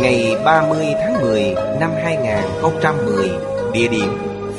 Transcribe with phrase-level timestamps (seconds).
[0.00, 3.30] Ngày 30 tháng 10 năm 2010
[3.72, 4.08] Địa điểm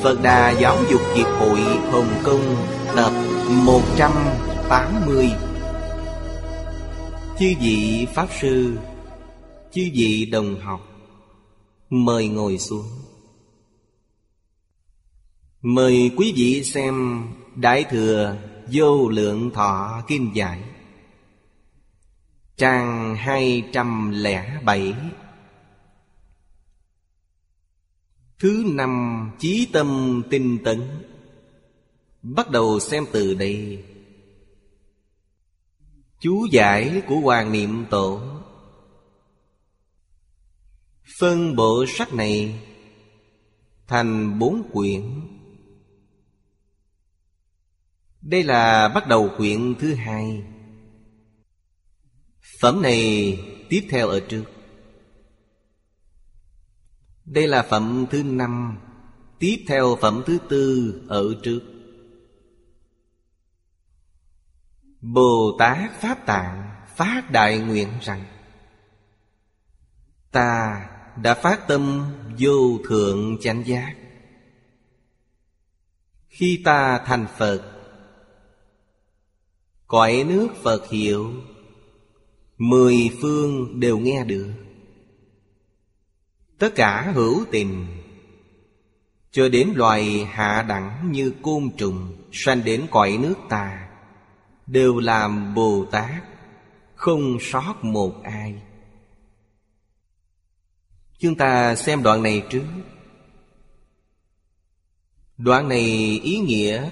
[0.02, 1.60] Phật Đà Giáo dục Hiệp hội
[1.90, 2.56] Hồng Kông,
[2.96, 3.12] Tập
[3.48, 5.30] 180
[7.38, 8.76] Chư vị Pháp Sư,
[9.72, 10.80] Chư vị đồng học,
[11.90, 12.86] Mời ngồi xuống.
[15.62, 18.36] Mời quý vị xem Đại Thừa
[18.72, 20.60] Vô Lượng Thọ kim Giải,
[22.56, 24.94] Trang 207
[28.44, 30.82] Thứ năm chí tâm tinh tấn.
[32.22, 33.84] Bắt đầu xem từ đây.
[36.20, 38.20] Chú giải của Hoàng Niệm Tổ.
[41.18, 42.60] Phân bộ sách này
[43.86, 45.02] Thành bốn quyển.
[48.20, 50.42] Đây là bắt đầu quyển thứ hai.
[52.60, 54.53] Phẩm này tiếp theo ở trước
[57.24, 58.78] đây là phẩm thứ năm.
[59.38, 61.60] Tiếp theo phẩm thứ tư ở trước.
[65.00, 68.24] Bồ Tát Pháp Tạng phát đại nguyện rằng,
[70.30, 70.86] Ta
[71.22, 73.94] đã phát tâm vô thượng chánh giác.
[76.28, 77.70] Khi ta thành Phật,
[79.86, 81.32] Cõi nước Phật hiệu
[82.58, 84.63] Mười phương đều nghe được.
[86.64, 87.86] Tất cả hữu tình.
[89.30, 93.88] Cho đến loài hạ đẳng như côn trùng Sanh đến cõi nước ta,
[94.66, 96.24] Đều làm Bồ Tát,
[96.94, 98.62] Không sót một ai.
[101.18, 102.66] Chúng ta xem đoạn này trước.
[105.36, 106.90] Đoạn này ý nghĩa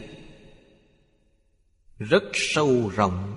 [1.98, 3.34] Rất sâu rộng.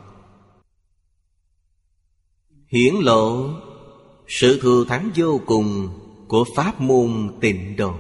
[2.68, 3.50] Hiển lộ
[4.28, 7.94] Sự thừa thắng vô cùng của pháp môn tịnh độ.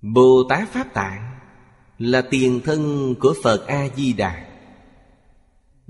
[0.00, 1.38] Bồ tát pháp tạng
[1.98, 4.50] là tiền thân của phật a di đà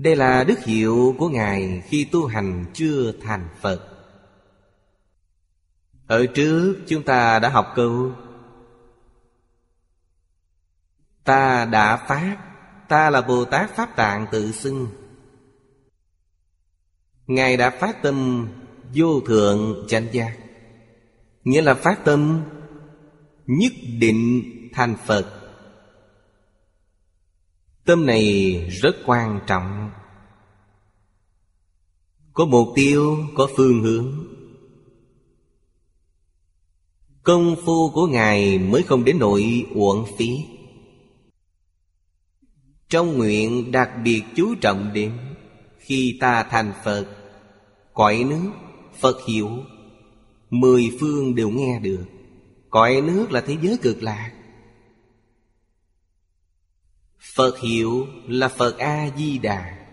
[0.01, 3.87] đây là đức hiệu của ngài khi tu hành chưa thành phật.
[6.07, 8.11] Ở trước chúng ta đã học câu,
[11.23, 12.37] ta đã phát,
[12.87, 14.87] ta là bồ tát pháp tạng tự xưng.
[17.27, 18.47] Ngài đã phát tâm
[18.95, 20.37] vô thượng chánh giác.
[21.43, 22.43] Nghĩa là phát tâm
[23.47, 24.43] nhất định
[24.73, 25.41] thành phật.
[27.85, 29.91] Tâm này rất quan trọng.
[32.33, 34.27] Có mục tiêu, có phương hướng.
[37.23, 40.45] Công phu của ngài mới không đến nỗi uổng phí.
[42.89, 45.17] Trong nguyện đặc biệt chú trọng đến
[45.79, 47.05] khi ta thành phật,
[47.93, 48.51] cõi nước
[49.01, 49.49] Phật hiểu.
[50.49, 52.05] Mười phương đều nghe được.
[52.69, 54.31] Cõi nước là thế giới cực lạc.
[57.35, 59.87] Phật hiệu là Phật A-di-đà.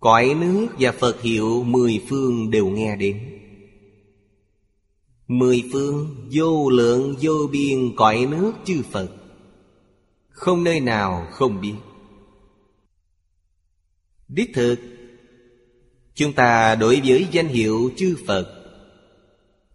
[0.00, 3.40] Cõi nước và Phật hiệu mười phương đều nghe đến.
[5.28, 9.16] Mười phương vô lượng vô biên cõi nước chư Phật.
[10.28, 11.74] Không nơi nào không biết.
[14.28, 14.93] Đích thực
[16.14, 18.64] Chúng ta đối với danh hiệu chư Phật.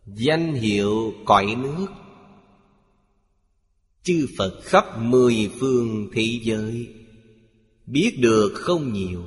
[0.06, 1.88] Danh hiệu cõi nước.
[4.04, 6.88] Chư Phật khắp mười phương thế giới.
[7.86, 9.24] Biết được không nhiều.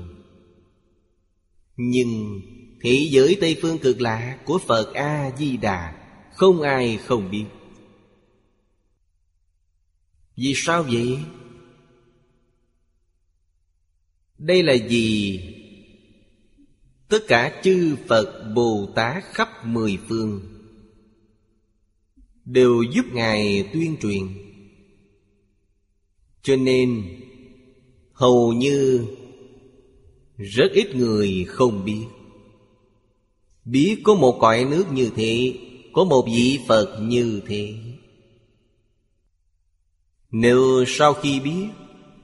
[1.77, 2.41] Nhưng
[2.81, 5.99] thế giới Tây Phương cực lạ của Phật A-di-đà,
[6.35, 7.45] Không ai không biết.
[10.37, 11.19] Vì sao vậy?
[14.39, 15.41] Đây là gì
[17.13, 20.41] Tất cả chư Phật Bồ Tát khắp mười phương
[22.45, 24.23] Đều giúp Ngài tuyên truyền.
[26.43, 27.03] Cho nên,
[28.13, 29.07] Hầu như
[30.37, 32.05] Rất ít người không biết.
[33.65, 35.55] Biết có một cõi nước như thế,
[35.93, 37.75] Có một vị Phật như thế.
[40.31, 41.67] Nếu sau khi biết,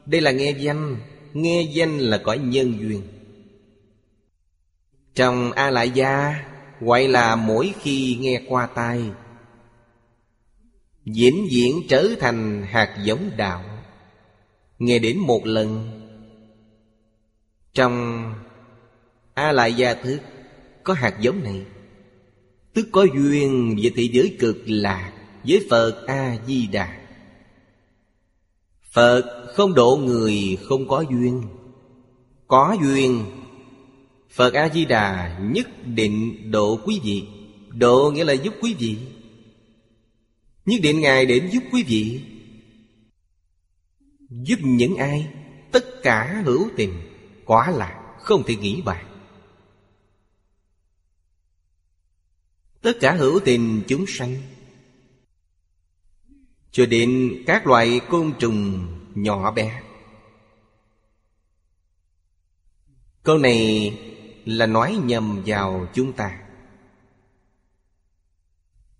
[0.06, 0.96] Đây là nghe danh
[1.32, 3.02] Nghe danh là cõi nhân duyên.
[5.18, 6.44] Trong A Lại Gia
[6.80, 9.02] Gọi là mỗi khi nghe qua tai.
[11.04, 13.64] Vĩnh viễn trở thành hạt giống đạo.
[14.78, 15.90] Nghe đến một lần.
[17.74, 18.24] Trong
[19.34, 20.20] A Lại Gia Thức
[20.84, 21.62] Có hạt giống này,
[22.74, 25.12] Tức có duyên với thế giới cực lạc
[25.44, 26.98] Với Phật A-di-đà.
[28.92, 31.42] Phật không độ người không có duyên.
[32.46, 33.38] Có duyên
[34.30, 37.25] Phật A-di-đà nhất định độ quý vị.
[37.69, 38.98] Độ nghĩa là giúp quý vị.
[40.66, 42.25] Nhất định Ngài đến giúp quý vị.
[44.30, 45.32] Giúp những ai?
[45.72, 46.92] Tất cả hữu tình.
[47.44, 49.04] Quả là không thể nghĩ bàn.
[52.80, 54.36] Tất cả hữu tình chúng sanh.
[56.70, 59.82] Cho đến các loại côn trùng nhỏ bé.
[63.22, 63.92] Câu này
[64.48, 66.40] là nói nhầm vào chúng ta.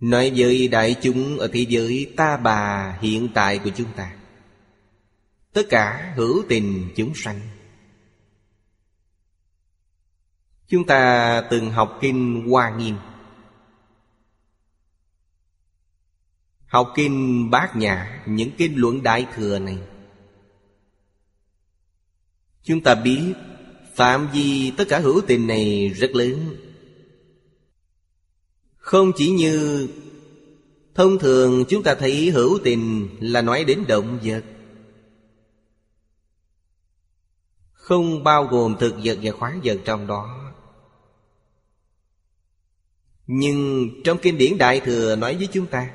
[0.01, 4.15] Nói với đại chúng ở thế giới ta bà hiện tại của chúng ta,
[5.53, 7.41] Tất cả hữu tình chúng sanh.
[10.69, 12.97] Chúng ta từng học kinh Hoa Nghiêm.
[16.67, 19.79] Học kinh Bát Nhã, Những kinh luận Đại Thừa này.
[22.63, 23.35] Chúng ta biết
[23.99, 26.57] Phạm vi tất cả hữu tình này rất lớn.
[28.77, 29.89] Không chỉ như
[30.95, 34.45] Thông thường chúng ta thấy hữu tình là nói đến động vật.
[37.73, 40.53] Không bao gồm thực vật và khoáng vật trong đó.
[43.27, 45.91] Nhưng trong kinh điển Đại Thừa nói với chúng ta,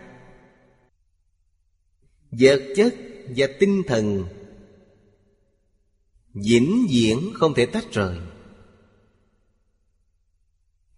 [2.32, 2.96] Vật chất
[3.36, 4.26] và tinh thần
[6.34, 8.18] vĩnh viễn không thể tách rời.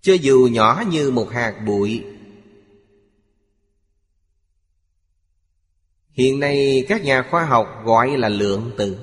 [0.01, 2.03] Cho dù nhỏ như một hạt bụi,
[6.11, 8.97] hiện nay các nhà khoa học gọi là lượng tử.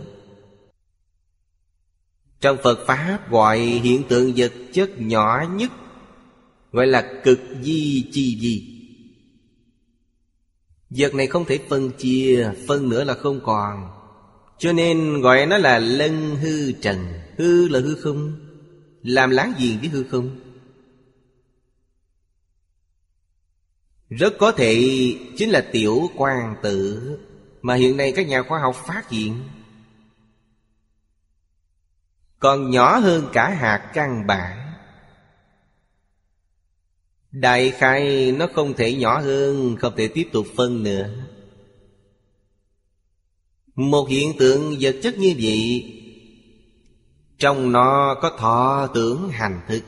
[2.41, 5.71] Trong phật pháp gọi hiện tượng vật chất nhỏ nhất,
[6.73, 8.69] gọi là cực di chi di.
[10.91, 14.02] Vật này không thể phân chia, phân nữa là không còn
[14.63, 17.07] cho nên gọi nó là lân hư trần.
[17.39, 18.37] Hư là hư không.
[19.03, 20.41] Làm láng giềng với hư không.
[24.09, 24.77] Rất có thể
[25.37, 27.19] chính là tiểu quan tử
[27.63, 29.43] Mà hiện nay các nhà khoa học phát hiện.
[32.39, 34.73] Còn nhỏ hơn cả hạt căn bản.
[37.31, 41.11] Đại khai nó không thể nhỏ hơn, Không thể tiếp tục phân nữa
[43.75, 45.93] một hiện tượng vật chất như vậy,
[47.39, 49.83] Trong nó có thọ tưởng hành thức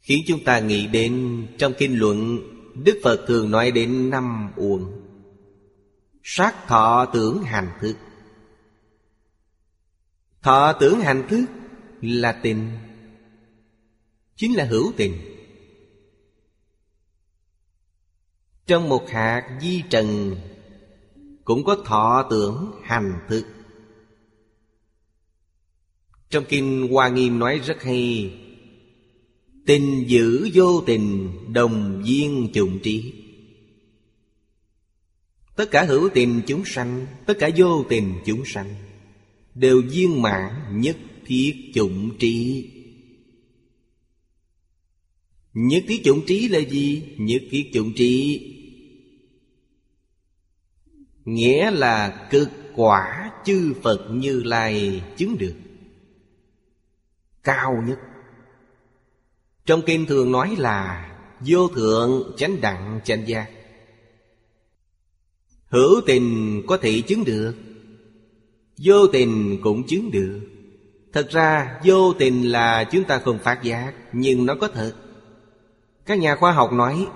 [0.00, 2.38] Khiến chúng ta nghĩ đến Trong kinh luận,
[2.84, 4.84] Đức Phật thường nói đến năm uẩn
[6.22, 7.96] Sát thọ tưởng hành thức
[10.42, 11.44] Thọ tưởng hành thức
[12.02, 12.70] là tình.
[14.36, 15.18] Chính là hữu tình.
[18.66, 20.36] Trong một hạt di trần
[21.44, 23.46] cũng có thọ tưởng hành thức
[26.32, 28.32] trong kinh hoa nghiêm nói rất hay,
[29.66, 33.12] tình giữ vô tình, đồng viên trùng trí.
[35.56, 38.74] Tất cả hữu tình chúng sanh, tất cả vô tình chúng sanh,
[39.54, 40.96] đều viên mãn nhất
[41.26, 42.66] thiết chủng trí.
[45.54, 47.02] Nhất thiết chủng trí là gì?
[47.16, 48.40] Nhất thiết chủng trí
[51.24, 55.54] Nghĩa là cực quả chư Phật Như Lai chứng được.
[57.42, 57.98] Cao nhất.
[59.66, 61.08] Trong kinh thường nói là,
[61.40, 63.50] Vô thượng chánh đặng chánh giác.
[65.66, 67.54] Hữu tình có thể chứng được,
[68.78, 70.40] Vô tình cũng chứng được.
[71.12, 74.92] Thật ra, vô tình là chúng ta không phát giác, Nhưng nó có thật.
[76.06, 77.06] Các nhà khoa học nói,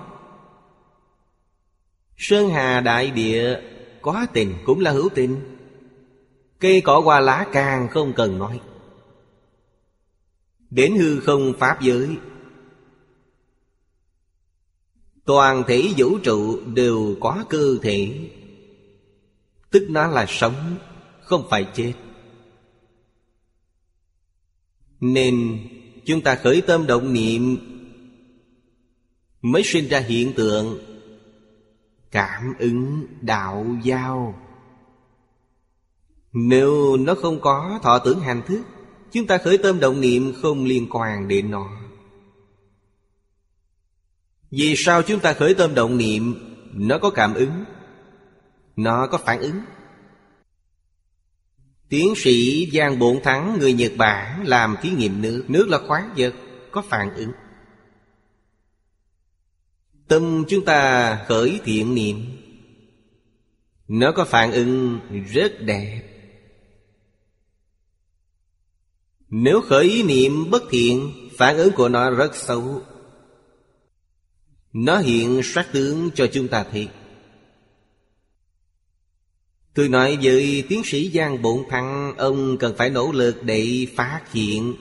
[2.17, 3.59] Sơn Hà Đại Địa
[4.01, 5.41] có tình cũng là hữu tình.
[6.59, 8.61] Cây cỏ hoa lá càng không cần nói.
[10.69, 12.17] Đến hư không Pháp giới.
[15.25, 18.29] Toàn thể vũ trụ đều có cơ thể.
[19.71, 20.77] Tức nó là sống,
[21.21, 21.93] Không phải chết.
[24.99, 25.59] Nên
[26.05, 27.57] chúng ta khởi tâm động niệm
[29.41, 30.96] Mới sinh ra hiện tượng.
[32.11, 34.35] Cảm ứng đạo giao.
[36.33, 38.61] Nếu nó không có thọ tưởng hành thức
[39.11, 41.69] Chúng ta khởi tâm động niệm không liên quan đến nó.
[44.51, 46.35] Vì sao chúng ta khởi tâm động niệm
[46.73, 47.63] Nó có cảm ứng?
[48.75, 49.59] Nó có phản ứng.
[51.89, 55.45] Tiến sĩ Giang Bộn Thắng người Nhật Bản làm thí nghiệm nước.
[55.47, 56.33] Nước là khoáng vật,
[56.71, 57.31] có phản ứng.
[60.07, 62.25] Tâm chúng ta khởi thiện niệm.
[63.87, 64.99] Nó có phản ứng
[65.33, 66.01] rất đẹp.
[69.29, 72.81] Nếu khởi niệm bất thiện, Phản ứng của nó rất xấu.
[74.73, 76.87] Nó hiện sát tướng cho chúng ta thấy
[79.73, 84.21] Tôi nói với tiến sĩ Giang Bộn Thăng Ông cần phải nỗ lực để phát
[84.31, 84.73] hiện.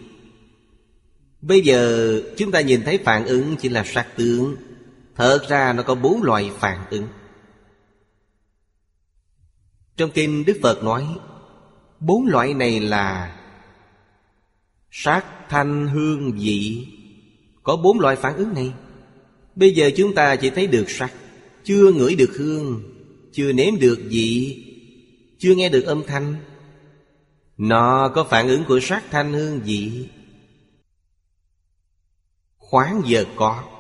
[1.40, 4.56] Bây giờ chúng ta nhìn thấy phản ứng chỉ là sát tướng.
[5.17, 7.09] Thật ra nó có bốn loại phản ứng.
[9.97, 11.07] Trong kinh Đức Phật nói
[12.01, 13.37] Bốn loại này là
[14.91, 16.87] Sắc, thanh, hương, vị
[17.63, 18.73] Có bốn loại phản ứng này.
[19.55, 21.13] Bây giờ chúng ta chỉ thấy được sắc.
[21.65, 22.83] Chưa ngửi được hương
[23.33, 24.63] Chưa nếm được vị
[25.39, 26.35] Chưa nghe được âm thanh.
[27.57, 30.09] Nó có phản ứng của sắc thanh hương vị
[32.57, 33.75] Khoáng giờ có.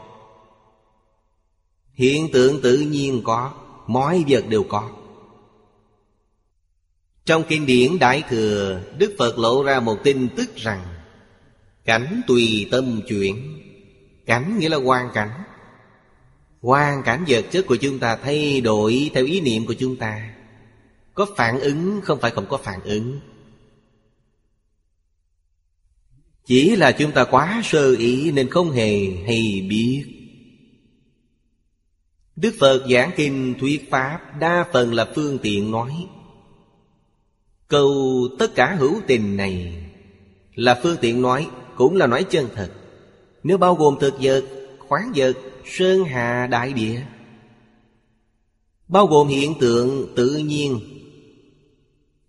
[1.96, 3.52] Hiện tượng tự nhiên có,
[3.86, 4.90] Mọi vật đều có.
[7.24, 10.82] Trong kinh điển Đại Thừa, Đức Phật lộ ra một tin tức rằng,
[11.84, 13.62] Cảnh tùy tâm chuyển.
[14.26, 15.30] Cảnh nghĩa là hoàn cảnh.
[16.60, 20.34] Hoàn cảnh vật chất của chúng ta thay đổi theo ý niệm của chúng ta.
[21.14, 23.20] Có phản ứng, không phải không có phản ứng.
[26.46, 30.15] Chỉ là chúng ta quá sơ ý nên không hề hay biết.
[32.36, 36.06] Đức Phật giảng kinh thuyết Pháp Đa phần là phương tiện nói.
[37.68, 37.92] Câu
[38.38, 39.84] tất cả hữu tình này
[40.54, 42.70] Là phương tiện nói Cũng là nói chân thật.
[43.42, 44.44] Nếu bao gồm thực vật,
[44.78, 45.32] khoáng vật,
[45.64, 47.02] sơn hà đại địa
[48.88, 50.80] Bao gồm hiện tượng tự nhiên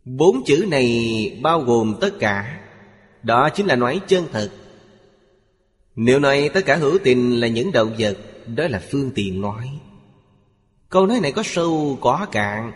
[0.05, 2.59] Bốn chữ này bao gồm tất cả
[3.23, 4.51] Đó chính là nói chân thật.
[5.95, 8.17] Nếu nói tất cả hữu tình là những động vật
[8.55, 9.76] Đó là phương tiện nói.
[10.89, 12.71] Câu nói này có sâu có cạn.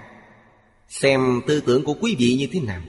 [0.90, 2.82] Xem tư tưởng của quý vị như thế nào.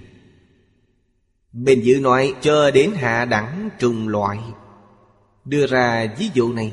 [1.53, 4.39] Bên dự nói cho đến hạ đẳng trùng loại.
[5.45, 6.73] Đưa ra ví dụ này.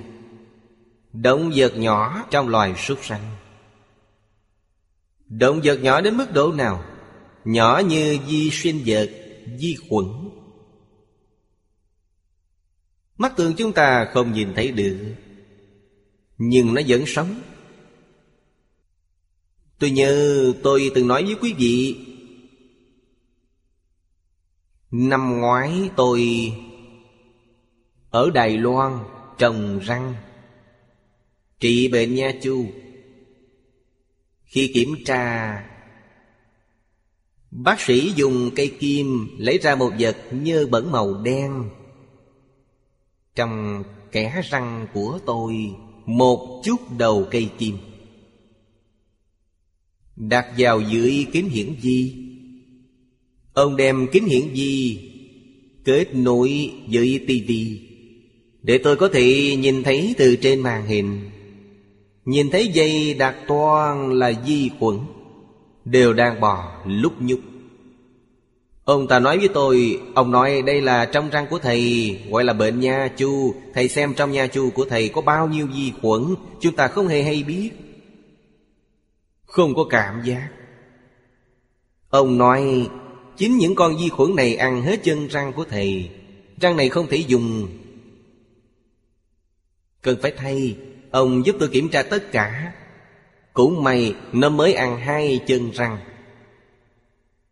[1.13, 3.35] Động vật nhỏ trong loài súc sanh.
[5.25, 6.83] Động vật nhỏ đến mức độ nào?
[7.45, 9.09] Nhỏ như vi sinh vật,
[9.59, 10.05] vi khuẩn.
[13.17, 15.15] Mắt thường chúng ta không nhìn thấy được
[16.37, 17.41] Nhưng nó vẫn sống.
[19.79, 22.05] Tôi nhớ tôi từng nói với quý vị,
[24.91, 26.51] Năm ngoái tôi
[28.09, 28.99] Ở Đài Loan
[29.37, 30.13] trồng răng,
[31.59, 32.65] Trị bệnh nha chu.
[34.43, 35.55] Khi kiểm tra,
[37.51, 41.69] Bác sĩ dùng cây kim Lấy ra một vật nhơ bẩn màu đen.
[43.35, 47.77] Trong kẻ răng của tôi, Một chút đầu cây kim.
[50.19, 52.13] Đặt vào dưới kính hiển vi.
[53.53, 54.99] Ông đem kính hiển vi
[55.83, 57.79] Kết nối với tivi
[58.61, 61.19] Để tôi có thể nhìn thấy từ trên màn hình.
[62.25, 64.97] Nhìn thấy dây đặt toan là vi khuẩn,
[65.85, 67.39] Đều đang bò lúc nhúc.
[68.83, 72.53] Ông ta nói với tôi, Ông nói đây là trong răng của thầy, Gọi là
[72.53, 73.53] bệnh nha chu.
[73.73, 76.21] Thầy xem trong nha chu của thầy có bao nhiêu vi khuẩn,
[76.59, 77.69] Chúng ta không hề hay biết
[79.49, 80.49] không có cảm giác.
[82.09, 82.89] Ông nói,
[83.37, 86.09] Chính những con vi khuẩn này ăn hết chân răng của thầy,
[86.61, 87.67] Răng này không thể dùng.
[90.01, 90.77] Cần phải thay,
[91.11, 92.73] Ông giúp tôi kiểm tra tất cả.
[93.53, 95.97] Cũng may nó mới ăn hai chân răng.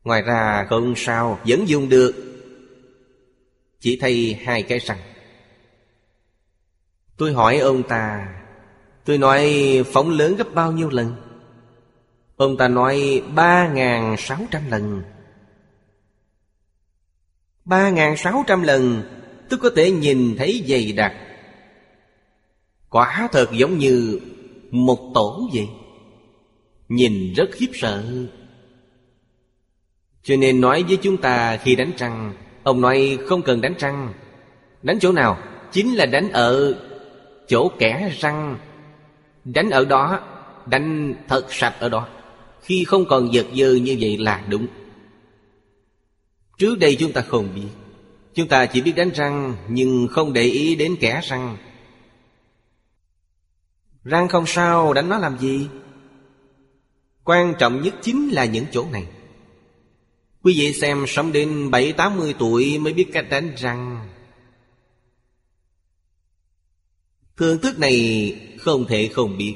[0.04, 2.16] Ngoài ra không sao Vẫn dùng được?
[3.80, 5.00] Chỉ thay hai cái răng.
[7.18, 8.34] Tôi hỏi ông ta,
[9.06, 9.56] Tôi nói
[9.94, 11.27] phóng lớn gấp bao nhiêu lần?
[12.38, 15.04] Ông ta nói ba ngàn sáu trăm lần.
[17.66, 19.04] Ba ngàn sáu trăm lần,
[19.50, 21.14] tôi có thể nhìn thấy dày đặc.
[22.90, 24.20] Quả thật giống như
[24.72, 25.68] một tổ vậy.
[26.90, 28.04] Nhìn rất khiếp sợ.
[30.24, 34.14] Cho nên nói với chúng ta khi đánh trăng, Ông nói không cần đánh trăng.
[34.84, 35.38] Đánh chỗ nào?
[35.72, 36.76] Chính là đánh ở
[37.48, 38.58] chỗ kẻ răng.
[39.46, 40.20] Đánh ở đó,
[40.66, 42.08] Đánh thật sạch ở đó.
[42.68, 44.68] Khi không còn giật dơ như vậy là đúng.
[46.58, 47.68] Trước đây chúng ta không biết.
[48.34, 51.58] Chúng ta chỉ biết đánh răng, Nhưng không để ý đến kẻ răng.
[54.04, 55.68] Răng không sao, đánh nó làm gì?
[57.24, 59.08] Quan trọng nhất chính là những chỗ này.
[60.44, 64.10] Quý vị xem, sống đến bảy, tám mươi tuổi mới biết cách đánh răng.
[67.38, 69.56] Thưởng thức này không thể không biết.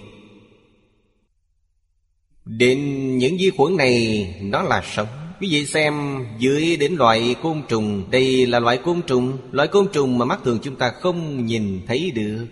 [2.45, 5.07] Đến những vi khuẩn này, nó là sống.
[5.39, 9.37] Quý vị xem, dưới đến loại côn trùng, Đây là loại côn trùng.
[9.51, 12.47] Loại côn trùng mà mắt thường chúng ta không nhìn thấy được.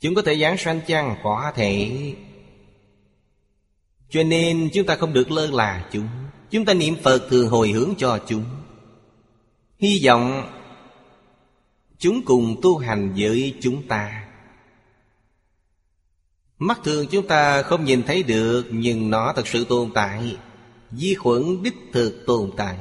[0.00, 1.16] Chúng có thể giáng sanh chăng?
[1.22, 1.90] Có thể.
[4.10, 6.08] Cho nên chúng ta không được lơ là chúng.
[6.50, 8.44] Chúng ta niệm Phật thường hồi hướng cho chúng.
[9.78, 10.42] Hy vọng
[12.00, 14.26] Chúng cùng tu hành với chúng ta.
[16.60, 20.36] Mắt thường chúng ta không nhìn thấy được, Nhưng nó thật sự tồn tại.
[20.90, 22.76] Vi khuẩn đích thực tồn tại.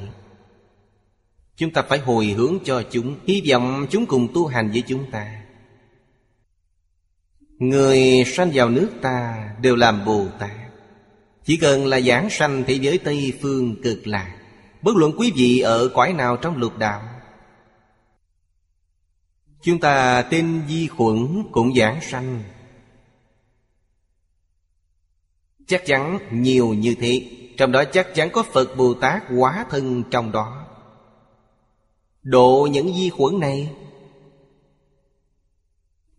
[1.56, 5.12] Chúng ta phải hồi hướng cho chúng, Hy vọng chúng cùng tu hành với chúng
[5.12, 5.42] ta.
[7.60, 10.52] Người sanh vào nước ta đều làm Bồ Tát.
[11.46, 14.36] Chỉ cần là giảng sanh thế giới Tây Phương cực lạc,
[14.82, 17.02] Bất luận quý vị ở cõi nào trong lục đạo,
[19.62, 22.44] Chúng ta tin di khuẩn cũng giảng sanh.
[25.70, 27.26] Chắc chắn nhiều như thế.
[27.58, 30.66] Trong đó chắc chắn có Phật Bồ Tát quá thân trong đó.
[32.24, 33.76] Độ những di khuẩn này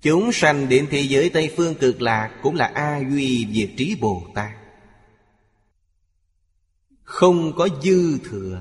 [0.03, 3.97] Chúng sanh đến thế giới Tây Phương cực lạc Cũng là A Duy Diệt Trí
[4.01, 4.51] Bồ Tát.
[7.03, 8.61] Không có dư thừa.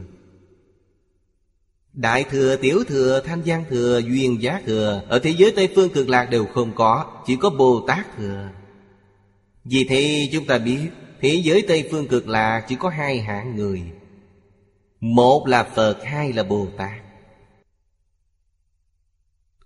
[1.93, 5.89] Đại thừa, tiểu thừa, thanh gian thừa, duyên giá thừa Ở thế giới Tây Phương
[5.89, 8.49] cực lạc đều không có Chỉ có Bồ Tát thừa.
[9.63, 10.89] Vì thế chúng ta biết
[11.21, 13.81] Thế giới Tây Phương cực lạc chỉ có hai hạng người.
[14.99, 17.01] Một là Phật, hai là Bồ Tát.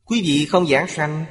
[0.06, 1.26] Quý vị không giảng sanh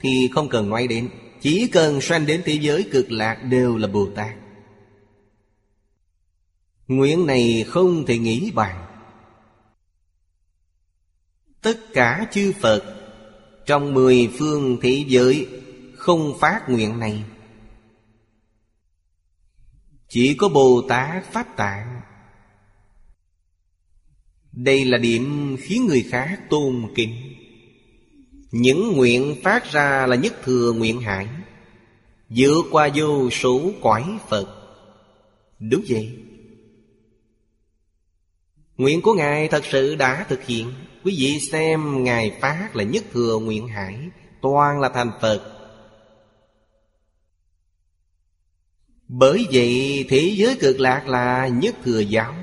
[0.00, 1.08] Thì không cần nói đến.
[1.40, 4.34] Chỉ cần sanh đến thế giới cực lạc đều là Bồ Tát.
[6.88, 8.86] Nguyện này không thể nghĩ bàn.
[11.62, 12.82] Tất cả chư Phật
[13.66, 15.46] Trong mười phương thế giới
[15.96, 17.24] Không phát nguyện này.
[20.08, 22.00] Chỉ có Bồ Tát Pháp Tạng.
[24.52, 27.34] Đây là điểm khiến người khác tôn kính.
[28.50, 31.28] Những nguyện phát ra là nhất thừa nguyện hải.
[32.28, 34.56] Vượt qua vô số cõi Phật
[35.58, 36.18] Đúng vậy.
[38.76, 40.72] Nguyện của Ngài thật sự đã thực hiện.
[41.04, 43.98] Quý vị xem, Ngài Phát là nhất thừa nguyện hải,
[44.42, 45.55] Toàn là thành Phật.
[49.08, 52.34] Bởi vậy thế giới cực lạc là nhất thừa giáo.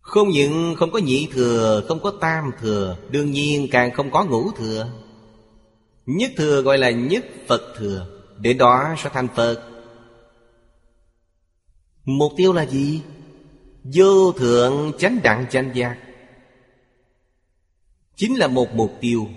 [0.00, 4.24] Không những không có nhị thừa, không có tam thừa Đương nhiên càng không có
[4.24, 4.92] ngũ thừa.
[6.06, 8.06] Nhất thừa gọi là nhất Phật thừa
[8.38, 9.70] Để đó sẽ thành Phật.
[12.04, 13.02] Mục tiêu là gì?
[13.84, 15.98] Vô thượng chánh đặng chánh giác.
[18.16, 19.28] Chính là một mục tiêu.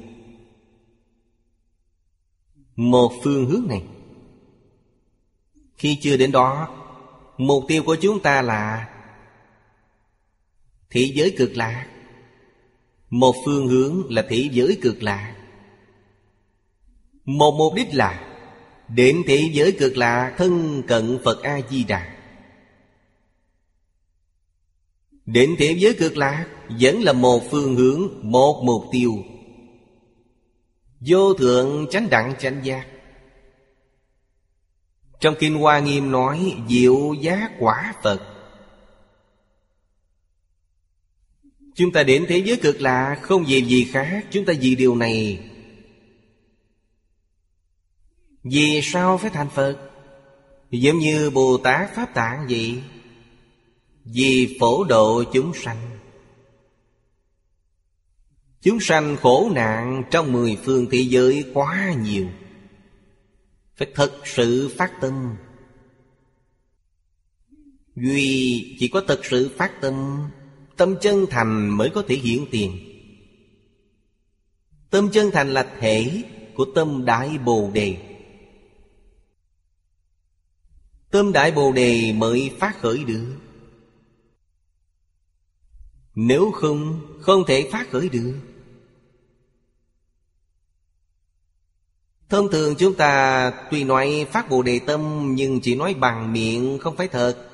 [2.75, 3.84] Một phương hướng này.
[5.84, 6.69] Khi chưa đến đó,
[7.38, 8.89] Mục tiêu của chúng ta là
[10.89, 11.88] Thế giới cực lạc.
[13.10, 15.36] Một phương hướng là thế giới cực lạc.
[17.26, 18.38] Một mục đích là
[18.88, 22.15] Đến thế giới cực lạc thân cận Phật A-di-đà.
[25.26, 26.48] Đến thế giới cực lạc
[26.80, 29.12] Vẫn là một phương hướng, Một mục tiêu.
[31.00, 32.92] Vô thượng chánh đặng chánh giác.
[35.23, 38.21] Trong Kinh Hoa Nghiêm nói, Diệu giá quả Phật.
[41.75, 44.25] Chúng ta đến thế giới cực lạ, Không vì gì khác.
[44.31, 45.49] Chúng ta vì điều này.
[48.43, 49.91] Vì sao phải thành Phật?
[50.71, 52.81] Giống như Bồ Tát Pháp Tạng vậy.
[54.03, 55.99] Vì phổ độ chúng sanh.
[58.62, 62.27] Chúng sanh khổ nạn trong mười phương thế giới quá nhiều.
[63.84, 65.36] Phải thật sự phát tâm.
[67.96, 70.28] Duy chỉ có thật sự phát tâm
[70.78, 72.78] Tâm chân thành mới có thể hiện tiền.
[74.89, 76.24] Tâm chân thành là thể
[76.56, 77.98] của tâm Đại Bồ Đề.
[81.12, 83.36] Tâm Đại Bồ Đề mới phát khởi được.
[86.15, 88.53] Nếu không, không thể phát khởi được.
[92.34, 96.80] Thông thường chúng ta tuy nói phát Bồ Đề Tâm, Nhưng chỉ nói bằng miệng,
[96.80, 97.50] không phải thật.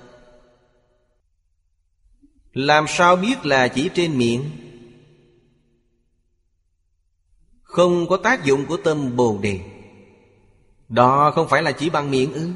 [2.54, 4.44] Làm sao biết là chỉ trên miệng?
[7.62, 9.60] Không có tác dụng của tâm Bồ Đề.
[10.90, 12.50] Đó không phải là chỉ bằng miệng ư?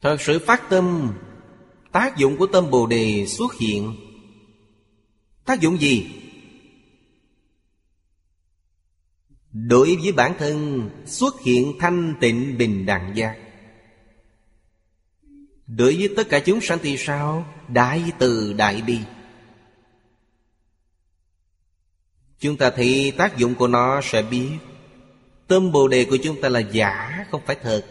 [0.00, 1.12] Thật sự phát tâm,
[1.92, 3.96] Tác dụng của tâm Bồ Đề xuất hiện.
[5.44, 6.06] Tác dụng gì?
[9.52, 13.36] Đối với bản thân, xuất hiện thanh tịnh bình đẳng giác.
[15.66, 17.54] Đối với tất cả chúng sanh thì sao?
[17.68, 18.98] Đại từ đại bi.
[22.38, 24.50] Chúng ta thì tác dụng của nó sẽ biết.
[25.46, 27.86] Tâm Bồ Đề của chúng ta là giả, không phải thật.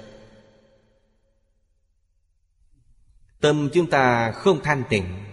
[3.40, 5.26] Tâm chúng ta không thanh tịnh,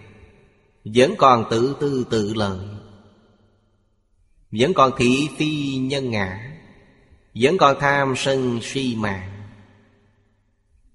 [0.85, 2.76] Vẫn còn tự tư tự lợi.
[4.51, 6.59] Vẫn còn thị phi nhân ngã,
[7.35, 9.31] Vẫn còn tham sân si mạng,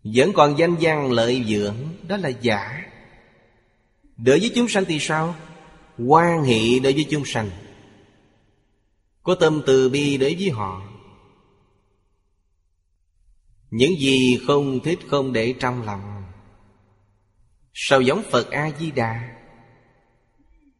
[0.04, 1.76] Vẫn còn danh văn lợi dưỡng,
[2.08, 2.82] Đó là giả.
[4.16, 5.34] Đối với chúng sanh thì sao?
[5.98, 7.50] Quan hệ đối với chúng sanh.
[9.22, 10.82] Có tâm từ bi đối với họ.
[13.70, 16.22] Những gì không thích không để trong lòng.
[17.74, 19.32] Sao giống Phật A-di-đà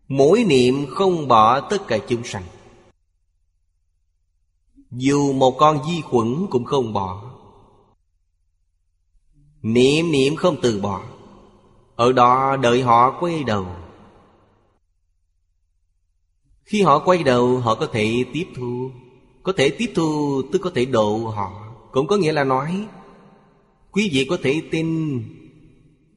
[0.09, 2.43] Mỗi niệm không bỏ tất cả chúng sanh.
[4.92, 7.22] Dù một con vi khuẩn cũng không bỏ.
[9.62, 11.02] Niệm niệm không từ bỏ.
[11.96, 13.66] Ở đó đợi họ quay đầu.
[16.64, 18.90] Khi họ quay đầu, họ có thể tiếp thu.
[19.42, 21.74] Có thể tiếp thu, tức có thể độ họ.
[21.92, 22.87] Cũng có nghĩa là nói,
[23.92, 25.20] Quý vị có thể tin,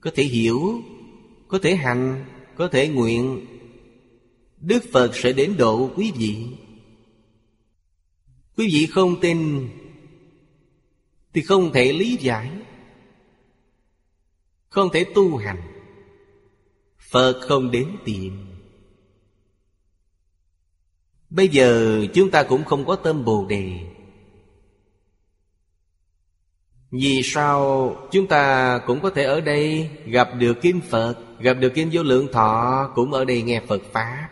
[0.01, 0.81] có thể hiểu,
[1.47, 2.25] có thể hành,
[2.57, 3.45] có thể nguyện.
[4.61, 6.47] Đức phật sẽ đến độ quý vị
[8.57, 9.69] quý vị không tin
[11.33, 12.51] thì không thể lý giải,
[14.69, 15.61] không thể tu hành.
[16.97, 18.45] Phật không đến tìm.
[21.29, 23.79] Bây giờ chúng ta cũng không có tâm bồ đề.
[26.91, 31.69] Vì sao chúng ta cũng có thể ở đây gặp được Kim Phật, Gặp được
[31.69, 34.29] Kim Vô Lượng Thọ, Cũng ở đây nghe Phật Pháp?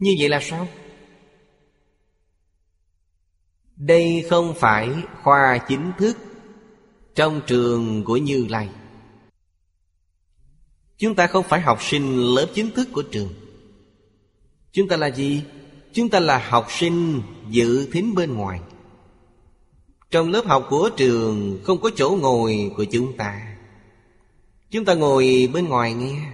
[0.00, 0.68] Như vậy là sao?
[3.76, 4.88] Đây không phải
[5.22, 6.16] khoa chính thức
[7.14, 8.68] Trong trường của Như Lai.
[10.98, 13.28] Chúng ta không phải học sinh lớp chính thức của trường.
[14.72, 15.42] Chúng ta là gì?
[15.92, 18.60] Chúng ta là học sinh dự thính bên ngoài.
[20.10, 23.56] Trong lớp học của trường không có chỗ ngồi của chúng ta.
[24.70, 26.32] Chúng ta ngồi bên ngoài nghe.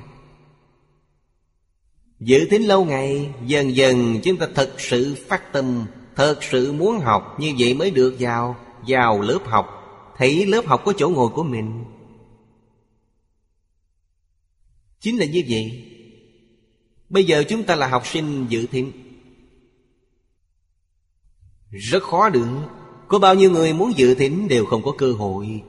[2.20, 6.98] Dự tính lâu ngày, Dần dần chúng ta thật sự phát tâm Thật sự muốn
[6.98, 8.57] học Như vậy mới được vào
[8.88, 9.66] Vào lớp học.
[10.16, 11.85] Thấy lớp học có chỗ ngồi của mình.
[15.00, 15.92] Chính là như vậy.
[17.09, 18.92] Bây giờ chúng ta là học sinh dự thính
[21.70, 22.46] Rất khó được.
[23.09, 25.62] Có bao nhiêu người muốn dự thính đều không có cơ hội.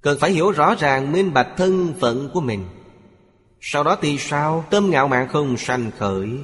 [0.00, 2.64] Cần phải hiểu rõ ràng, minh bạch thân phận của mình.
[3.66, 4.64] Sau đó thì sao?
[4.70, 6.38] Tâm ngạo mạn không sanh khởi.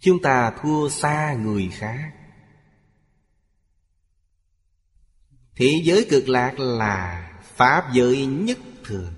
[0.00, 2.12] Chúng ta thua xa người khác.
[5.56, 9.12] Thế giới cực lạc là Pháp giới nhất thường.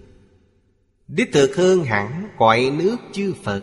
[1.08, 3.62] Đích thực hơn hẳn cõi nước chư Phật.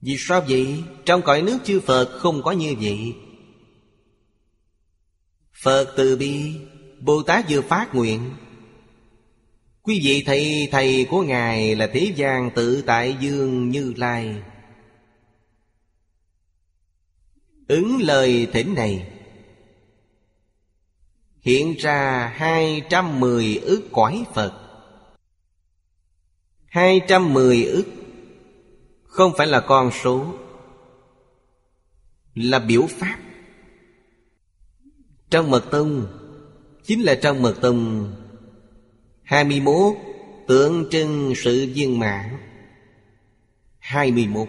[0.00, 0.84] Vì sao vậy?
[1.04, 3.16] Trong cõi nước chư Phật không có như vậy.
[5.62, 6.60] Phật từ bi,
[7.00, 8.30] Bồ Tát vừa phát nguyện
[9.88, 14.42] Quý vị thầy thầy của Ngài là Thế gian tự tại dương như lai.
[17.68, 19.12] Ứng lời thỉnh này.
[21.40, 24.52] Hiện ra hai trăm mười ức cõi Phật.
[26.66, 27.86] hai trăm mười ức
[29.02, 30.34] không phải là con số,
[32.34, 33.18] Là biểu pháp.
[35.30, 36.06] Trong mật tông,
[36.84, 38.12] Chính là trong mật tông
[39.28, 39.96] 21
[40.46, 42.24] Tượng trưng sự viên mãn.
[43.78, 44.48] 21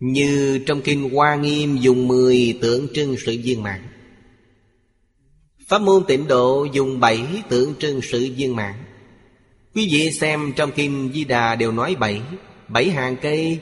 [0.00, 3.80] Như trong kinh Hoa Nghiêm dùng 10 tượng trưng sự viên mãn.
[5.68, 8.74] Pháp môn tịnh độ dùng bảy tượng trưng sự viên mãn.
[9.74, 12.20] Quý vị xem trong Kim Di Đà đều nói bảy
[12.68, 13.58] Bảy hàng cây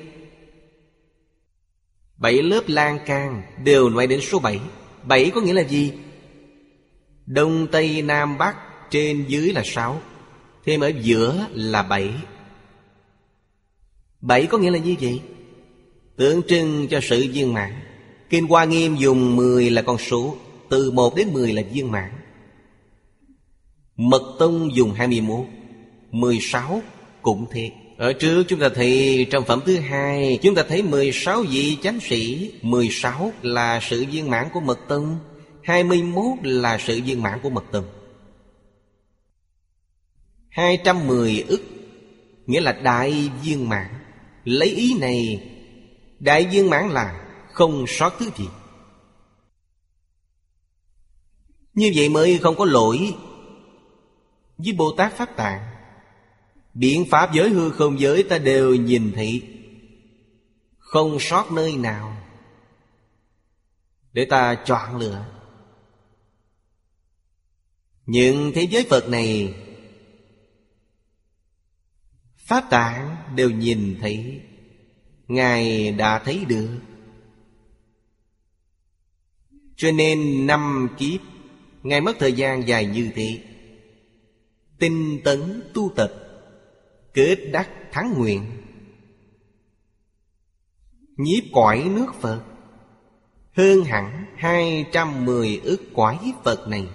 [2.16, 4.60] Bảy lớp lan can đều nói đến số bảy.
[5.04, 5.92] Bảy có nghĩa là gì?
[7.26, 10.00] Đông, Tây, Nam, Bắc trên dưới là sáu
[10.64, 12.10] Thêm ở giữa là bảy.
[14.20, 15.20] Bảy có nghĩa là như vậy?
[16.16, 17.72] Tượng trưng cho sự viên mãn.
[18.30, 20.36] Kinh Hoa Nghiêm dùng mười là con số,
[20.68, 22.10] Từ một đến mười là viên mãn.
[23.96, 25.46] Mật Tông dùng hai mươi 21
[26.10, 26.82] 16
[27.22, 27.70] cũng thế.
[27.96, 32.00] Ở trước chúng ta thấy trong phẩm thứ hai, Chúng ta thấy 16 vị chánh
[32.00, 35.18] sĩ 16 là sự viên mãn của Mật Tông
[35.62, 37.84] 21 là sự viên mãn của Mật Tông.
[40.58, 41.62] 210 ức,
[42.46, 43.86] Nghĩa là đại viên mãn.
[44.44, 45.50] Lấy ý này,
[46.18, 48.48] Đại viên mãn là không sót thứ gì.
[51.74, 53.14] Như vậy mới không có lỗi
[54.56, 55.62] Với Bồ Tát Pháp Tạng.
[56.74, 59.42] Biện pháp giới hư không giới ta đều nhìn thị
[60.78, 62.16] Không sót nơi nào
[64.12, 65.24] Để ta chọn lựa.
[68.06, 69.54] Những thế giới Phật này
[72.48, 74.40] Pháp tạng đều nhìn thấy.
[75.28, 76.78] Ngài đã thấy được.
[79.76, 81.20] Cho nên năm kiếp,
[81.82, 83.42] Ngài mất thời gian dài như thế.
[84.78, 86.12] Tinh tấn tu tập,
[87.14, 88.50] Kết đắc thắng nguyện.
[91.16, 92.42] Nhiếp cõi nước Phật,
[93.52, 96.86] Hơn hẳn hai trăm mười ức cõi Phật này.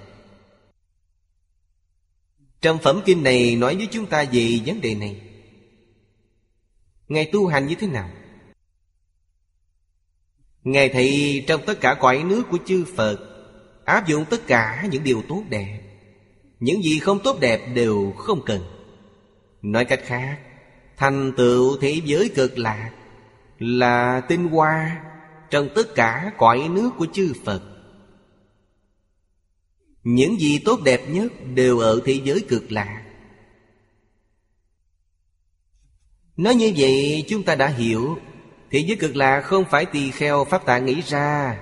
[2.62, 5.33] Trong phẩm kinh này nói với chúng ta về vấn đề này.
[7.13, 8.10] Ngài tu hành như thế nào?
[10.63, 13.30] Ngài thấy trong tất cả cõi nước của chư Phật,
[13.86, 15.80] Áp dụng tất cả những điều tốt đẹp.
[16.60, 18.62] Những gì không tốt đẹp đều không cần.
[19.62, 20.39] Nói cách khác,
[20.97, 22.91] Thành tựu thế giới cực lạc
[23.60, 25.04] Là tinh hoa
[25.49, 27.62] Trong tất cả cõi nước của chư Phật.
[30.04, 33.03] Những gì tốt đẹp nhất đều ở thế giới cực lạc
[36.38, 38.17] Nói như vậy chúng ta đã hiểu
[38.74, 41.62] Thế giới cực lạc không phải tỳ kheo Pháp Tạng nghĩ ra.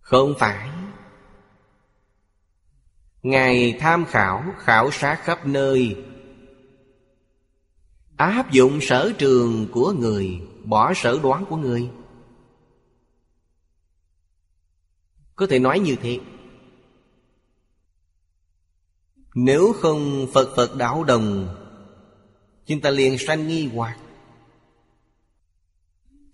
[0.00, 0.68] Không phải.
[3.22, 5.96] Ngài tham khảo, khảo sát khắp nơi.
[8.16, 11.90] Áp dụng sở trường của người Bỏ sở đoán của người.
[15.36, 16.20] Có thể nói như thế.
[19.34, 21.54] Nếu không Phật Phật đạo đồng
[22.68, 23.98] Chúng ta liền sanh nghi hoặc.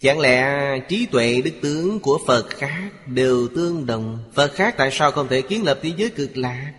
[0.01, 4.31] Chẳng lẽ trí tuệ đức tướng của Phật khác đều tương đồng?
[4.35, 6.75] Phật khác tại sao không thể kiến lập thế giới cực lạc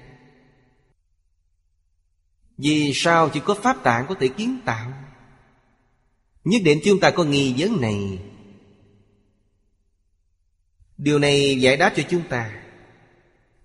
[2.57, 4.93] Vì sao chỉ có Pháp tạng có thể kiến tạo?
[6.43, 8.19] Nhất định chúng ta có nghi vấn này.
[10.97, 12.61] Điều này giải đáp cho chúng ta.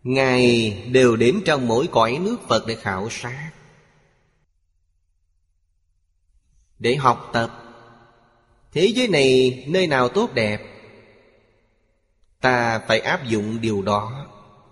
[0.02, 3.50] Ngài đều đến trong mỗi cõi nước Phật để khảo sát.
[6.80, 7.50] Để học tập.
[8.72, 10.62] Thế giới này nơi nào tốt đẹp?
[12.40, 14.26] Ta phải áp dụng điều đó.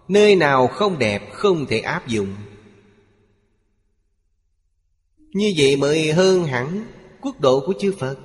[0.09, 2.35] Nơi nào không đẹp không thể áp dụng.
[5.18, 6.85] Như vậy mới hơn hẳn
[7.21, 8.16] quốc độ của chư Phật.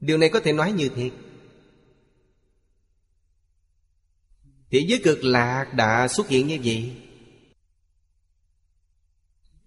[0.00, 1.10] Điều này có thể nói như thế.
[4.70, 7.01] Thế giới cực lạc đã xuất hiện như vậy.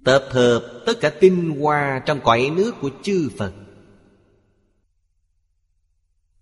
[0.06, 3.54] Tập hợp tất cả tinh hoa trong cõi nước của chư Phật.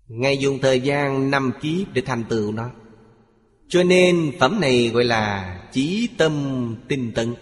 [0.08, 2.72] Ngài dùng thời gian năm kiếp để thành tựu nó.
[3.68, 7.36] Cho nên phẩm này gọi là chí tâm tinh tấn.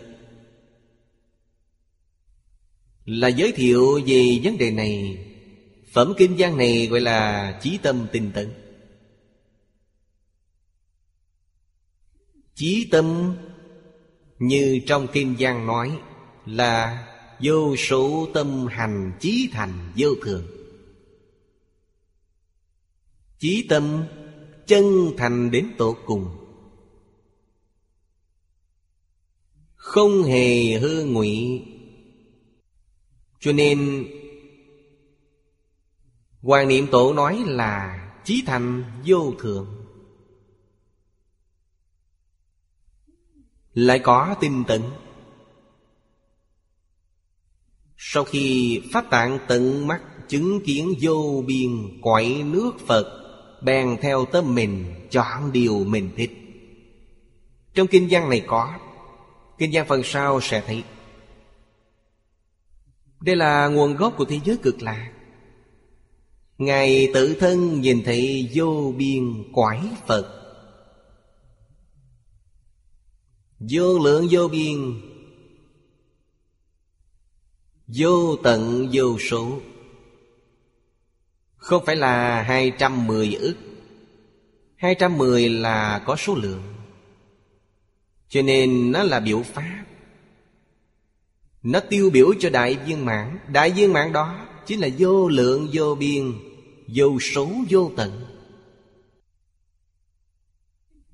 [3.06, 5.18] Là giới thiệu về vấn đề này,
[5.94, 8.54] Phẩm kinh văn này gọi là chí tâm tinh tấn.
[12.56, 13.36] Chí tâm
[14.40, 16.00] như trong kinh văn nói
[16.46, 17.08] là
[17.40, 20.48] vô số tâm hành chí thành vô thường.
[23.40, 24.04] Chí tâm
[24.68, 26.38] chân thành đến tột cùng.
[29.76, 31.66] Không hề hư ngụy.
[33.40, 34.08] Cho nên,
[36.42, 39.82] Hoàng Niệm Tổ nói là Chí thành vô thượng
[43.74, 44.82] Lại có tinh tấn.
[48.04, 53.18] Sau khi Pháp Tạng tận mắt, chứng kiến vô biên quậy nước Phật,
[53.64, 56.32] Bèn theo tâm mình chọn điều mình thích.
[57.74, 58.74] Trong kinh văn này có,
[59.58, 60.84] Kinh văn phần sau sẽ thấy,
[63.22, 65.12] Đây là nguồn gốc của thế giới cực lạc
[66.58, 70.42] Ngài tự thân nhìn thấy vô biên quải Phật.
[73.60, 75.02] Vô lượng vô biên
[77.96, 79.60] Vô tận, vô số.
[81.56, 83.56] Không phải là 210 ức.
[84.76, 86.64] 210 là có số lượng.
[88.30, 89.86] Cho nên nó là biểu pháp.
[91.64, 93.40] Nó tiêu biểu cho đại viên mãn.
[93.48, 96.34] Đại viên mãn đó Chính là vô lượng, vô biên,
[96.96, 98.26] Vô số, vô tận.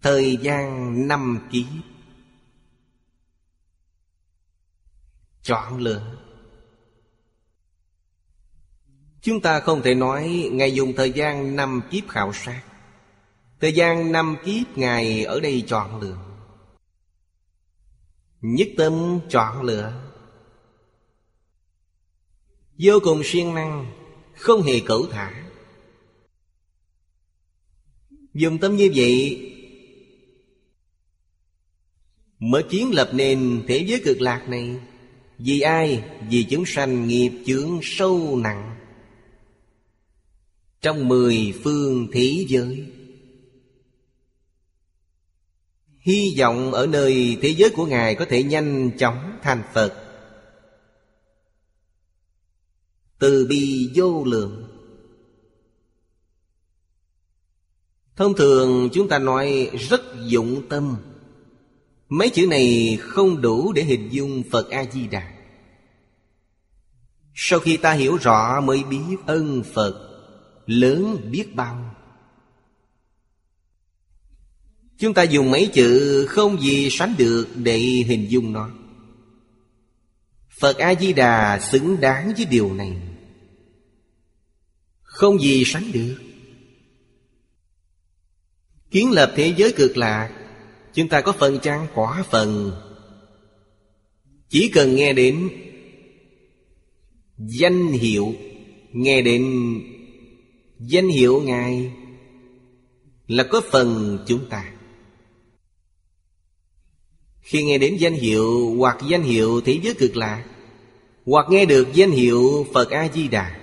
[0.01, 1.65] Thời gian năm ký.
[5.41, 6.26] Chọn lựa.
[9.27, 12.63] Chúng ta không thể nói Ngài dùng thời gian năm kiếp khảo sát.
[13.61, 16.17] Thời gian năm kiếp Ngài ở đây chọn lựa.
[18.41, 19.93] Nhất tâm chọn lựa.
[22.77, 23.91] Vô cùng siêng năng,
[24.35, 25.51] Không hề cẩu thả.
[28.33, 29.41] Dùng tâm như vậy
[32.39, 34.75] Mới kiến lập nền thế giới cực lạc này,
[35.37, 36.03] Vì ai?
[36.29, 38.76] Vì chúng sanh nghiệp chướng sâu nặng.
[40.81, 42.85] Trong mười phương thế giới.
[45.99, 50.03] Hy vọng ở nơi thế giới của Ngài có thể nhanh chóng thành Phật.
[53.19, 54.67] Từ bi vô lượng.
[58.15, 60.97] Thông thường chúng ta nói rất dụng tâm.
[62.09, 65.33] Mấy chữ này không đủ để hình dung Phật A-di-đà
[67.35, 70.06] Sau khi ta hiểu rõ mới biết ân Phật
[70.67, 71.95] Lớn biết bao.
[74.97, 78.69] Chúng ta dùng mấy chữ không gì sánh được để hình dung nó.
[80.59, 82.97] Phật A-di-đà xứng đáng với điều này.
[85.01, 86.17] Không gì sánh được.
[88.91, 90.47] Kiến lập thế giới cực lạc,
[90.97, 92.71] Chúng ta có phần chăng quả phần.
[94.49, 95.49] Chỉ cần nghe đến
[97.37, 98.33] Danh hiệu,
[98.91, 99.43] Nghe đến
[100.79, 101.93] Danh hiệu Ngài
[103.27, 104.73] Là có phần chúng ta.
[107.39, 110.45] Khi nghe đến danh hiệu Hoặc danh hiệu thế giới cực lạ,
[111.25, 113.59] Hoặc nghe được danh hiệu Phật A-di-đà,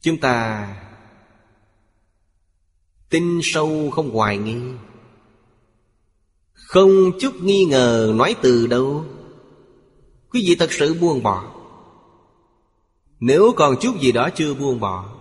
[0.00, 0.68] Chúng ta
[3.10, 4.56] Tin sâu không hoài nghi,
[6.52, 9.04] Không chút nghi ngờ nói từ đâu.
[10.30, 11.55] Quý vị thật sự buông bỏ.
[13.20, 15.16] Nếu còn chút gì đó chưa buông bỏ,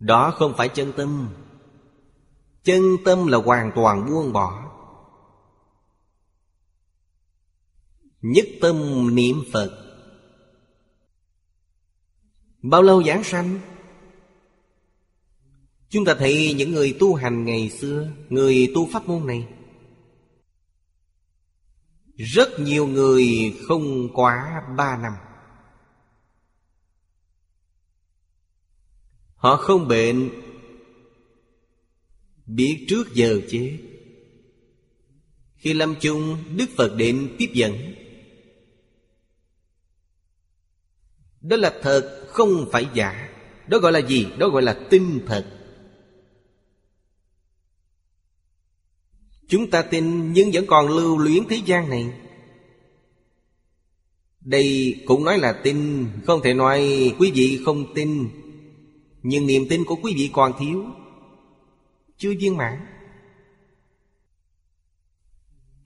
[0.00, 1.28] Đó không phải chân tâm.
[2.62, 4.70] Chân tâm là hoàn toàn buông bỏ.
[8.20, 8.76] Nhất tâm
[9.14, 9.70] niệm Phật.
[12.62, 13.60] Bao lâu giảng sanh?
[15.88, 19.48] Chúng ta thấy những người tu hành ngày xưa, Người tu pháp môn này
[22.20, 23.26] rất nhiều người
[23.68, 25.12] không quá ba năm.
[29.34, 30.30] Họ không bệnh.
[32.46, 33.78] Biết trước giờ chết
[35.54, 37.94] Khi lâm chung, Đức Phật đến tiếp dẫn.
[41.40, 43.28] Đó là thật, không phải giả.
[43.66, 44.26] Đó gọi là gì?
[44.38, 45.59] Đó gọi là tinh thật.
[49.50, 52.12] Chúng ta tin nhưng vẫn còn lưu luyến thế gian này.
[54.40, 56.80] Đây cũng nói là tin, Không thể nói
[57.18, 58.28] quý vị không tin.
[59.22, 60.84] Nhưng niềm tin của quý vị còn thiếu.
[62.16, 62.86] Chưa viên mãn.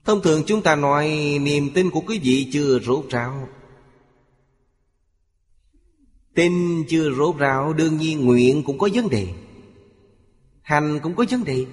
[0.05, 1.09] Thông thường chúng ta nói
[1.41, 3.49] niềm tin của quý vị chưa rốt ráo.
[6.33, 9.27] Tin chưa rốt ráo đương nhiên nguyện cũng có vấn đề.
[10.61, 11.65] Hành cũng có vấn đề.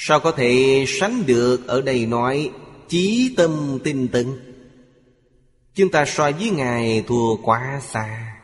[0.00, 2.50] Sao có thể sánh được ở đây nói
[2.88, 4.26] Chí tâm tinh tấn?
[5.74, 8.36] Chúng ta so với Ngài thua quá xa.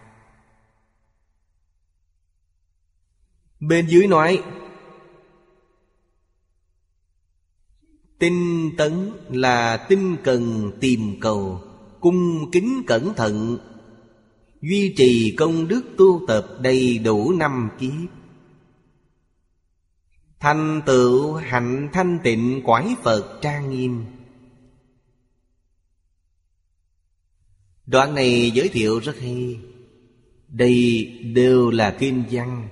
[3.60, 4.42] Bên dưới nói,
[8.18, 11.60] Tinh tấn là tinh cần tìm cầu,
[12.00, 13.58] Cung kính cẩn thận,
[14.60, 18.23] Duy trì công đức tu tập đầy đủ năm kiếp.
[20.44, 24.04] Thành tựu hạnh thanh tịnh quải Phật trang nghiêm.
[27.86, 29.60] Đoạn này giới thiệu rất hay.
[30.48, 32.68] Đây đều là kinh văn.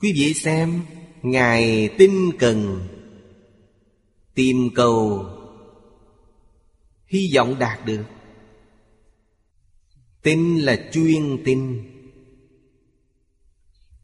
[0.00, 0.80] Quý vị xem,
[1.22, 2.88] Ngài tinh cần,
[4.34, 5.26] Tìm cầu,
[7.06, 8.04] Hy vọng đạt được.
[10.22, 11.89] Tin là chuyên tin.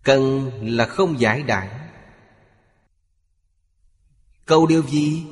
[0.07, 1.69] Cần là không giải đại
[4.45, 5.25] Câu điều gì?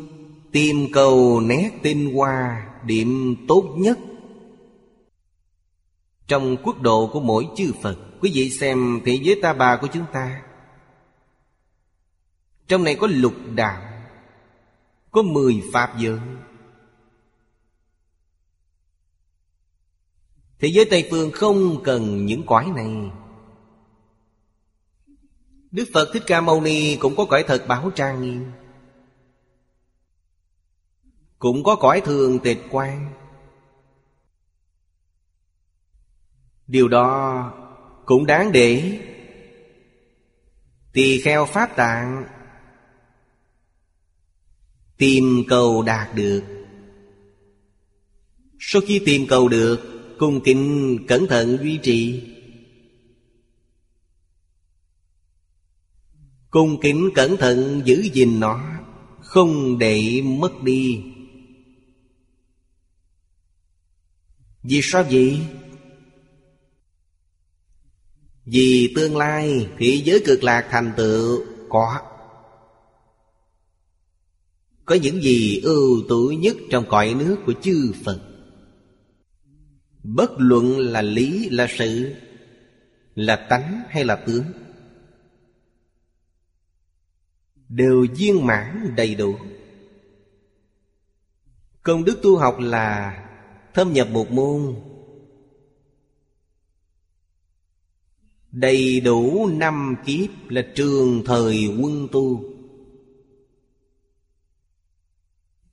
[0.52, 3.98] Tìm cầu nét tinh hoa, Điểm tốt nhất.
[6.26, 9.86] Trong quốc độ của mỗi chư Phật, Quý vị xem thế giới ta bà của
[9.92, 10.42] chúng ta.
[12.68, 13.82] Trong này có lục đạo,
[15.10, 16.18] Có mười pháp giới.
[20.58, 23.10] Thế giới Tây Phương không cần những cõi này.
[25.74, 28.44] Đức Phật Thích Ca Mâu Ni cũng có cõi thật báo trang nghiêm.
[31.38, 33.12] Cũng có cõi thường tịch quan
[36.66, 37.52] Điều đó
[38.06, 39.00] cũng đáng để
[40.92, 42.24] Tỳ kheo Pháp Tạng
[44.96, 46.42] Tìm cầu đạt được.
[48.58, 49.80] Sau khi tìm cầu được,
[50.18, 52.33] Cung kính cẩn thận duy trì.
[56.54, 58.60] Cung kính cẩn thận giữ gìn nó,
[59.20, 61.02] Không để mất đi.
[64.62, 65.40] Vì sao vậy?
[68.44, 72.00] Vì tương lai thế giới cực lạc thành tựu có.
[74.84, 78.20] Có những gì ưu tú nhất trong cõi nước của chư Phật?
[80.02, 82.14] Bất luận là lý, là sự,
[83.14, 84.44] Là tánh hay là tướng?
[87.74, 89.36] Đều viên mãn đầy đủ.
[91.82, 93.20] Công đức tu học là
[93.74, 94.74] Thâm nhập một môn
[98.50, 102.44] Đầy đủ năm kiếp là trường thời quân tu.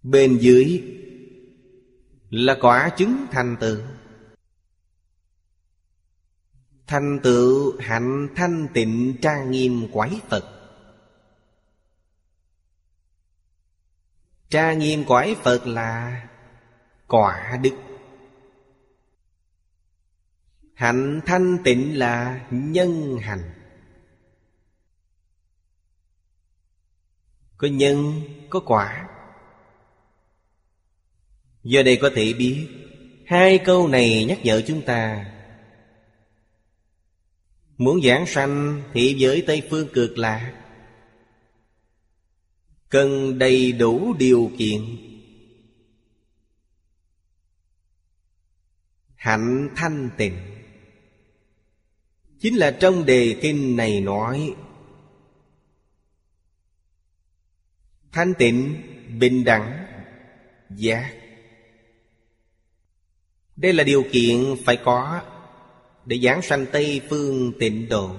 [0.04, 0.84] Bên dưới
[2.30, 3.78] là quả chứng thành tựu.
[6.88, 10.61] Thành tựu hạnh thanh tịnh trang nghiêm quái Phật
[14.52, 16.22] tra nghiêm cõi Phật là
[17.08, 17.74] quả đức.
[20.74, 23.52] Hạnh thanh tịnh là nhân hành.
[27.58, 29.08] Có nhân, có quả.
[31.64, 32.68] Do đây có thể biết
[33.32, 35.26] Hai câu này nhắc nhở chúng ta.
[37.78, 40.61] Muốn giảng sanh thì giới Tây Phương cực lạc.
[42.92, 44.82] Cần đầy đủ điều kiện.
[49.16, 50.38] Hạnh thanh tịnh.
[52.40, 54.56] Chính là trong đề kinh này nói
[58.12, 58.82] Thanh tịnh,
[59.20, 59.86] bình đẳng,
[60.70, 61.14] giác.
[63.56, 65.22] Đây là điều kiện phải có
[66.06, 68.16] Để giảng sanh Tây Phương tịnh độ.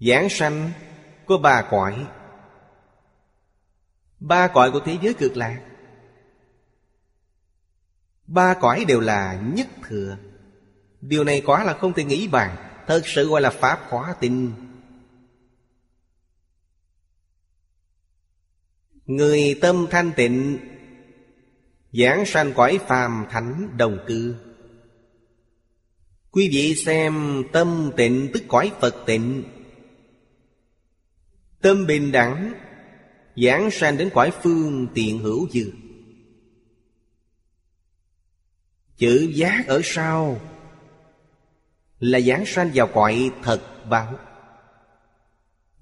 [0.00, 0.72] Giảng sanh
[1.26, 2.06] có ba cõi.
[4.20, 5.60] Ba cõi của thế giới cực lạc.
[8.26, 10.16] Ba cõi đều là nhất thừa.
[11.00, 12.56] Điều này quá là không thể nghĩ bàn.
[12.86, 14.52] Thật sự gọi là Pháp khóa tin
[19.06, 20.58] Người tâm thanh tịnh,
[21.92, 24.34] Giảng sanh cõi phàm thánh đồng cư.
[26.30, 29.44] Quý vị xem tâm tịnh tức cõi Phật tịnh.
[31.60, 32.52] Tâm bình đẳng,
[33.36, 35.72] Giảng sanh đến cõi phương tiện hữu dư.
[38.96, 40.40] Chữ giác ở sau
[41.98, 44.18] Là giảng sanh vào cõi thật báo.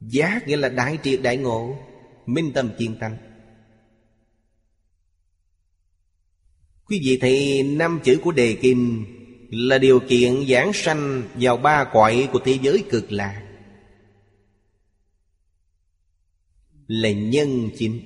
[0.01, 1.77] Giác nghĩa là đại triệt đại ngộ,
[2.27, 3.13] Minh tâm chiên tâm.
[6.87, 9.07] Quý vị thì năm chữ của đề kim
[9.51, 13.44] Là điều kiện giảng sanh vào ba cõi của thế giới cực lạc.
[16.87, 18.01] Là nhân chính.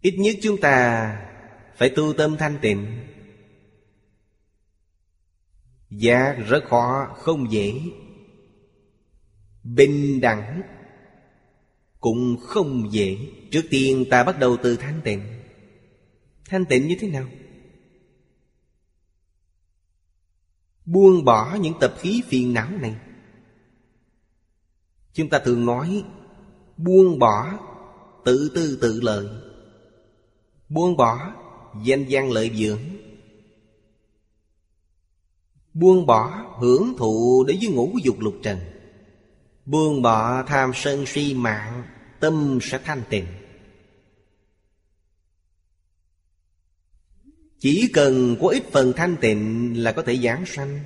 [0.00, 1.16] Ít nhất chúng ta
[1.76, 3.06] phải tu tâm thanh tịnh.
[5.90, 7.80] Giá rất khó, không dễ.
[9.62, 10.62] Bình đẳng
[12.00, 13.18] Cũng không dễ.
[13.50, 15.22] Trước tiên ta bắt đầu từ thanh tịnh.
[16.44, 17.28] Thanh tịnh như thế nào?
[20.84, 22.96] Buông bỏ những tập khí phiền não này.
[25.14, 26.04] Chúng ta thường nói,
[26.76, 27.58] Buông bỏ
[28.24, 29.26] Tự tư tự lợi.
[30.68, 31.32] Buông bỏ
[31.84, 32.80] Danh gian lợi dưỡng.
[35.74, 38.58] Buông bỏ hưởng thụ đối với ngũ dục lục trần.
[39.64, 41.82] Buông bỏ tham sân si mạng,
[42.20, 43.26] Tâm sẽ thanh tịnh.
[47.58, 50.80] Chỉ cần có ít phần thanh tịnh là có thể giảng sanh.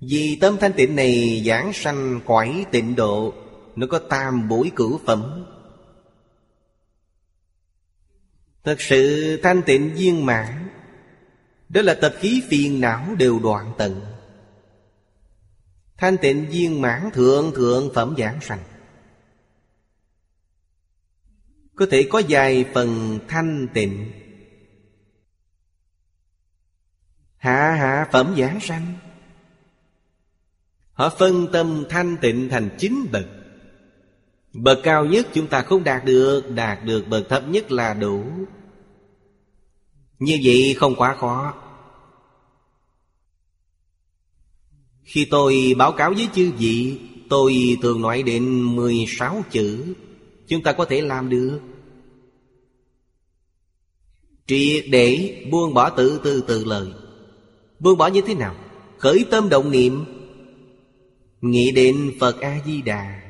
[0.00, 3.34] Vì tâm thanh tịnh này giảng sanh quải tịnh độ,
[3.76, 5.46] Nó có tam bối cửu phẩm.
[8.64, 10.68] Thật sự thanh tịnh viên mãn,
[11.68, 14.00] Đó là tập khí phiền não đều đoạn tận.
[15.96, 18.64] Thanh tịnh viên mãn thượng thượng phẩm giảng sanh.
[21.74, 24.12] Có thể có vài phần thanh tịnh.
[27.36, 28.94] Hạ hạ phẩm giảng sanh.
[30.96, 33.26] Họ phân tâm thanh tịnh thành chính bậc.
[34.52, 38.24] Bậc cao nhất chúng ta không đạt được Đạt được bậc thấp nhất là đủ.
[40.18, 41.54] Như vậy không quá khó.
[45.02, 49.94] Khi tôi báo cáo với chư vị, Tôi thường nói đến 16 chữ.
[50.48, 51.60] Chúng ta có thể làm được.
[54.46, 56.86] Triệt để buông bỏ tự tư tự lời
[57.78, 58.54] Buông bỏ như thế nào?
[58.98, 60.04] Khởi tâm động niệm
[61.50, 63.22] Nghĩ đến Phật A-di-đà.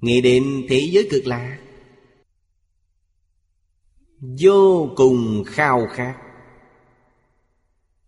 [0.00, 1.58] Nghĩ đến thế giới cực lạc
[4.20, 6.14] Vô cùng khao khát.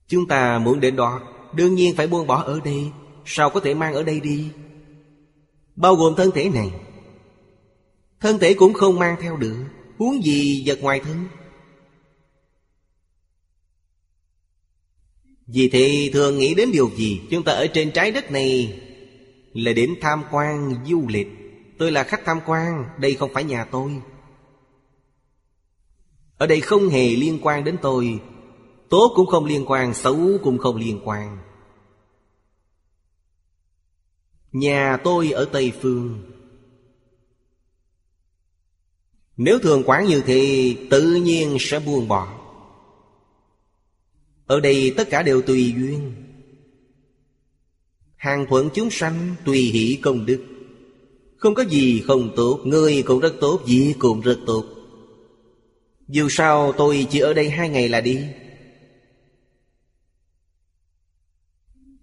[0.08, 2.90] Chúng ta muốn đến đó, Đương nhiên phải buông bỏ ở đây.
[3.24, 4.50] Sao có thể mang ở đây đi?
[5.76, 6.70] Bao gồm thân thể này.
[8.20, 9.64] Thân thể cũng không mang theo được.
[9.98, 11.26] Huống gì vật ngoài thân?
[15.46, 17.20] Vì thế thường nghĩ đến điều gì?
[17.30, 18.78] Chúng ta ở trên trái đất này
[19.52, 21.28] Là đến tham quan du lịch.
[21.78, 24.02] Tôi là khách tham quan, Đây không phải nhà tôi.
[26.36, 28.20] Ở đây không hề liên quan đến tôi.
[28.90, 31.38] Tốt cũng không liên quan, Xấu cũng không liên quan.
[34.52, 36.32] Nhà tôi ở Tây Phương.
[39.36, 42.41] Nếu thường quán như thế, Tự nhiên sẽ buông bỏ
[44.52, 46.12] ở đây tất cả đều tùy duyên.
[48.16, 50.44] Hàng thuận chúng sanh tùy hỷ công đức.
[51.36, 54.64] Không có gì không tốt Người cũng rất tốt Gì cũng rất tốt.
[56.08, 58.18] Dù sao tôi chỉ ở đây hai ngày là đi.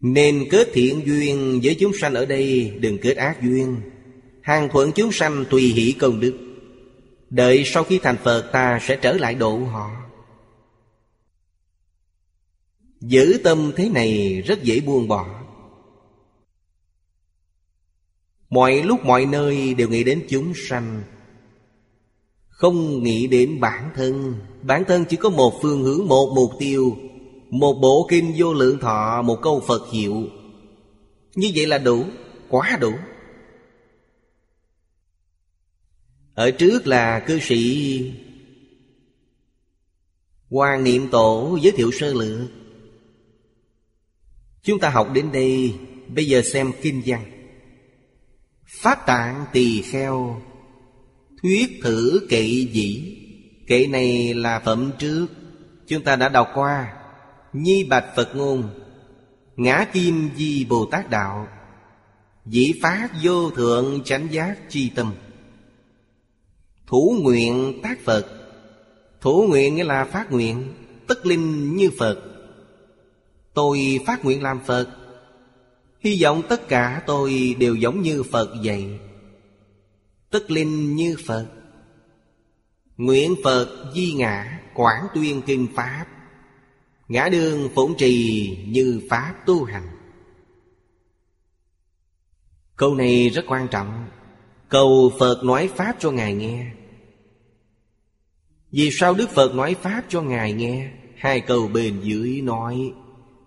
[0.02, 3.76] Nên kết thiện duyên với chúng sanh ở đây, Đừng kết ác duyên.
[4.42, 6.34] Hàng thuận chúng sanh tùy hỷ công đức.
[7.30, 10.09] Đợi sau khi thành Phật, ta sẽ trở lại độ họ.
[13.02, 15.46] Giữ tâm thế này rất dễ buông bỏ.
[18.50, 21.04] Mọi lúc mọi nơi đều nghĩ đến chúng sanh.
[22.48, 24.36] Không nghĩ đến bản thân.
[24.62, 26.98] Bản thân chỉ có một phương hướng, một mục tiêu
[27.50, 30.24] Một bộ kinh vô lượng thọ, một câu Phật hiệu.
[31.36, 32.06] Như vậy là đủ,
[32.50, 32.92] quá đủ.
[36.34, 38.14] Ở trước là cư sĩ
[40.50, 42.50] Hoàng Niệm Tổ giới thiệu sơ lược.
[44.64, 45.74] Chúng ta học đến đây,
[46.16, 47.24] Bây giờ xem kinh văn.
[48.82, 50.42] Phát tạng tỳ kheo,
[51.42, 53.18] Thuyết thử kệ dĩ.
[53.68, 55.28] Kệ này là phẩm trước,
[55.88, 56.94] Chúng ta đã đọc qua.
[57.54, 58.70] Nhi bạch Phật ngôn,
[59.56, 61.48] Ngã kim di Bồ Tát Đạo,
[62.46, 65.14] Dĩ phát vô thượng chánh giác chi tâm.
[66.88, 68.28] Thủ nguyện tác Phật,
[69.22, 70.74] Thủ nguyện nghĩa là phát nguyện
[71.08, 72.29] Tất linh như Phật.
[73.60, 74.90] Tôi phát nguyện làm Phật.
[76.00, 79.00] Hy vọng tất cả tôi đều giống như Phật vậy.
[80.30, 81.48] Tất linh như Phật.
[82.98, 86.06] Nguyện Phật di ngã Quảng tuyên kinh Pháp.
[87.08, 89.88] Ngã đường phụng trì như Pháp tu hành.
[92.76, 94.08] Câu này rất quan trọng.
[94.70, 96.72] Cầu Phật nói Pháp cho Ngài nghe.
[98.72, 100.92] Vì sao Đức Phật nói Pháp cho Ngài nghe?
[101.16, 102.94] Hai câu bên dưới nói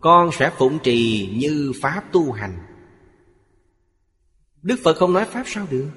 [0.03, 2.59] con sẽ phụng trì như Pháp tu hành.
[4.63, 5.91] Đức Phật không nói Pháp sao được?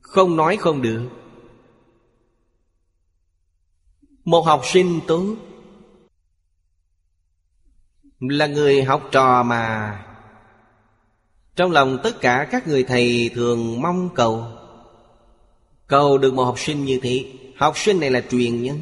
[0.00, 1.08] Không nói không được.
[4.24, 5.36] Một học sinh tốt
[8.20, 9.94] Là người học trò mà.
[11.56, 14.44] Trong lòng tất cả các người thầy thường mong cầu.
[15.86, 18.78] Cầu được một học sinh như thế, Học sinh này là truyền nhân.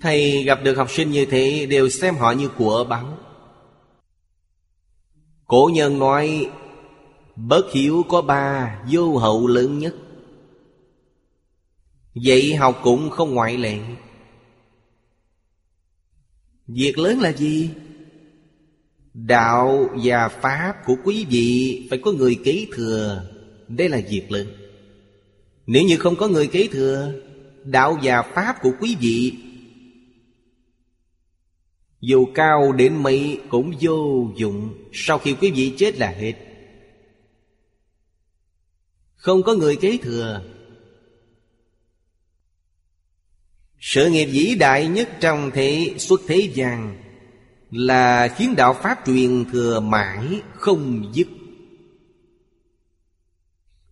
[0.00, 3.16] Thầy gặp được học sinh như thế Đều xem họ như của bắn.
[5.46, 6.50] Cổ nhân nói
[7.36, 9.94] Bất hiểu có ba, Vô hậu lớn nhất
[12.14, 13.78] Dạy học cũng không ngoại lệ
[16.66, 17.70] Việc lớn là gì?
[19.14, 23.24] Đạo và Pháp của quý vị Phải có người kế thừa,
[23.68, 24.46] Đây là việc lớn
[25.66, 27.12] Nếu như không có người kế thừa,
[27.64, 29.49] Đạo và Pháp của quý vị
[32.00, 36.34] dù cao đến mấy cũng vô dụng, Sau khi quý vị chết là hết.
[39.16, 40.42] Không có người kế thừa.
[43.80, 47.02] Sự nghiệp vĩ đại nhất trong thế, xuất thế gian
[47.70, 51.26] Là khiến đạo Pháp truyền thừa mãi không dứt.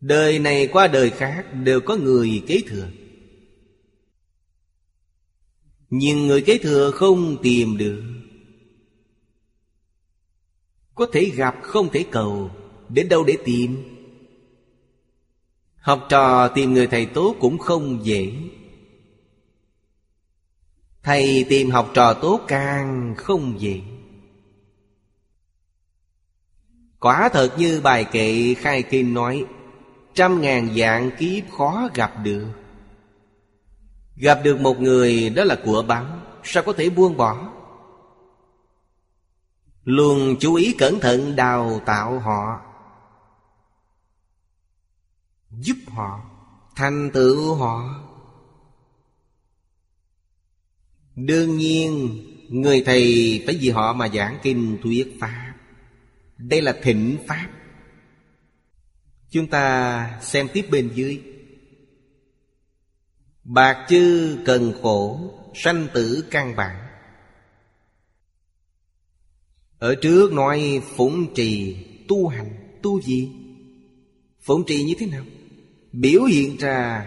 [0.01, 2.89] Đời này qua đời khác đều có người kế thừa.
[5.91, 8.03] Nhưng người kế thừa không tìm được.
[10.95, 12.51] Có thể gặp, không thể cầu.
[12.89, 13.83] Đến đâu để tìm?
[15.77, 18.33] Học trò tìm người thầy tốt cũng không dễ.
[21.03, 23.81] Thầy tìm học trò tốt càng không dễ.
[27.01, 29.45] Quả thật như bài kệ khai kinh nói,
[30.15, 32.47] Trăm ngàn dạng kiếp khó gặp được.
[34.21, 37.53] Gặp được một người đó là của báo Sao có thể buông bỏ?
[39.85, 42.61] Luôn chú ý cẩn thận đào tạo họ,
[45.51, 46.21] Giúp họ
[46.77, 48.05] Thành tựu họ.
[51.17, 55.55] Đương nhiên, Người thầy phải vì họ mà giảng kinh thuyết Pháp.
[56.39, 57.49] Đây là thịnh Pháp.
[59.31, 61.23] Chúng ta xem tiếp bên dưới.
[63.49, 65.21] Bạc chư cần khổ,
[65.55, 66.87] Sanh tử căn bản
[69.79, 71.77] Ở trước nói phụng trì,
[72.09, 73.33] tu hành, Tu gì?
[74.41, 75.25] Phụng trì như thế nào?
[75.93, 77.07] Biểu hiện ra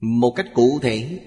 [0.00, 1.20] Một cách cụ thể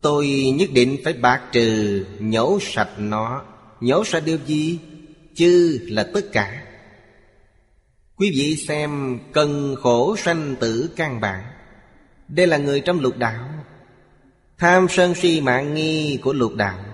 [0.00, 3.44] Tôi nhất định phải bạc trừ Nhổ sạch nó
[3.80, 4.78] Nhổ sạch điều gì?
[5.34, 6.61] Chứ là tất cả
[8.16, 11.44] Quý vị xem Cần khổ sanh tử căn bản.
[12.28, 13.48] Đây là người trong lục đạo.
[14.58, 16.84] Tham sân si mạng nghi của lục đạo.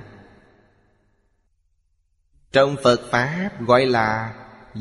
[2.52, 4.34] Trong Phật Pháp gọi là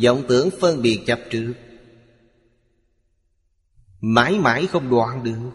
[0.04, 1.54] vọng tưởng phân biệt chấp trước.
[4.02, 5.52] Mãi mãi không đoạn được.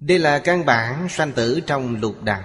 [0.00, 2.42] Đây là căn bản sanh tử trong lục đạo.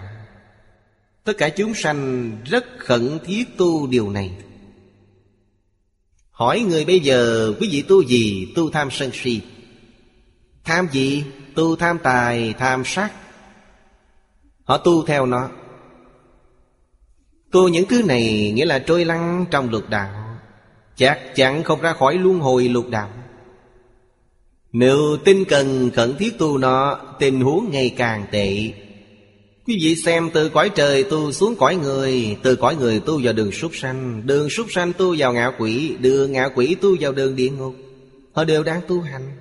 [1.23, 4.37] Tất cả chúng sanh rất khẩn thiết tu điều này.
[6.41, 8.53] Hỏi người bây giờ quý vị tu gì?
[8.55, 9.41] Tu tham sân si.
[10.63, 11.23] Tham gì?
[11.55, 13.11] Tu tham tài, tham sắc
[14.63, 15.49] Họ tu theo nó.
[17.51, 20.39] Tu những thứ này nghĩa là trôi lăn trong lục đạo.
[20.95, 23.09] Chắc chắn không ra khỏi luân hồi lục đạo.
[24.71, 28.73] Nếu tinh cần khẩn thiết tu nó Tình huống ngày càng tệ.
[29.71, 33.33] Quý vị xem từ cõi trời tu xuống cõi người, Từ cõi người tu vào
[33.33, 34.27] đường súc sanh.
[34.27, 37.75] Đường súc sanh tu vào ngạ quỷ, Đường ngạ quỷ tu vào đường địa ngục.
[38.33, 39.37] Họ đều đang tu hành.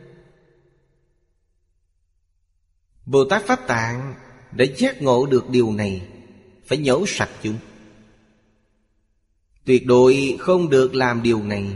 [3.06, 4.14] Bồ Tát Pháp Tạng
[4.52, 6.02] đã giác ngộ được điều này,
[6.66, 7.56] Phải nhổ sạch chúng.
[9.64, 11.66] Tuyệt đối không được làm điều này.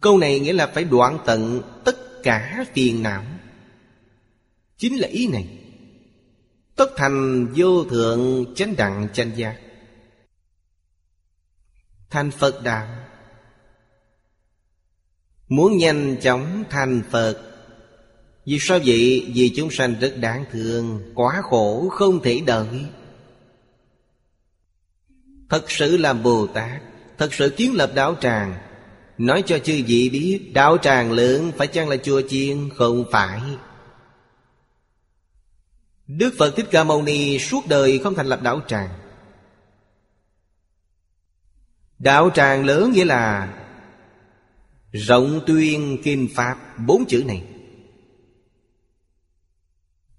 [0.00, 3.24] Câu này nghĩa là phải đoạn tận tất cả phiền não.
[4.76, 5.57] Chính là ý này.
[6.78, 9.56] Tất thành vô thượng chánh đặng chánh giác.
[12.10, 12.86] Thành Phật đạo
[15.48, 17.38] Muốn nhanh chóng thành Phật,
[18.46, 19.32] Vì sao vậy?
[19.34, 22.86] Vì chúng sanh rất đáng thương, Quá khổ, không thể đợi.
[25.48, 26.82] Thật sự làm Bồ Tát,
[27.18, 28.54] Thật sự kiến lập đạo tràng.
[29.18, 32.68] Nói cho chư vị biết, Đạo tràng lớn phải chăng là chùa chiên?
[32.76, 33.40] Không phải.
[36.08, 38.88] Đức Phật Thích Ca Mâu Ni Suốt đời không thành lập đạo tràng.
[41.98, 43.54] Đạo tràng lớn nghĩa là
[44.92, 47.42] Rộng tuyên kinh Pháp Bốn chữ này.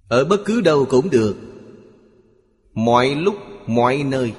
[0.08, 1.38] Ở bất cứ đâu cũng được
[2.74, 3.36] Mọi lúc,
[3.68, 4.34] mọi nơi.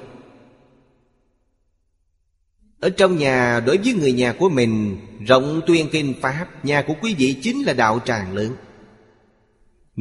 [2.79, 4.97] Ở trong nhà đối với người nhà của mình
[5.27, 8.55] Rộng tuyên kinh Pháp Nhà của quý vị chính là đạo tràng lớn.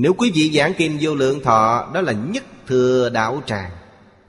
[0.03, 3.71] Nếu quý vị giảng kinh vô lượng thọ, Đó là nhất thừa đạo tràng.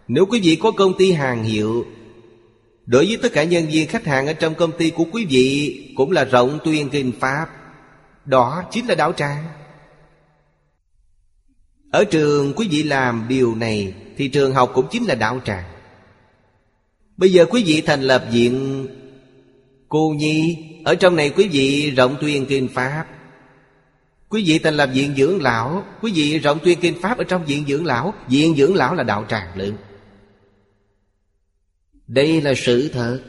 [0.07, 1.85] Nếu quý vị có công ty hàng hiệu,
[2.85, 5.79] Đối với tất cả nhân viên khách hàng Ở trong công ty của quý vị
[5.95, 7.47] Cũng là rộng tuyên kinh Pháp.
[8.25, 9.43] Đó chính là đạo tràng.
[11.91, 15.65] Ở trường quý vị làm điều này Thì trường học cũng chính là đạo tràng.
[17.17, 18.87] Bây giờ quý vị thành lập viện
[19.89, 20.57] Cô Nhi.
[20.85, 23.05] Ở trong này quý vị rộng tuyên kinh Pháp.
[24.31, 25.83] Quý vị thành lập viện dưỡng lão.
[26.01, 28.13] Quý vị rộng tuyên kinh Pháp ở trong viện dưỡng lão.
[28.27, 29.77] Viện dưỡng lão là đạo tràng lượng.
[32.07, 33.21] Đây là sự thật.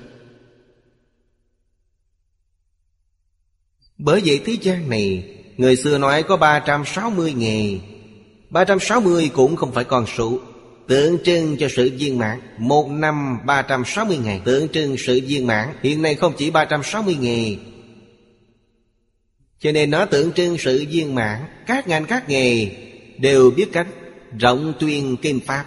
[3.98, 7.78] Bởi vậy thế gian này, Người xưa nói có 360 nghề.
[8.50, 10.38] 360 cũng không phải con số.
[10.88, 12.40] Tượng trưng cho sự viên mãn.
[12.58, 14.40] Một năm 360 ngày.
[14.44, 15.68] Tượng trưng sự viên mãn.
[15.82, 17.58] Hiện nay không chỉ 360 ngày
[19.62, 21.40] cho nên nó tượng trưng sự viên mãn.
[21.66, 22.70] Các ngành, các nghề
[23.18, 23.86] Đều biết cách
[24.38, 25.64] rộng tuyên kinh Pháp.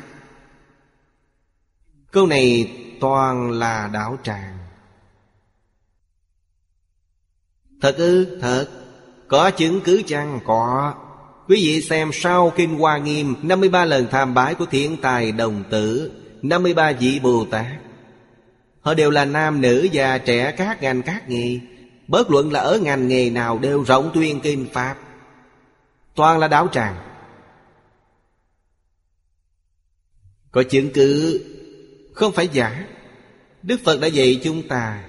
[2.11, 2.71] Câu này
[3.01, 4.57] toàn là đạo tràng.
[7.81, 8.39] Thật ư?
[8.41, 8.67] Thật.
[9.27, 10.39] Có chứng cứ chăng?
[10.45, 10.93] Có.
[11.47, 15.63] Quý vị xem sau Kinh Hoa Nghiêm 53 lần tham bái của thiện tài đồng
[15.71, 17.65] tử 53 vị Bồ Tát.
[18.81, 21.59] Họ đều là nam nữ già trẻ các ngành, các nghề.
[22.07, 24.97] Bớt luận là ở ngành nghề nào đều rộng tuyên kinh Pháp.
[26.15, 26.95] Toàn là đáo tràng.
[30.51, 31.41] Có chứng cứ.
[32.13, 32.87] Không phải giả.
[33.63, 35.03] Đức Phật đã dạy chúng ta.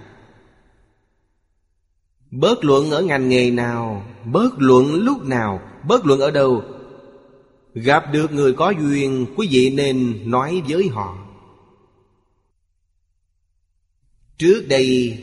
[2.30, 6.62] Bớt luận ở ngành nghề nào, Bớt luận lúc nào, Bớt luận ở đâu?
[7.74, 11.16] Gặp được người có duyên, Quý vị nên nói với họ.
[14.38, 15.18] Trước đây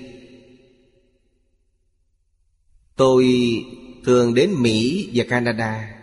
[2.96, 3.26] Tôi
[4.06, 5.94] thường đến Mỹ và Canada.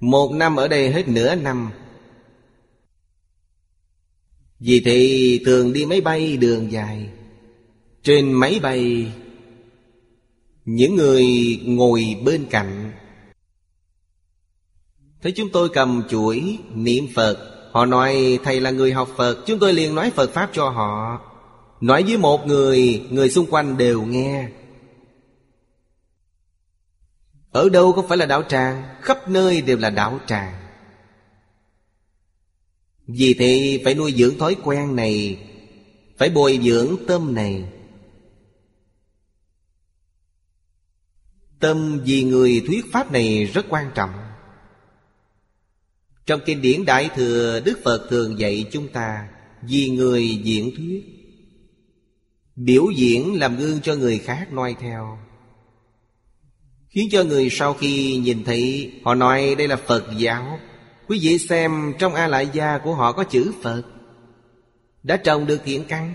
[0.00, 1.70] Một năm ở đây hết nửa năm.
[4.60, 7.08] Vì thì thường đi máy bay đường dài.
[8.02, 9.12] Trên máy bay,
[10.64, 11.26] Những người
[11.64, 12.92] ngồi bên cạnh.
[15.22, 17.38] Thấy chúng tôi cầm chuỗi niệm Phật.
[17.72, 19.44] Họ nói, thầy là người học Phật.
[19.46, 21.20] Chúng tôi liền nói Phật Pháp cho họ.
[21.80, 24.48] Nói với một người Người xung quanh đều nghe.
[27.58, 30.54] Ở đâu không phải là đạo tràng, Khắp nơi đều là đạo tràng.
[33.06, 35.38] Vì thế phải nuôi dưỡng thói quen này,
[36.18, 37.64] Phải bồi dưỡng tâm này.
[41.60, 44.12] Tâm vì người thuyết Pháp này rất quan trọng.
[46.26, 49.28] Trong kinh điển Đại Thừa, Đức Phật thường dạy chúng ta
[49.62, 51.04] Vì người diễn thuyết.
[52.56, 55.27] Biểu diễn làm gương cho người khác noi theo.
[56.88, 60.58] Khiến cho người sau khi nhìn thấy, Họ nói đây là Phật giáo.
[61.08, 63.82] Quý vị xem trong A Lại Gia của họ có chữ Phật.
[65.02, 66.14] Đã trồng được thiện căn.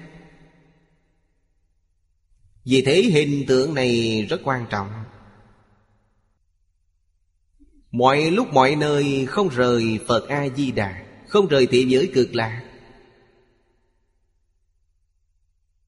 [2.66, 4.90] Vì thế hình tượng này rất quan trọng.
[7.92, 12.64] Mọi lúc mọi nơi không rời Phật A-di-đà, Không rời thị giới cực lạc.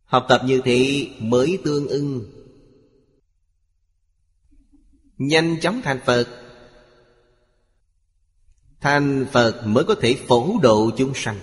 [0.05, 2.44] Học tập như thế mới tương ưng.
[5.17, 6.27] Nhanh chóng thành Phật.
[8.81, 11.39] Thành Phật mới có thể phổ độ chúng sanh.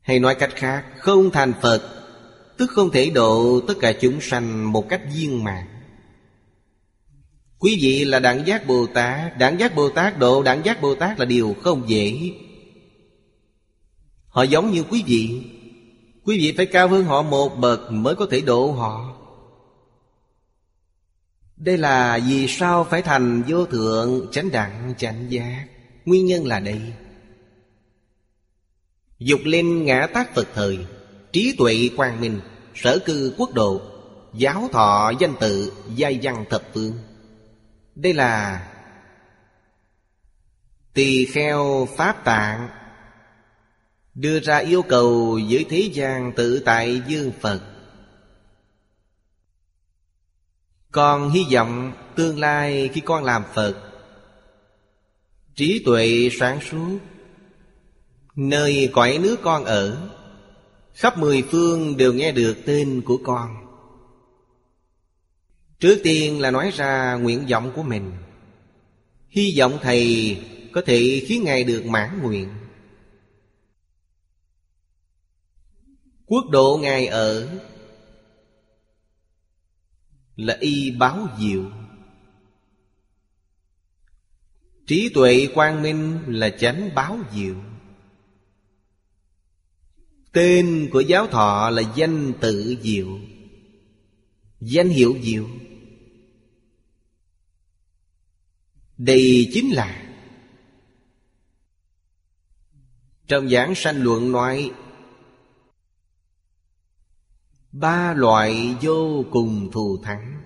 [0.00, 1.92] Hay nói cách khác, Không thành Phật,
[2.58, 5.66] Tức không thể độ tất cả chúng sanh một cách viên mãn.
[7.58, 10.94] Quý vị là đẳng giác Bồ Tát, Đẳng giác Bồ Tát độ, đẳng giác Bồ
[10.94, 12.32] Tát là điều không dễ.
[14.26, 15.42] Họ giống như quý vị.
[16.24, 19.15] Quý vị phải cao hơn họ một bậc Mới có thể độ họ.
[21.56, 25.66] Đây là vì sao phải thành vô thượng Chánh đẳng chánh giác.
[26.04, 26.80] Nguyên nhân là đây.
[29.18, 30.78] Dục linh ngã tác Phật thời,
[31.32, 32.40] Trí tuệ quang minh,
[32.74, 33.80] Sở cư quốc độ,
[34.34, 36.98] Giáo thọ danh tự Giai văn thập phương.
[37.94, 38.66] Đây là
[40.94, 42.68] tỳ kheo pháp tạng
[44.14, 47.60] đưa ra yêu cầu giữ thế gian tự tại dương phật.
[50.96, 53.74] Con hy vọng tương lai khi con làm phật,
[55.54, 56.98] trí tuệ sáng suốt,
[58.36, 60.08] nơi cõi nước con ở,
[60.94, 63.56] khắp mười phương đều nghe được tên của con.
[65.80, 68.12] Trước tiên là nói ra nguyện vọng của mình.
[69.28, 70.36] Hy vọng Thầy
[70.72, 72.48] có thể khiến Ngài được mãn nguyện.
[76.26, 77.48] Quốc độ Ngài ở
[80.36, 81.70] là y báo diệu.
[84.86, 87.54] Trí tuệ quang minh là chánh báo diệu.
[90.32, 93.18] Tên của giáo thọ là danh tự diệu.
[94.60, 95.48] Danh hiệu diệu.
[98.98, 100.06] Đây chính là,
[103.26, 104.70] Trong giảng sanh luận nói
[107.80, 110.42] Ba loại vô cùng thù thắng.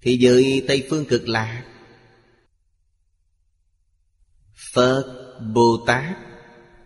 [0.00, 1.64] Thì giới Tây Phương cực lạc.
[4.74, 5.04] Phật,
[5.54, 6.16] Bồ Tát,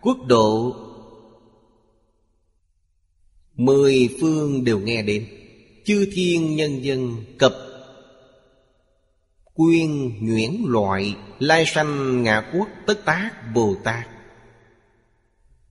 [0.01, 0.75] Quốc độ.
[3.53, 5.27] Mười phương đều nghe đến.
[5.85, 7.53] Chư thiên nhân dân cập.
[9.53, 14.07] Quyên nhuyễn loại Lai sanh ngạ quốc tất tác Bồ Tát.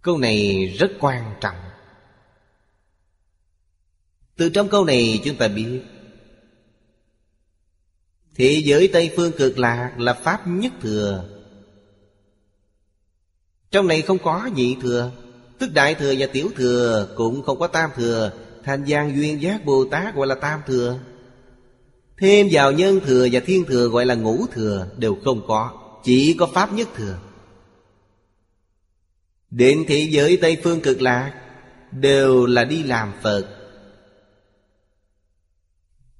[0.02, 1.69] Câu này rất quan trọng.
[4.41, 5.80] Từ trong câu này chúng ta biết,
[8.34, 11.24] Thế giới Tây Phương cực lạc là Pháp nhất thừa.
[13.70, 15.11] Trong này không có nhị thừa,
[15.59, 18.32] Tức đại thừa và tiểu thừa Cũng không có tam thừa.
[18.64, 20.99] Thành gian duyên giác Bồ Tát gọi là tam thừa.
[22.18, 25.72] Thêm vào nhân thừa và thiên thừa gọi là ngũ thừa Đều không có,
[26.05, 27.18] Chỉ có Pháp nhất thừa.
[29.51, 31.34] Đến thế giới Tây Phương cực lạc
[31.93, 33.59] Đều là đi làm Phật.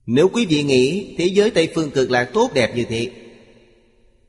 [0.07, 3.11] Nếu quý vị nghĩ Thế giới Tây Phương cực lạc tốt đẹp như thế,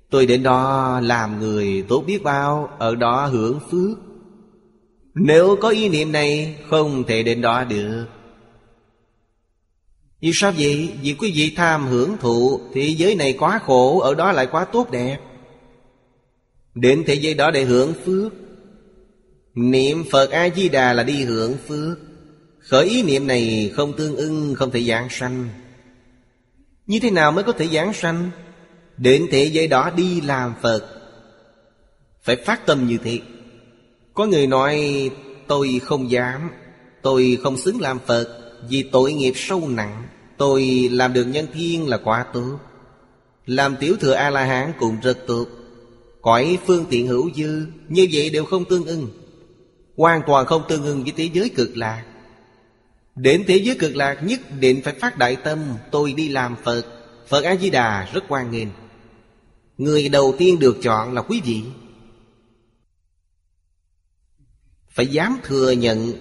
[0.09, 3.97] Tôi đến đó làm người tốt biết bao, Ở đó hưởng phước.
[5.15, 8.05] Nếu có ý niệm này, Không thể đến đó được.
[10.22, 10.89] Vì sao vậy?
[11.01, 14.65] Vì quý vị tham hưởng thụ, Thế giới này quá khổ, Ở đó lại quá
[14.65, 15.17] tốt đẹp.
[16.76, 18.34] Đến thế giới đó để hưởng phước.
[19.55, 21.97] Niệm Phật A-di-đà là đi hưởng phước.
[22.70, 25.49] Khởi ý niệm này không tương ưng, Không thể giảng sanh.
[26.88, 28.30] Như thế nào mới có thể giảng sanh?
[28.97, 30.88] Đến thế giới đó đi làm Phật.
[32.24, 33.20] Phải phát tâm như thế.
[34.14, 35.09] Có người nói,
[35.47, 36.49] Tôi không dám,
[37.01, 38.28] Tôi không xứng làm Phật,
[38.70, 40.03] Vì tội nghiệp sâu nặng.
[40.38, 42.59] Tôi làm được nhân thiên là quá tốt.
[43.45, 45.45] Làm tiểu thừa A-la-hán cũng rất tốt.
[46.22, 49.07] Cõi phương tiện hữu dư, Như vậy đều không tương ưng.
[49.97, 52.03] Hoàn toàn không tương ưng với thế giới cực lạc.
[53.22, 55.59] Đến thế giới cực lạc nhất định phải phát đại tâm,
[55.91, 56.86] Tôi đi làm Phật.
[57.28, 58.67] Phật A-di-đà rất quan nghênh.
[59.78, 61.63] Người đầu tiên được chọn là quý vị.
[64.89, 66.13] Phải dám thừa nhận,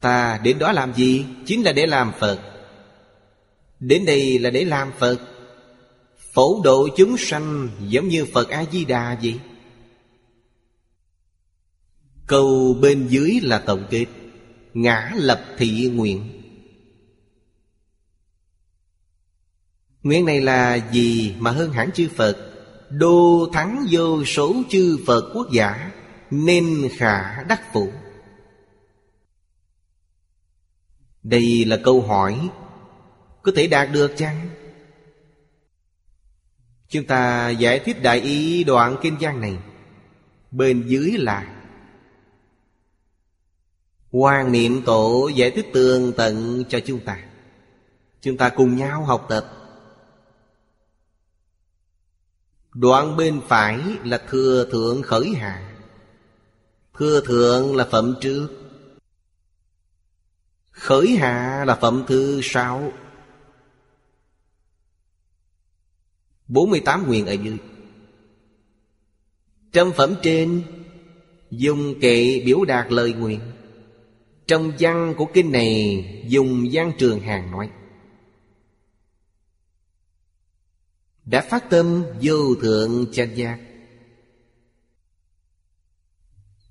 [0.00, 1.24] Ta đến đó làm gì?
[1.46, 2.38] Chính là để làm Phật.
[3.80, 5.18] Đến đây là để làm Phật.
[6.32, 9.40] Phổ độ chúng sanh giống như Phật A-di-đà vậy.
[12.26, 14.06] Câu bên dưới là tổng kết.
[14.76, 16.42] Ngã lập thị nguyện.
[20.02, 22.36] Nguyện này là gì mà hơn hẳn chư Phật?
[22.90, 25.92] Đô thắng vô số chư Phật quốc giả,
[26.30, 27.92] Nên khả đắc phụ
[31.22, 32.48] Đây là câu hỏi
[33.42, 34.48] Có thể đạt được chăng?
[36.88, 39.58] Chúng ta giải thích đại ý đoạn kinh văn này.
[40.50, 41.55] Bên dưới là
[44.12, 47.24] Hoàng niệm tổ giải thích tường tận cho chúng ta.
[48.20, 49.52] Chúng ta cùng nhau học tập.
[52.74, 55.76] Đoạn bên phải là thừa thượng khởi hạ.
[56.98, 58.48] Thừa thượng là phẩm trước.
[60.70, 62.92] Khởi hạ là phẩm thứ sáu.
[66.48, 67.56] 48 nguyện ở dưới.
[69.72, 70.62] Trong phẩm trên,
[71.50, 73.40] Dùng kệ biểu đạt lời nguyện.
[74.46, 77.70] Trong văn của kinh này, Dùng văn trường hàng nói,
[81.24, 83.58] Đã phát tâm vô thượng chánh giác.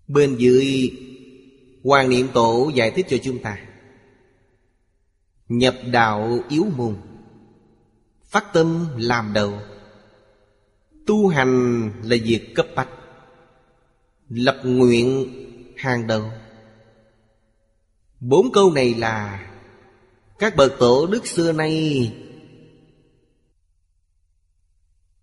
[0.08, 0.92] Bên dưới
[1.84, 3.58] Hoàng Niệm Tổ giải thích cho chúng ta.
[5.50, 6.96] Nhập đạo yếu môn,
[8.24, 9.60] Phát tâm làm đầu.
[11.08, 12.90] Tu hành là việc cấp bách,
[14.30, 15.28] Lập nguyện
[15.78, 16.32] hàng đầu.
[18.28, 19.48] Bốn câu này là,
[20.40, 22.14] Các bậc tổ đức xưa nay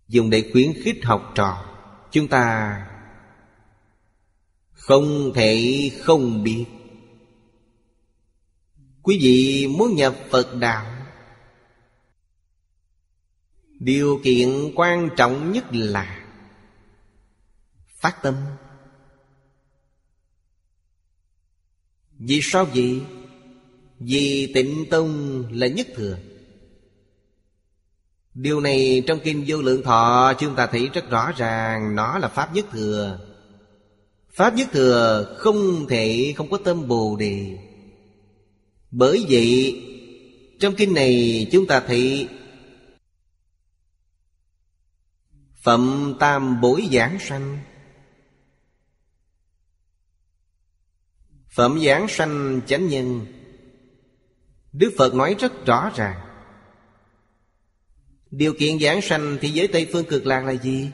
[0.07, 1.65] Dùng để khuyến khích học trò.
[2.11, 2.77] Chúng ta
[4.71, 6.65] Không thể không biết.
[9.01, 10.95] Quý vị muốn nhập Phật đạo,
[13.79, 16.25] Điều kiện quan trọng nhất là
[17.99, 18.35] Phát tâm.
[22.25, 23.01] Vì sao vậy?
[23.99, 26.17] Vì tịnh tông là nhất thừa.
[28.33, 32.27] Điều này trong Kinh Vô Lượng Thọ Chúng ta thấy rất rõ ràng, Nó là
[32.27, 33.19] Pháp Nhất Thừa.
[34.33, 37.57] Pháp Nhất Thừa không thể không có tâm Bồ Đề.
[38.91, 39.81] Bởi vậy,
[40.59, 42.27] Trong Kinh này chúng ta thấy
[45.63, 47.59] Phẩm tam bối giảng sanh.
[51.55, 53.25] Phẩm giảng sanh chánh nhân.
[54.71, 56.19] Đức Phật nói rất rõ ràng.
[58.31, 60.91] Điều kiện giảng sanh thì giới Tây Phương cực lạc là gì?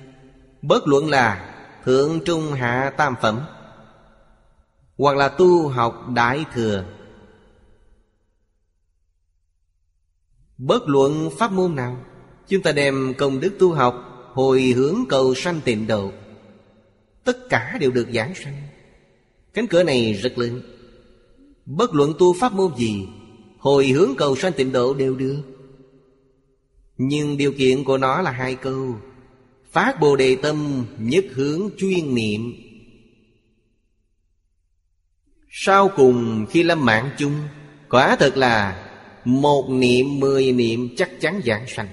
[0.62, 1.56] Bất luận là
[1.86, 3.46] Thượng, Trung, Hạ, Tam Phẩm,
[4.98, 6.86] Hoặc là tu học Đại Thừa.
[10.58, 12.06] Bất luận pháp môn nào,
[12.48, 13.96] Chúng ta đem công đức tu học,
[14.34, 16.12] Hồi hướng cầu sanh tịnh độ.
[17.24, 18.69] Tất cả đều được giảng sanh.
[19.54, 20.62] Cánh cửa này rất lớn
[21.66, 23.08] Bất luận tu pháp môn gì,
[23.58, 25.42] Hồi hướng cầu sanh tịnh độ đều được.
[26.98, 28.96] Nhưng điều kiện của nó là hai câu.
[29.72, 32.54] Phát Bồ Đề Tâm nhất hướng chuyên niệm.
[35.50, 37.34] Sau cùng khi lâm mạng chung,
[37.90, 38.86] Quả thật là
[39.26, 41.88] Một niệm, mười niệm chắc chắn giảng sanh.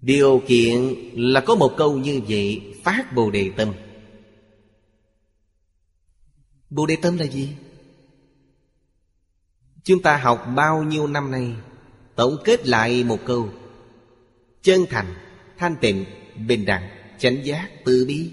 [0.00, 3.72] Điều kiện là có một câu như vậy, Phát Bồ Đề Tâm.
[6.70, 7.48] Bồ Đề Tâm là gì?
[9.84, 11.54] Chúng ta học bao nhiêu năm nay
[12.18, 13.48] Tổng kết lại một câu.
[14.62, 15.14] Chân thành,
[15.56, 16.04] thanh tịnh,
[16.46, 16.88] bình đẳng,
[17.18, 18.30] chánh giác, từ bi.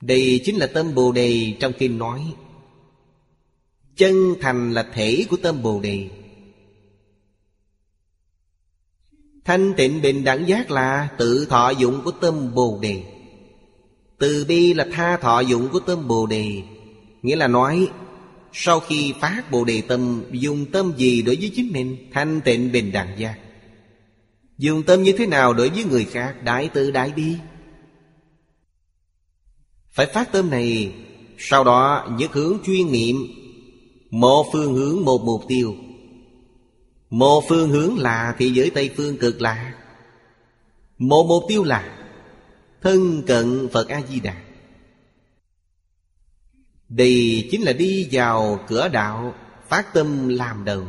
[0.00, 2.34] Đây chính là tâm Bồ Đề trong kinh nói.
[3.96, 6.10] Chân thành là thể của tâm Bồ Đề.
[9.44, 13.13] Thanh tịnh bình đẳng giác là tự thọ dụng của tâm Bồ Đề.
[14.18, 16.62] Từ bi là tha thọ dụng của tâm Bồ Đề.
[17.22, 17.88] Nghĩa là nói,
[18.52, 21.96] Sau khi phát Bồ Đề tâm, Dùng tâm gì đối với chính mình?
[22.12, 23.38] Thanh tịnh bình đẳng giác.
[24.58, 26.34] Dùng tâm như thế nào đối với người khác?
[26.44, 27.36] Đại từ đại bi.
[29.90, 30.92] Phải phát tâm này,
[31.38, 33.16] Sau đó nhất hướng chuyên niệm
[34.10, 35.74] Một phương hướng một mục tiêu.
[37.10, 39.74] Một phương hướng là thế giới Tây Phương cực lạ
[40.98, 42.03] Một mục tiêu là
[42.84, 44.42] Thân cận Phật A-di-đà.
[46.88, 49.34] Đây chính là đi vào cửa đạo,
[49.68, 50.84] Phát tâm làm đầu.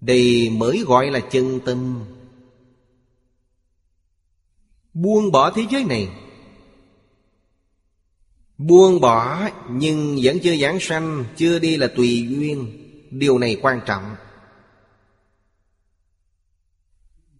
[0.00, 2.04] Đây mới gọi là chân tâm.
[4.94, 6.08] Buông bỏ thế giới này.
[8.58, 12.86] Buông bỏ nhưng vẫn chưa giảng sanh, Chưa đi là tùy duyên.
[13.10, 14.14] Điều này quan trọng.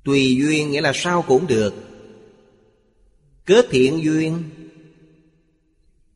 [0.04, 1.74] Tùy duyên nghĩa là sao cũng được.
[3.46, 4.42] Kết thiện duyên,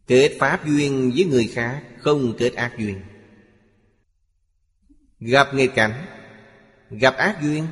[0.07, 3.01] Kết pháp duyên với người khác, Không kết ác duyên.
[5.20, 6.07] Gặp nghịch cảnh,
[6.91, 7.66] Gặp ác duyên.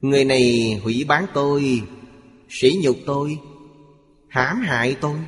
[0.00, 1.82] Người này hủy bán tôi,
[2.48, 3.38] Sỉ nhục tôi,
[4.28, 5.18] hãm hại tôi.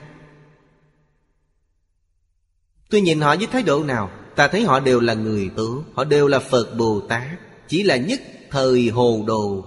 [2.90, 6.04] Tôi nhìn họ với thái độ nào, Ta thấy họ đều là người tốt Họ
[6.04, 7.28] đều là Phật Bồ Tát,
[7.68, 9.64] Chỉ là nhất thời hồ đồ.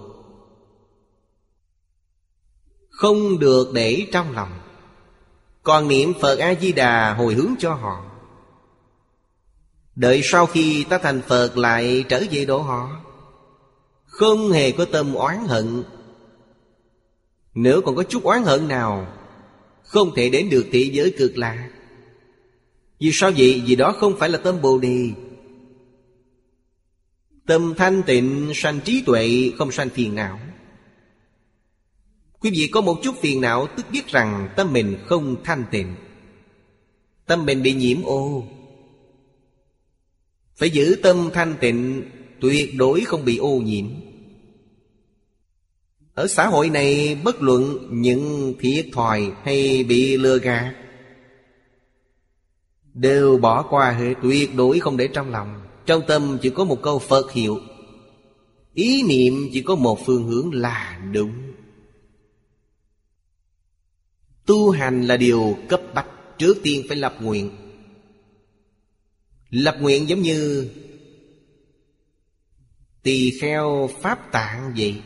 [2.90, 4.60] Không được để trong lòng,
[5.64, 8.06] Còn niệm Phật A-di-đà hồi hướng cho họ.
[9.96, 12.90] Đợi sau khi ta thành Phật lại trở về độ họ,
[14.06, 15.84] Không hề có tâm oán hận.
[17.54, 19.08] Nếu còn có chút oán hận nào,
[19.84, 21.70] Không thể đến được thế giới cực lạc
[23.04, 23.64] vì sao vậy?
[23.66, 25.10] Vì đó không phải là tâm Bồ Đề.
[27.46, 30.40] Tâm thanh tịnh, sanh trí tuệ, Không sanh phiền não.
[32.40, 35.96] Quý vị có một chút phiền não, Tức biết rằng tâm mình không thanh tịnh.
[37.26, 38.44] Tâm mình bị nhiễm ô.
[40.56, 42.04] Phải giữ tâm thanh tịnh,
[42.40, 43.86] Tuyệt đối không bị ô nhiễm.
[46.14, 50.74] Ở xã hội này, bất luận những thiệt thòi hay bị lừa gạt,
[52.94, 55.63] Đều bỏ qua hết, Tuyệt đối không để trong lòng.
[55.86, 57.60] Trong tâm chỉ có một câu Phật hiệu.
[58.74, 61.34] Ý niệm chỉ có một phương hướng là đúng.
[64.46, 66.08] Tu hành là điều cấp bách,
[66.38, 67.52] Trước tiên phải lập nguyện.
[69.50, 70.70] Lập nguyện giống như
[73.04, 75.02] Tỳ kheo pháp tạng vậy.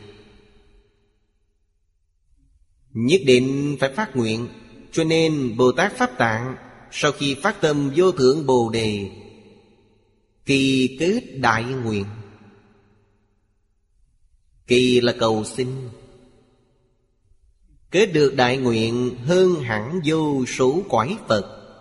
[2.92, 4.48] Nhất định phải phát nguyện,
[4.92, 6.56] Cho nên Bồ Tát Pháp Tạng
[6.90, 9.10] sau khi phát tâm vô thượng Bồ Đề
[10.48, 12.04] Kỳ kết đại nguyện.
[14.66, 15.68] Kỳ là cầu xin.
[17.90, 21.74] Kết được đại nguyện hơn hẳn vô số quái Phật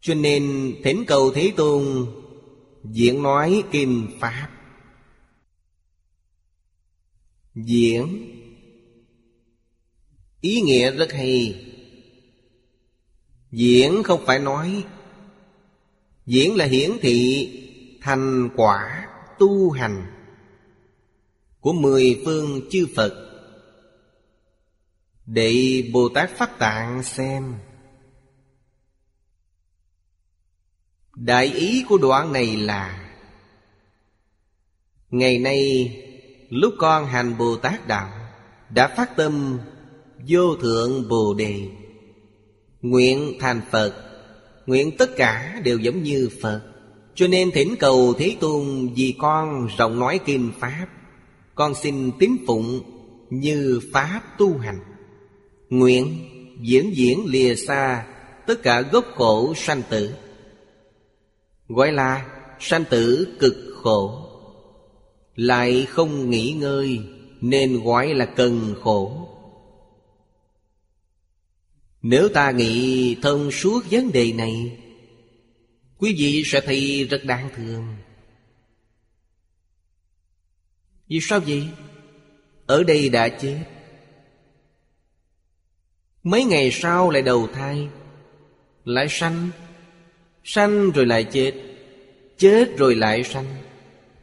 [0.00, 2.06] Cho nên thỉnh cầu Thế Tôn
[2.84, 4.48] Diễn nói Kinh Pháp.
[7.54, 8.28] Diễn.
[10.40, 11.64] Ý nghĩa rất hay.
[13.50, 14.84] Diễn không phải nói
[16.26, 17.48] Diễn là hiển thị
[18.02, 19.08] thành quả
[19.38, 20.06] tu hành
[21.60, 23.28] Của mười phương chư Phật.
[25.26, 27.54] Để Bồ Tát Pháp Tạng xem.
[31.14, 33.12] Đại ý của đoạn này là,
[35.10, 35.90] Ngày nay
[36.50, 38.10] lúc con hành Bồ Tát Đạo
[38.70, 39.58] Đã phát tâm
[40.28, 41.68] vô thượng Bồ Đề,
[42.80, 44.11] Nguyện thành Phật
[44.66, 46.60] Nguyện tất cả đều giống như Phật.
[47.14, 50.86] Cho nên thỉnh cầu Thế Tôn Vì con rộng nói kinh Pháp.
[51.54, 52.80] Con xin tín phụng
[53.30, 54.78] như Pháp tu hành.
[55.70, 56.18] Nguyện
[56.60, 58.06] diễn diễn lìa xa
[58.46, 60.10] Tất cả gốc khổ sanh tử.
[61.68, 62.26] Gọi là
[62.60, 64.28] sanh tử cực khổ.
[65.36, 67.00] Lại không nghỉ ngơi
[67.40, 69.21] Nên gọi là cần khổ.
[72.02, 74.78] Nếu ta nghĩ thông suốt vấn đề này,
[76.02, 77.86] Quý vị sẽ thấy rất đáng thương.
[81.08, 81.68] Vì sao vậy?
[82.66, 83.58] Ở đây đã chết.
[86.22, 87.88] Mấy ngày sau lại đầu thai,
[88.84, 89.50] Lại sanh.
[90.44, 91.52] Sanh rồi lại chết.
[92.38, 93.56] Chết rồi lại sanh.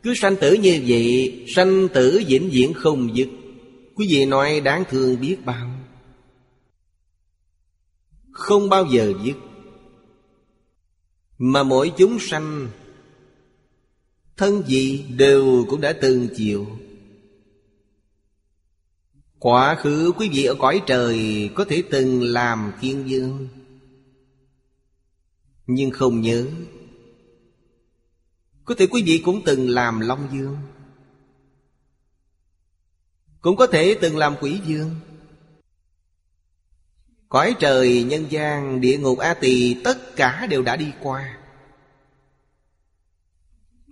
[0.03, 3.27] Cứ sanh tử như vậy, Sanh tử vĩnh viễn không dứt.
[3.95, 5.78] Quý vị nói đáng thương biết bao.
[8.39, 9.37] Không bao giờ dứt.
[11.37, 12.69] Mà mỗi chúng sanh,
[14.37, 16.67] Thân gì đều cũng đã từng chịu.
[19.39, 23.47] Quá khứ quý vị ở cõi trời Có thể từng làm thiên dương
[25.67, 26.47] Nhưng không nhớ,
[28.65, 30.57] Có thể quý vị cũng từng làm Long Dương.
[33.41, 34.89] Cũng có thể từng làm quỷ dương.
[37.29, 41.37] Cõi trời, nhân gian, địa ngục A Tỳ Tất cả đều đã đi qua.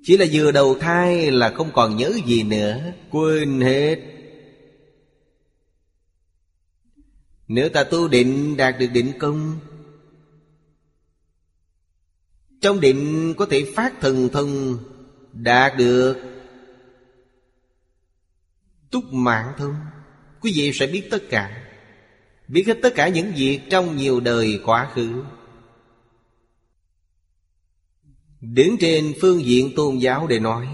[0.03, 2.93] Chỉ là vừa đầu thai là không còn nhớ gì nữa.
[3.11, 3.97] Quên hết.
[7.47, 9.59] Nếu ta tu định đạt được định công
[12.61, 14.77] Trong định có thể phát thần thông
[15.33, 16.17] Đạt được
[18.91, 19.75] Túc mạng thông
[20.41, 21.66] Quý vị sẽ biết tất cả.
[22.47, 25.23] Biết hết tất cả những việc trong nhiều đời quá khứ.
[28.41, 30.67] Đứng trên phương diện tôn giáo để nói.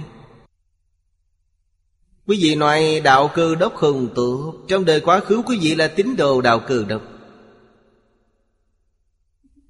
[2.27, 5.87] Quý vị nói đạo cơ đốc không tốt Trong đời quá khứ, quý vị là
[5.87, 7.01] tín đồ đạo cơ đốc.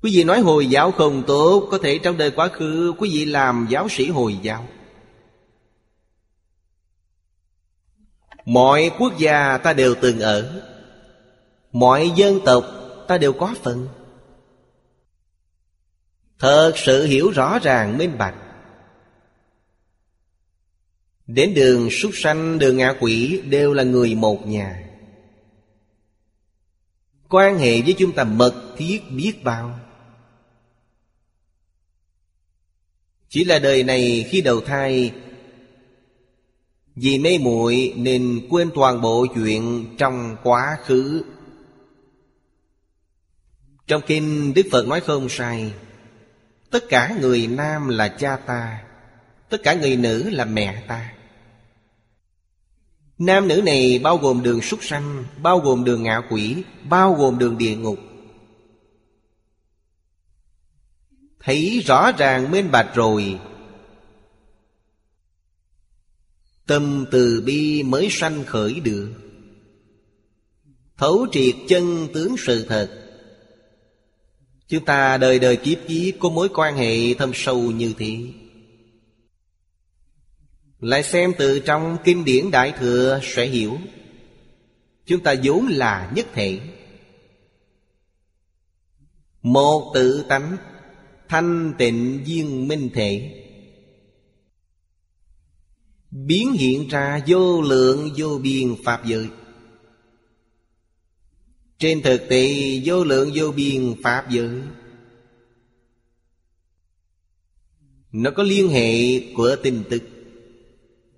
[0.01, 3.25] Quý vị nói Hồi giáo không tốt, Có thể trong đời quá khứ, quý vị
[3.25, 4.67] làm giáo sĩ Hồi giáo.
[8.45, 10.69] Mọi quốc gia ta đều từng ở.
[11.73, 12.65] Mọi dân tộc
[13.07, 13.87] ta đều có phần.
[16.39, 18.35] Thật sự hiểu rõ ràng minh bạch.
[21.27, 24.89] Đến đường súc sanh, đường ngạ quỷ đều là người một nhà.
[27.29, 29.79] Quan hệ với chúng ta mật thiết biết bao.
[33.29, 35.13] Chỉ là đời này khi đầu thai
[36.95, 41.23] Vì mê muội nên quên toàn bộ chuyện trong quá khứ.
[43.93, 45.73] Trong kinh, Đức Phật nói không sai.
[46.71, 48.83] Tất cả người nam là cha ta,
[49.49, 51.13] Tất cả người nữ là mẹ ta.
[53.17, 57.39] Nam nữ này bao gồm đường súc sanh, Bao gồm đường ngạ quỷ, Bao gồm
[57.39, 57.99] đường địa ngục.
[61.39, 63.39] Thấy rõ ràng minh bạch rồi.
[66.65, 69.13] Tâm từ bi mới sanh khởi được.
[70.97, 73.02] Thấu triệt chân tướng sự thật.
[74.67, 78.17] Chúng ta đời đời kiếp kiếp có mối quan hệ thâm sâu như thế.
[80.79, 83.77] Lại xem từ trong kinh điển Đại Thừa sẽ hiểu.
[85.05, 86.59] Chúng ta vốn là nhất thể.
[89.41, 90.57] Một tự tánh,
[91.27, 93.39] Thanh tịnh viên minh thể.
[96.11, 99.29] Biến hiện ra vô lượng vô biên Pháp giới.
[101.83, 102.53] Trên thực tế
[102.85, 104.61] vô lượng vô biên Pháp giới
[108.11, 110.03] Nó có liên hệ của tin tức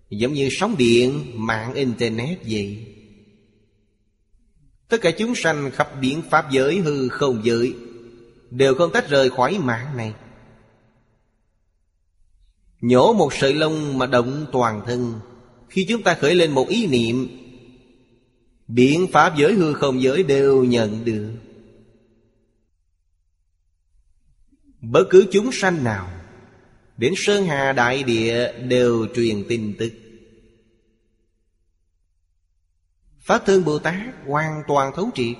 [0.09, 2.85] Giống như sóng điện, mạng Internet vậy.
[4.87, 7.73] Tất cả chúng sanh khắp biển Pháp giới hư không giới
[8.49, 10.13] Đều không tách rời khỏi mạng này.
[12.81, 15.13] Nhổ một sợi lông mà động toàn thân.
[15.69, 17.44] Khi chúng ta khởi lên một ý niệm
[18.67, 21.31] Biện pháp giới hư không giới đều nhận được.
[24.81, 26.15] Bất cứ chúng sanh nào,
[26.97, 29.93] Đến Sơn Hà Đại Địa đều truyền tin tức.
[33.19, 35.37] Pháp Thân Bồ Tát hoàn toàn thấu triệt.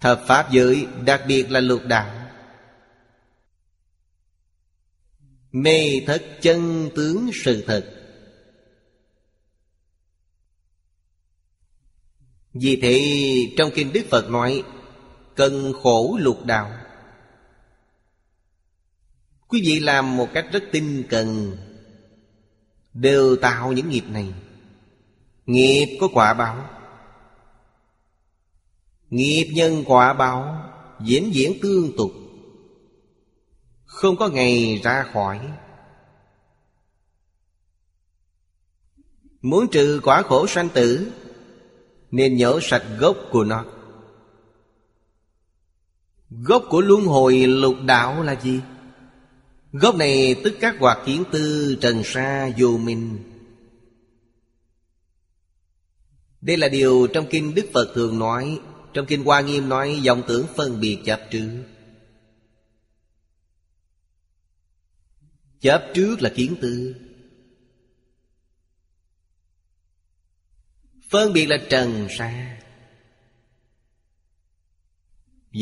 [0.00, 2.30] Thập Pháp giới, đặc biệt là lục đạo.
[5.52, 7.95] Mê thất chân tướng sự thật.
[12.60, 12.98] Vì thế,
[13.56, 14.62] trong Kinh Đức Phật nói
[15.34, 16.70] Cần khổ lục đạo.
[19.48, 21.56] Quý vị làm một cách rất tinh cần,
[22.92, 24.34] Đều tạo những nghiệp này.
[25.46, 26.68] Nghiệp có quả báo.
[29.10, 30.70] Nghiệp nhân quả báo,
[31.00, 32.10] Diễn diễn tương tục.
[33.84, 35.40] Không có ngày ra khỏi.
[39.42, 41.12] Muốn trừ quả khổ sanh tử
[42.16, 43.64] nên nhớ sạch gốc của nó.
[46.30, 48.60] Gốc của luân hồi lục đạo là gì?
[49.72, 53.18] Gốc này tức các hoạt kiến tư trần sa vô minh.
[56.40, 58.60] Đây là điều trong Kinh Đức Phật thường nói,
[58.92, 61.62] Trong Kinh Hoa Nghiêm nói dòng tưởng phân biệt chấp trước.
[65.60, 66.94] Chấp trước là kiến tư.
[71.10, 72.60] Phân biệt là trần, sa.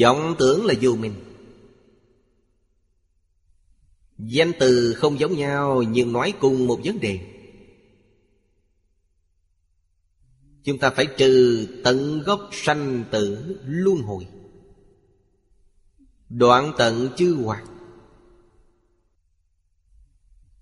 [0.02, 1.14] Vọng tưởng là vô minh.
[4.18, 7.18] Danh từ không giống nhau, nhưng nói cùng một vấn đề.
[10.64, 14.26] Chúng ta phải trừ tận gốc sanh tử luân hồi.
[16.28, 17.64] Đoạn tận chư hoạt.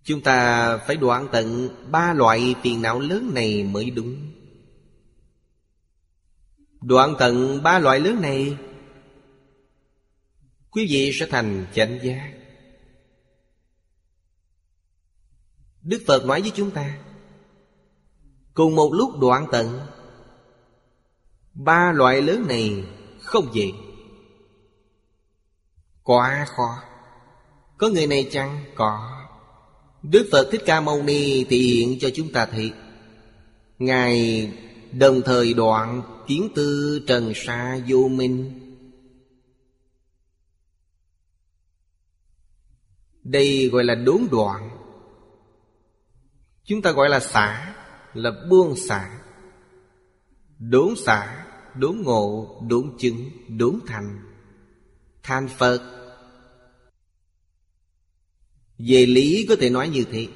[0.04, 4.31] Chúng ta phải đoạn tận ba loại phiền não lớn này mới đúng.
[6.82, 8.56] Đoạn tận ba loại lớn này,
[10.70, 12.32] Quý vị sẽ thành chánh giác.
[15.82, 16.98] Đức Phật nói với chúng ta,
[18.54, 19.80] Cùng một lúc đoạn tận,
[21.54, 22.84] Ba loại lớn này
[23.20, 23.72] không dễ
[26.02, 26.82] Quá khó?
[27.78, 28.64] Có người này chăng?
[28.74, 29.22] Có.
[30.02, 32.72] Đức Phật Thích Ca Mâu Ni thì hiện cho chúng ta thấy,
[33.78, 34.48] Ngài
[34.92, 38.58] đồng thời đoạn kiến tư trần sa vô minh.
[43.22, 44.78] Đây gọi là đốn đoạn.
[46.64, 47.74] Chúng ta gọi là xả,
[48.14, 49.20] Là buông xả.
[50.58, 51.46] Đốn xả,
[51.76, 54.18] Đốn ngộ, Đốn chứng, Đốn thành.
[55.22, 55.80] Thành Phật.
[58.78, 60.28] Về lý có thể nói như thế.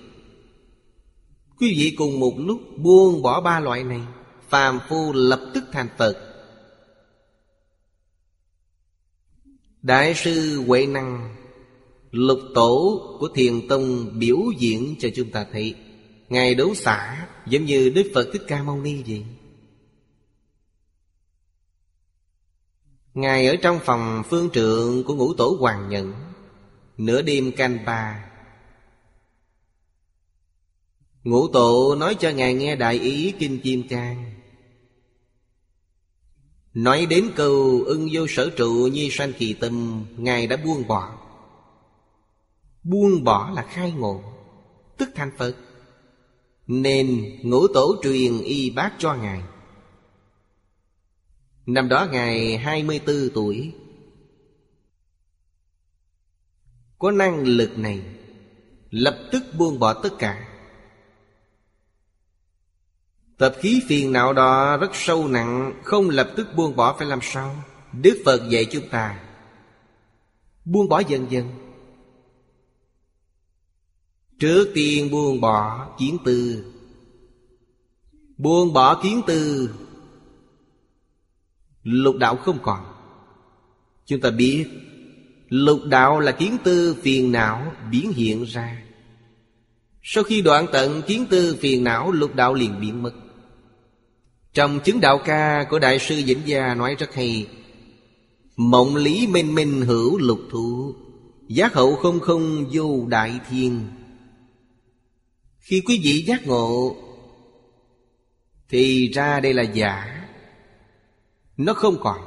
[1.61, 4.01] Quý vị cùng một lúc buông bỏ ba loại này.
[4.49, 6.17] Phàm phu lập tức thành Phật.
[9.83, 11.37] Đại sư Huệ Năng,
[12.11, 15.75] Lục tổ của thiền tông biểu diễn cho chúng ta thấy,
[16.29, 19.25] Ngài đấu xả giống như Đức Phật Thích Ca Mâu Ni vậy.
[23.15, 26.13] Ngài ở trong phòng phương trượng của ngũ tổ Hoàng Nhận
[26.97, 28.31] Nửa đêm canh ba.
[31.25, 34.36] Ngũ tổ nói cho Ngài nghe đại ý Kinh Kim Cang
[36.77, 41.19] Nói đến câu ưng vô sở trụ nhi sanh kỳ tâm, Ngài đã buông bỏ.
[42.83, 44.23] Buông bỏ là khai ngộ,
[44.99, 45.57] Tức thành Phật.
[46.67, 49.43] Nên ngũ tổ truyền y bác cho Ngài.
[51.67, 53.73] Năm đó Ngài 24 tuổi.
[56.99, 58.03] Có năng lực này,
[58.91, 60.56] Lập tức buông bỏ tất cả.
[63.39, 67.19] Tập khí phiền não đó rất sâu nặng, Không lập tức buông bỏ phải làm
[67.23, 67.65] sao?
[67.93, 69.21] Đức Phật dạy chúng ta,
[70.65, 71.51] Buông bỏ dần dần.
[74.39, 76.65] Trước tiên buông bỏ kiến tư
[78.37, 79.71] Buông bỏ kiến tư
[81.83, 82.81] Lục đạo không còn.
[84.07, 84.67] Chúng ta biết,
[85.49, 88.83] Lục đạo là kiến tư phiền não biến hiện ra.
[90.03, 93.13] Sau khi đoạn tận kiến tư phiền não, Lục đạo liền biến mất.
[94.57, 97.49] Trong chứng đạo ca của Đại sư Vĩnh Gia nói rất hay.
[98.57, 100.95] Mộng lý minh minh hữu lục thụ
[101.49, 103.87] Giác hậu không không vô đại thiên.
[105.59, 106.97] Khi quý vị giác ngộ,
[108.69, 110.25] Thì ra đây là giả.
[111.57, 112.21] Nó không còn.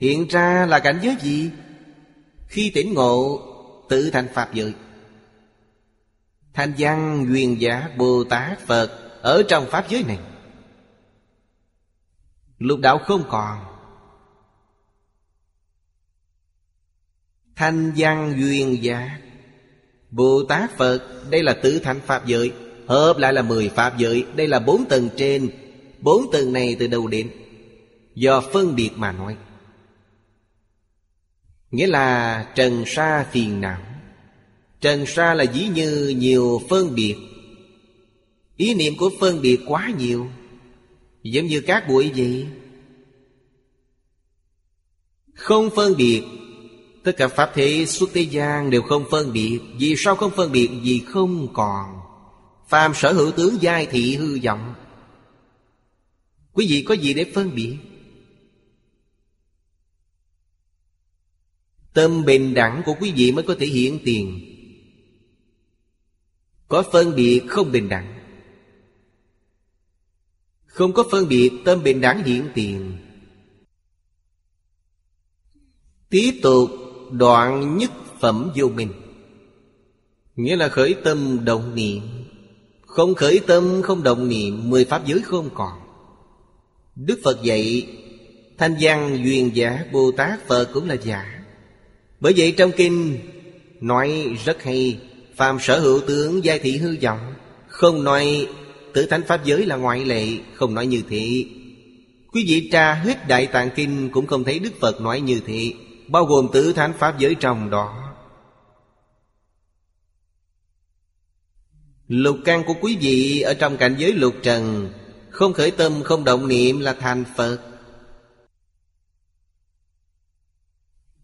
[0.00, 1.50] Hiện ra là cảnh giới gì?
[2.46, 3.40] Khi tỉnh ngộ,
[3.88, 4.74] tự thành Pháp giới.
[6.54, 10.18] Thanh văn duyên giả Bồ Tát, Phật ở trong Pháp giới này.
[12.58, 13.58] Lục đạo không còn.
[17.56, 19.18] Thanh văn duyên giả
[20.10, 22.52] Bồ Tát Phật, Đây là tứ thánh Pháp giới,
[22.86, 25.50] Hợp lại là mười pháp giới, Đây là bốn tầng trên.
[25.98, 27.30] Bốn tầng này từ đâu đến?
[28.14, 29.36] Do phân biệt mà nói.
[31.70, 33.80] Nghĩa là trần sa phiền não.
[34.80, 37.16] Trần sa là dĩ như nhiều phân biệt.
[38.60, 40.30] Ý niệm của phân biệt quá nhiều.
[41.22, 42.46] Giống như các bụi vậy
[45.34, 46.22] Không phân biệt.
[47.04, 49.60] Tất cả Pháp thế xuất thế gian đều không phân biệt.
[49.78, 50.68] Vì sao không phân biệt?
[50.82, 52.00] Vì không còn.
[52.68, 54.74] Phàm sở hữu tướng giai thị hư vọng.
[56.52, 57.76] Quý vị có gì để phân biệt?
[61.94, 64.40] Tâm bình đẳng của quý vị mới có thể hiện tiền.
[66.68, 68.19] Có phân biệt không bình đẳng.
[70.80, 72.92] Không có phân biệt tâm bình đẳng hiện tiền.
[76.10, 76.70] Tiếp tục
[77.10, 77.90] đoạn nhất
[78.20, 78.92] phẩm vô minh.
[80.36, 82.00] Nghĩa là khởi tâm động niệm.
[82.86, 85.80] Không khởi tâm, không động niệm, Mười pháp giới không còn.
[86.96, 87.86] Đức Phật dạy,
[88.58, 91.44] Thanh văn duyên giả Bồ Tát Phật cũng là giả.
[92.20, 93.18] Bởi vậy trong kinh
[93.80, 95.00] Nói rất hay,
[95.36, 97.34] Phàm sở hữu tướng giai thị hư vọng,
[97.68, 98.46] Không nói
[98.94, 101.44] tử thánh pháp giới là ngoại lệ, Không nói như thế.
[102.32, 105.72] Quý vị tra huyết Đại Tạng Kinh Cũng không thấy Đức Phật nói như thế,
[106.08, 108.14] Bao gồm tử thánh pháp giới trong đó.
[112.08, 114.92] Lục căn của quý vị Ở trong cảnh giới lục trần,
[115.30, 117.58] Không khởi tâm, không động niệm là thành Phật.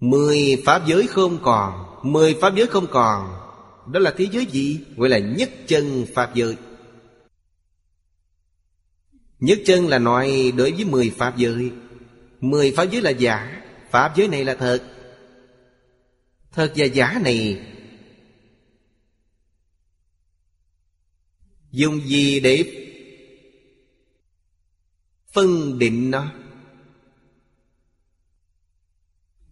[0.00, 3.28] Mười pháp giới không còn, Mười pháp giới không còn,
[3.92, 4.80] Đó là thế giới gì?
[4.96, 6.56] Gọi là nhất chân pháp giới.
[9.40, 11.72] Nhất chân là nói đối với mười pháp giới.
[12.40, 13.62] Mười pháp giới là giả.
[13.90, 14.82] Pháp giới này là thật.
[16.52, 17.66] Thật và giả này
[21.70, 22.82] Dùng gì để
[25.32, 26.32] phân định nó?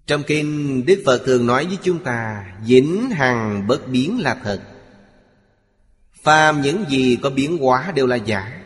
[0.06, 4.62] Trong kinh Đức Phật thường nói với chúng ta Vĩnh hằng bất biến là thật.
[6.12, 8.63] Phàm những gì có biến hóa đều là giả.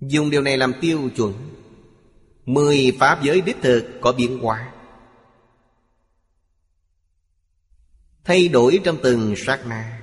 [0.00, 1.34] Dùng điều này làm tiêu chuẩn.
[2.46, 4.72] Mười pháp giới đích thực có biến hóa.
[8.24, 10.02] Thay đổi trong từng sát na.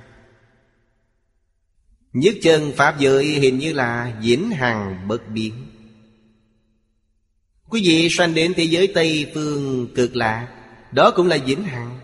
[2.12, 5.66] Nhất chân pháp giới hình như là diễn hằng bất biến.
[7.68, 10.48] Quý vị sanh đến thế giới Tây phương cực lạ,
[10.92, 12.00] Đó cũng là vĩnh hằng.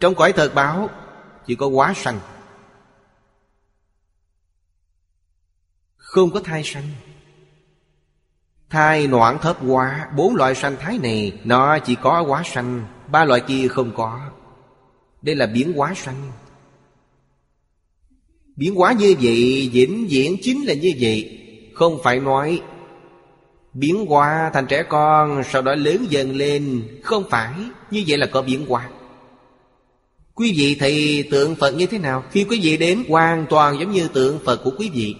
[0.00, 0.90] Trong cõi thật báo,
[1.46, 2.20] Chỉ có quá sanh.
[6.14, 6.88] Không có thai sanh.
[8.70, 13.24] Thai noãn thấp quá, Bốn loại sanh thái này, Nó chỉ có quá sanh, Ba
[13.24, 14.20] loại kia không có.
[15.22, 16.32] Đây là biến quá sanh.
[18.56, 21.38] Biến hóa như vậy, Vĩnh viễn chính là như vậy.
[21.74, 22.62] Không phải nói
[23.72, 26.88] Biến hóa thành trẻ con, Sau đó lớn dần lên.
[27.02, 27.52] Không phải,
[27.90, 28.88] Như vậy là có biến hóa.
[30.34, 32.24] Quý vị thì tượng Phật như thế nào?
[32.30, 35.16] Khi quý vị đến hoàn toàn giống như tượng Phật của quý vị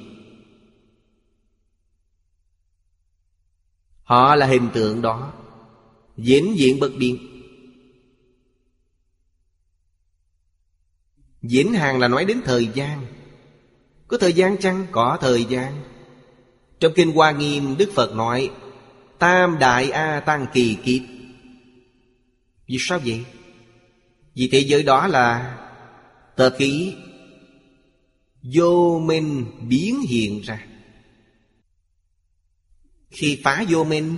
[4.04, 5.32] Họ là hình tượng đó
[6.16, 7.18] diễn diện bất biến.
[11.42, 13.06] Diễn hàng là nói đến thời gian.
[14.08, 14.86] Có thời gian chăng?
[14.90, 15.80] Có thời gian.
[16.80, 18.50] Trong Kinh Hoa Nghiêm, Đức Phật nói,
[19.18, 21.02] Tam Đại A Tăng Kỳ Kiếp.
[22.68, 23.24] Vì sao vậy?
[24.34, 25.58] Vì thế giới đó là
[26.36, 26.94] Tờ khí
[28.54, 30.66] Vô minh biến hiện ra
[33.14, 34.16] khi phá vô minh,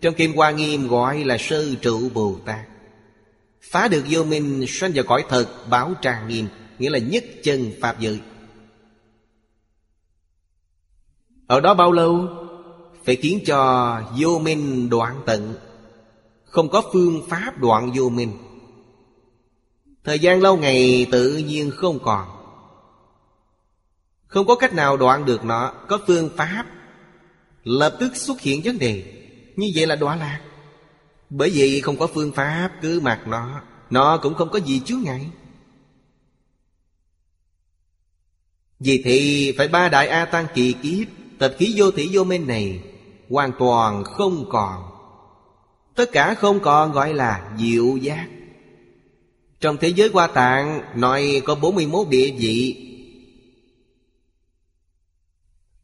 [0.00, 2.68] Trong Kim Hoa Nghiêm gọi là sư trụ Bồ Tát.
[3.60, 6.46] Phá được vô minh, sanh vào cõi thật, báo tràng nghiêm,
[6.78, 8.20] Nghĩa là nhất chân Pháp giới.
[11.46, 12.28] Ở đó bao lâu,
[13.04, 15.54] Phải khiến cho vô minh đoạn tận,
[16.44, 18.32] Không có phương pháp đoạn vô minh.
[20.04, 22.28] Thời gian lâu ngày tự nhiên không còn.
[24.26, 26.66] Không có cách nào đoạn được nó, Có phương pháp
[27.64, 29.04] Lập tức xuất hiện vấn đề.
[29.56, 30.40] Như vậy là đọa lạc.
[31.30, 33.60] Bởi vì không có phương pháp cứ mặc nó
[33.90, 35.30] Nó cũng không có gì chướng ngại.
[38.80, 41.08] Vì thì phải ba đại A Tăng kỳ kiếp,
[41.38, 42.82] Tập khí vô thị vô minh này
[43.30, 44.82] Hoàn toàn không còn.
[45.94, 48.28] Tất cả không còn gọi là diệu giác.
[49.60, 52.88] Trong thế giới hoa tạng, Nói có 41 địa vị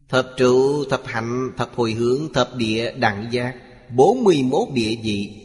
[0.08, 3.54] Thập trụ, thập hạnh, thập hồi hướng, thập địa, đẳng giác.
[3.96, 5.44] 41 địa vị.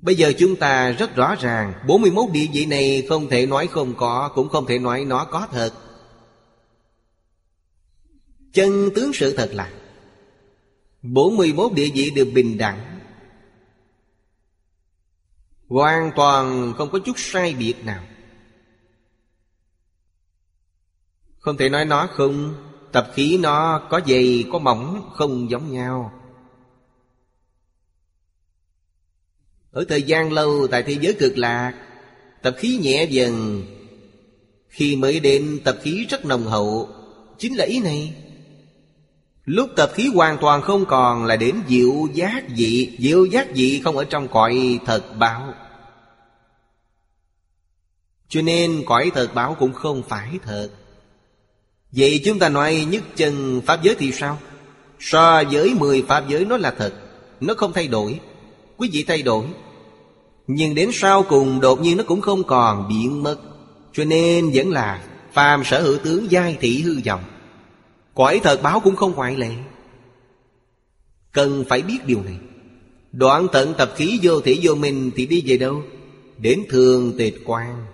[0.00, 3.94] Bây giờ chúng ta rất rõ ràng 41 địa vị này không thể nói không
[3.96, 5.72] có Cũng không thể nói nó có thật.
[8.52, 9.72] Chân tướng sự thật là
[11.02, 13.00] 41 địa vị đều bình đẳng.
[15.68, 18.02] Hoàn toàn không có chút sai biệt nào.
[21.46, 22.54] Không thể nói nó không.
[22.92, 26.12] Tập khí nó có dày, có mỏng, không giống nhau.
[29.70, 31.74] Ở thời gian lâu, tại thế giới cực lạc,
[32.42, 33.62] Tập khí nhẹ dần.
[34.68, 36.88] Khi mới đến, tập khí rất nồng hậu.
[37.38, 38.14] Chính là ý này.
[39.44, 42.96] Lúc tập khí hoàn toàn không còn là đến diệu giác dị.
[42.98, 45.54] Diệu giác dị không ở trong cõi thật báo.
[48.28, 50.70] Cho nên cõi thật báo cũng không phải thật.
[51.96, 54.38] Vậy chúng ta nói nhất chân Pháp giới thì sao?
[55.00, 56.92] So với mười Pháp giới nó là thật,
[57.40, 58.20] Nó không thay đổi.
[58.76, 59.46] Quý vị thay đổi.
[60.46, 63.36] Nhưng đến sau cùng đột nhiên nó cũng không còn biến mất.
[63.92, 65.02] Cho nên vẫn là
[65.32, 67.24] phàm sở hữu tướng giai thị hư vọng.
[68.14, 69.50] Cõi thật báo cũng không ngoại lệ.
[71.32, 72.36] Cần phải biết điều này.
[73.12, 75.82] Đoạn tận tập khí vô thể vô minh Thì đi về đâu?
[76.38, 77.86] Đến thường tịch quan.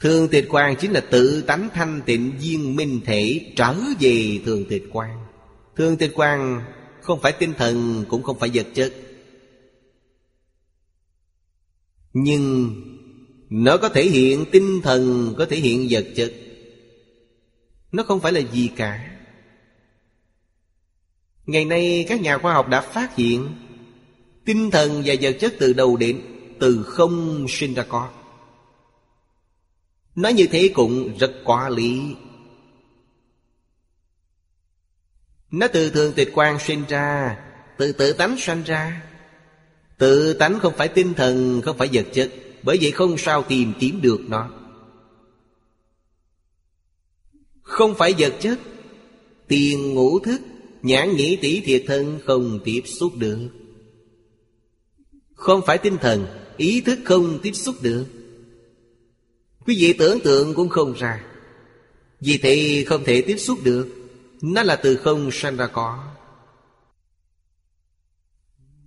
[0.00, 4.64] Thường tịch quan chính là tự tánh thanh tịnh viên minh thể Trở về thường
[4.68, 5.26] tịch quan
[5.76, 6.62] Thường tịch quan
[7.00, 8.94] không phải tinh thần, cũng không phải vật chất.
[12.12, 12.74] Nhưng
[13.50, 16.32] nó có thể hiện tinh thần, Có thể hiện vật chất.
[17.92, 19.18] Nó không phải là gì cả.
[21.46, 23.48] Ngày nay các nhà khoa học đã phát hiện
[24.44, 26.20] Tinh thần và vật chất từ đầu đến,
[26.60, 28.10] Từ không sinh ra có
[30.16, 32.00] Nói như thế cũng rất quá lý.
[35.50, 37.36] Nó từ thường tịch quan sinh ra,
[37.78, 39.02] Từ tự tánh sanh ra.
[39.98, 42.32] Tự tánh không phải tinh thần, Không phải vật chất,
[42.62, 44.50] Bởi vậy không sao tìm kiếm được nó.
[47.62, 48.58] Không phải vật chất,
[49.48, 50.40] Tiền, ngũ thức,
[50.82, 53.48] Nhãn nghĩ tỷ thiệt thân không tiếp xúc được.
[55.34, 56.26] Không phải tinh thần,
[56.56, 58.06] Ý thức không tiếp xúc được.
[59.66, 61.24] Quý vị tưởng tượng cũng không ra.
[62.20, 63.88] Vì thế không thể tiếp xúc được.
[64.42, 66.04] Nó là từ không sanh ra có.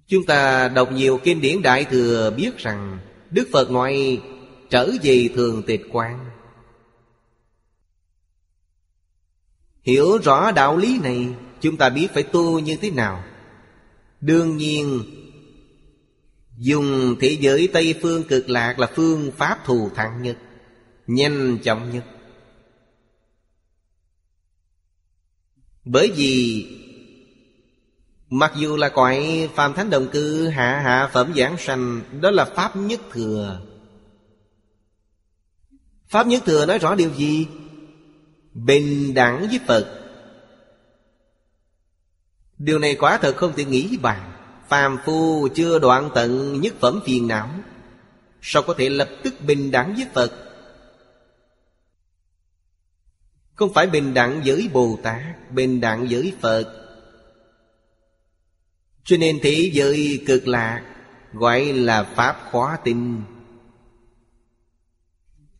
[0.08, 3.00] Chúng ta đọc nhiều kinh điển Đại Thừa biết rằng
[3.32, 4.22] Đức Phật ngoài
[4.70, 6.26] trở về thường tịch quan
[9.82, 11.28] Hiểu rõ đạo lý này,
[11.62, 13.24] Chúng ta biết phải tu như thế nào.
[14.22, 15.04] Đương nhiên,
[16.58, 20.38] Dùng thế giới Tây Phương cực lạc là phương pháp thù thắng nhất.
[21.10, 22.04] Nhanh chóng nhất.
[25.86, 26.66] Bởi vì
[28.30, 32.46] Mặc dù là cõi phàm thánh đồng cư hạ hạ phẩm giảng sanh, Đó là
[32.46, 33.62] pháp nhất thừa.
[36.08, 37.48] Pháp nhất thừa nói rõ điều gì?
[38.54, 40.00] Bình đẳng với Phật.
[42.58, 44.32] Điều này quả thật không thể nghĩ bàn.
[44.68, 47.50] Phàm phu chưa đoạn tận nhất phẩm phiền não,
[48.42, 50.49] Sao có thể lập tức bình đẳng với Phật?
[53.60, 56.88] Không phải bình đẳng với Bồ Tát, Bình đẳng với Phật.
[59.04, 60.84] Cho nên thế giới cực lạc,
[61.34, 63.22] Gọi là Pháp khóa tinh.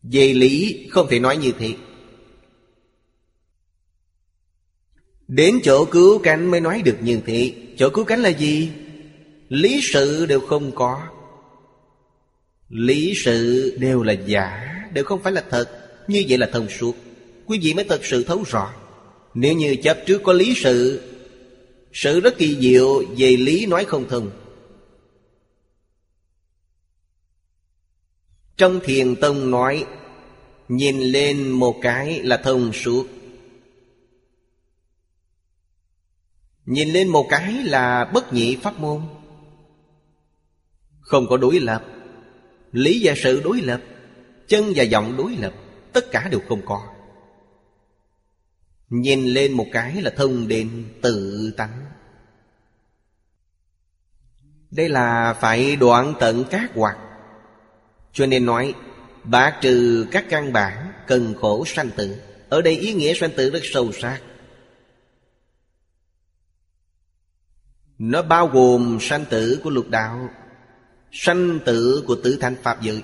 [0.02, 1.74] Về lý, không thể nói như thế.
[5.28, 7.54] Đến chỗ cứu cánh mới nói được như thế.
[7.76, 8.72] Chỗ cứu cánh là gì?
[9.48, 11.02] Lý sự đều không có.
[12.68, 15.90] Lý sự đều là giả, Đều không phải là thật.
[16.08, 16.94] Như vậy là thông suốt.
[17.50, 18.74] Quý vị mới thật sự thấu rõ.
[19.34, 21.02] Nếu như chấp trước có lý sự
[21.92, 24.30] Sự rất kỳ diệu Về lý nói không thông.
[28.56, 29.86] Trong thiền tông nói,
[30.68, 33.06] Nhìn lên một cái là thông suốt.
[36.66, 39.02] Nhìn lên một cái là bất nhị pháp môn.
[41.00, 41.84] Không có đối lập.
[42.72, 43.80] Lý và sự đối lập,
[44.48, 45.54] Chân và giọng đối lập,
[45.92, 46.99] Tất cả đều không có.
[48.90, 51.86] Nhìn lên một cái là thông đến tự tánh.
[54.70, 56.98] Đây là phải đoạn tận các hoạt.
[58.12, 58.74] Cho nên nói
[59.24, 62.16] Bác trừ các căn bản Cần khổ sanh tử.
[62.48, 64.22] Ở đây ý nghĩa sanh tử rất sâu sắc.
[67.98, 70.28] Nó bao gồm sanh tử của lục đạo,
[71.12, 73.02] Sanh tử của tử thanh Pháp giới.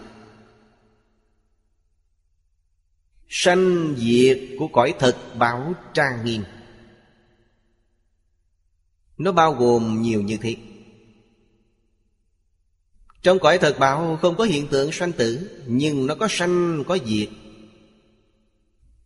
[3.28, 6.43] Sanh diệt của cõi thực bảo trang nghiêm.
[9.19, 10.57] Nó bao gồm nhiều như thế.
[13.23, 16.98] Trong cõi thật báo không có hiện tượng sanh tử, Nhưng nó có sanh, có
[17.07, 17.28] diệt.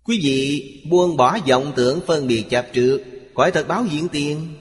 [0.05, 4.55] Quý vị buông bỏ vọng tưởng phân biệt chạp trượt, Cõi thật báo hiện tiền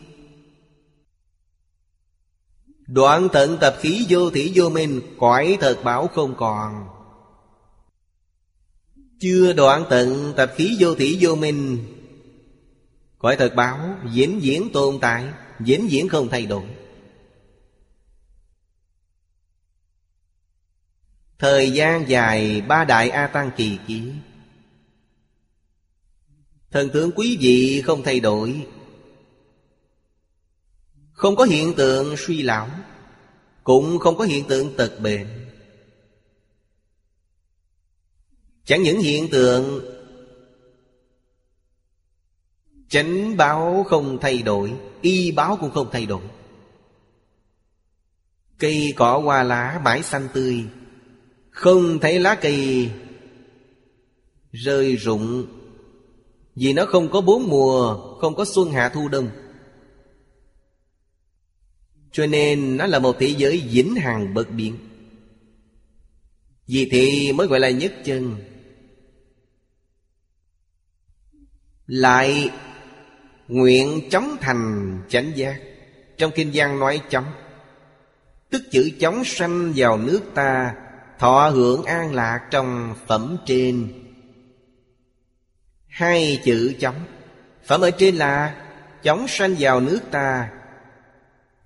[2.88, 6.88] Đoạn tận tập khí vô thủy vô minh, Cõi thật bảo không còn.
[9.20, 11.86] Chưa đoạn tận tập khí vô thủy vô minh.
[13.18, 16.64] Cõi thật báo diễn diễn tồn tại Diễn diễn không thay đổi.
[21.40, 24.12] Thời gian dài, ba đại A Tăng kỳ ký.
[26.72, 28.68] Thần tướng quý vị không thay đổi.
[31.12, 32.70] Không có hiện tượng suy lão,
[33.64, 35.39] Cũng không có hiện tượng tật bệnh.
[38.70, 39.82] Chẳng những hiện tượng
[42.90, 46.22] Chánh báo không thay đổi, Y báo cũng không thay đổi.
[48.60, 50.64] Cây cỏ hoa lá mãi xanh tươi,
[51.50, 52.90] Không thấy lá cây
[54.52, 55.46] Rơi rụng.
[56.56, 59.30] Vì nó không có bốn mùa, Không có xuân hạ thu đông.
[62.12, 64.78] Cho nên nó là một thế giới vĩnh hằng bất biến.
[66.68, 68.36] Vì thế mới gọi là nhất chân.
[71.90, 72.52] Lại
[73.48, 75.56] Nguyện chống thành chánh giác.
[76.18, 77.26] Trong kinh văn nói chống
[78.50, 80.76] Tức chữ chống sanh vào nước ta,
[81.20, 83.94] Thọ hưởng an lạc trong phẩm trên.
[85.88, 87.06] Hai chữ chống
[87.66, 88.66] Phẩm ở trên là
[89.04, 90.50] Chống sanh vào nước ta,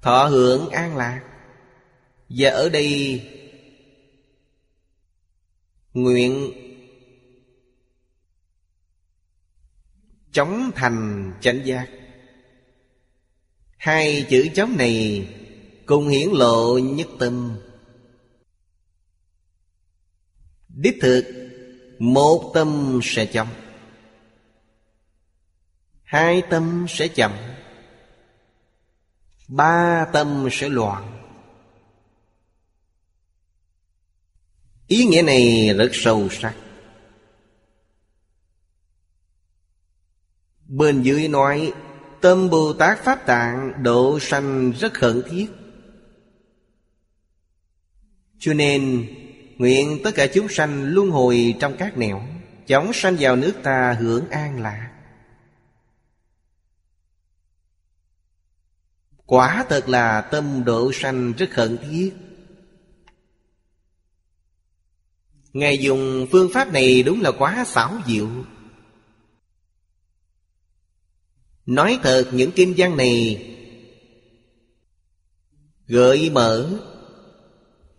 [0.01, 1.21] Thọ hưởng an lạc.
[2.29, 3.21] Và ở đây
[5.93, 6.51] Nguyện
[10.33, 11.87] Chống thành chánh giác.
[13.77, 15.27] Hai chữ chống này
[15.85, 17.59] Cùng hiển lộ nhất tâm.
[20.69, 21.25] Đích thực,
[21.99, 23.47] Một tâm sẽ chậm
[26.03, 27.31] Hai tâm sẽ chậm.
[29.47, 31.19] Ba tâm sẽ loạn.
[34.87, 36.55] Ý nghĩa này rất sâu sắc.
[40.73, 41.73] Bên dưới nói,
[42.21, 45.47] Tâm Bồ Tát Pháp Tạng độ sanh rất khẩn thiết.
[48.39, 49.07] Cho nên,
[49.57, 52.23] Nguyện tất cả chúng sanh luân hồi trong các nẻo,
[52.67, 54.91] Chóng sanh vào nước ta hưởng an lạc.
[59.25, 62.13] Quả thật là tâm độ sanh rất khẩn thiết.
[65.53, 68.29] Ngài dùng phương pháp này đúng là quá xảo diệu.
[71.65, 73.45] Nói thật, những kinh văn này
[75.87, 76.79] Gợi mở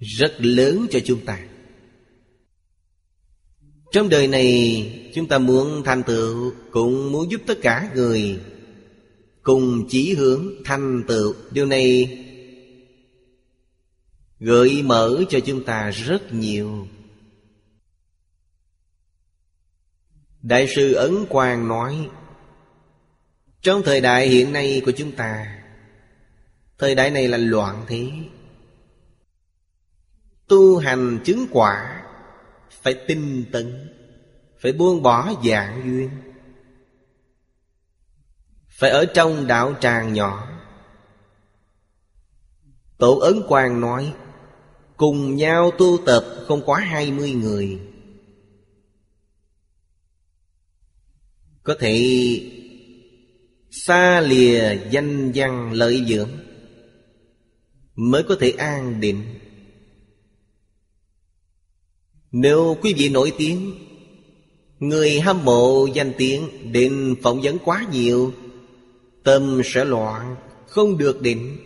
[0.00, 1.48] Rất lớn cho chúng ta.
[3.92, 8.40] Trong đời này, Chúng ta muốn thành tựu Cũng muốn giúp tất cả người
[9.42, 11.34] Cùng chỉ hướng thành tựu.
[11.50, 12.18] Điều này
[14.44, 16.88] Gợi mở cho chúng ta rất nhiều.
[20.42, 22.08] Đại sư Ấn Quang nói
[23.64, 25.60] trong thời đại hiện nay của chúng ta,
[26.78, 28.10] Thời đại này là loạn thế.
[30.48, 32.02] Tu hành chứng quả
[32.70, 33.94] Phải tinh tấn,
[34.58, 36.10] Phải buông bỏ dạng duyên,
[38.68, 40.48] Phải ở trong đạo tràng nhỏ.
[42.98, 44.14] Tổ Ấn Quang nói,
[44.96, 47.80] Cùng nhau tu tập không quá hai mươi người.
[51.62, 51.94] Có thể
[53.76, 56.30] xa lìa danh văn lợi dưỡng,
[57.94, 59.24] mới có thể an định.
[62.32, 63.74] Nếu quý vị nổi tiếng,
[64.78, 68.32] người hâm mộ danh tiếng định phỏng vấn quá nhiều,
[69.24, 70.36] tâm sẽ loạn,
[70.68, 71.56] không được định.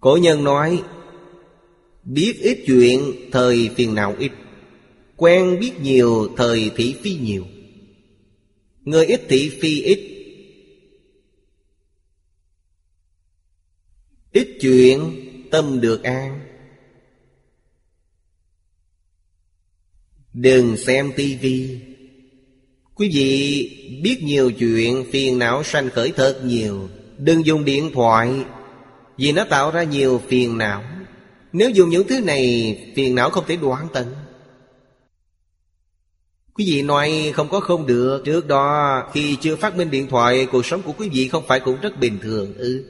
[0.00, 0.82] Cổ nhân nói,
[2.04, 4.32] biết ít chuyện, thời phiền não ít,
[5.16, 7.44] quen biết nhiều, thời thị phi nhiều.
[8.84, 10.08] Người ít thị phi ít.
[14.32, 16.40] Ít chuyện, tâm được an.
[20.32, 21.80] Đừng xem tivi
[22.94, 26.88] Quý vị biết nhiều chuyện phiền não sanh khởi thật nhiều.
[27.18, 28.44] Đừng dùng điện thoại,
[29.16, 30.84] Vì nó tạo ra nhiều phiền não.
[31.52, 34.14] Nếu dùng những thứ này, Phiền não không thể đoạn tận.
[36.54, 38.22] Quý vị nói không có không được.
[38.24, 41.60] Trước đó, khi chưa phát minh điện thoại, Cuộc sống của quý vị không phải
[41.60, 42.84] cũng rất bình thường ư?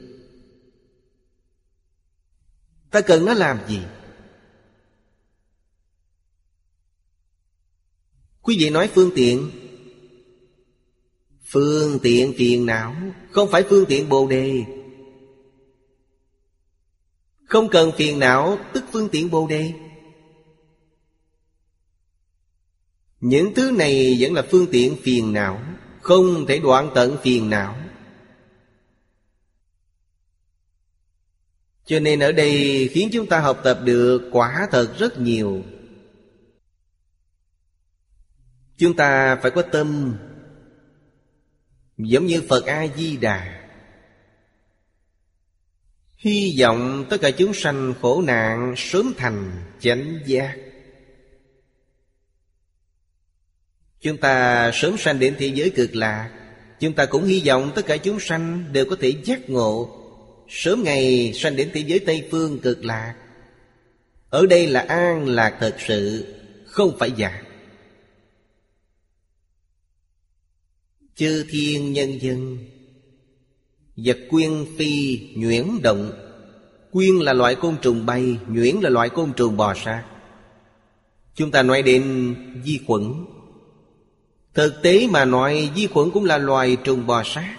[2.91, 3.79] Ta cần nó làm gì?
[8.41, 9.51] Quý vị nói phương tiện.
[11.45, 12.95] Phương tiện phiền não,
[13.31, 14.63] Không phải phương tiện bồ đề.
[17.45, 19.73] Không cần phiền não, Tức phương tiện bồ đề.
[23.23, 25.61] Những thứ này vẫn là phương tiện phiền não,
[26.01, 27.75] Không thể đoạn tận phiền não.
[31.85, 35.63] Cho nên ở đây khiến chúng ta học tập được quả thật rất nhiều.
[38.77, 40.17] Chúng ta phải có tâm,
[41.97, 43.69] Giống như Phật A-di-đà.
[46.15, 50.72] Hy vọng tất cả chúng sanh khổ nạn sớm thành chánh giác.
[54.03, 56.29] Chúng ta sớm sanh đến thế giới cực lạc.
[56.79, 59.99] Chúng ta cũng hy vọng tất cả chúng sanh đều có thể giác ngộ.
[60.49, 63.15] Sớm ngày sanh đến thế giới Tây Phương cực lạc.
[64.29, 66.33] Ở đây là an lạc thật sự,
[66.65, 67.41] Không phải giả.
[71.15, 72.57] Chư thiên nhân dân,
[73.95, 76.11] Vật quyên phi nhuyễn động.
[76.91, 80.03] Quyên là loại côn trùng bay, Nhuyễn là loại côn trùng bò sát.
[81.35, 83.13] Chúng ta nói đến vi khuẩn.
[84.53, 87.57] Thực tế mà nói, vi khuẩn cũng là loài trùng bò sát.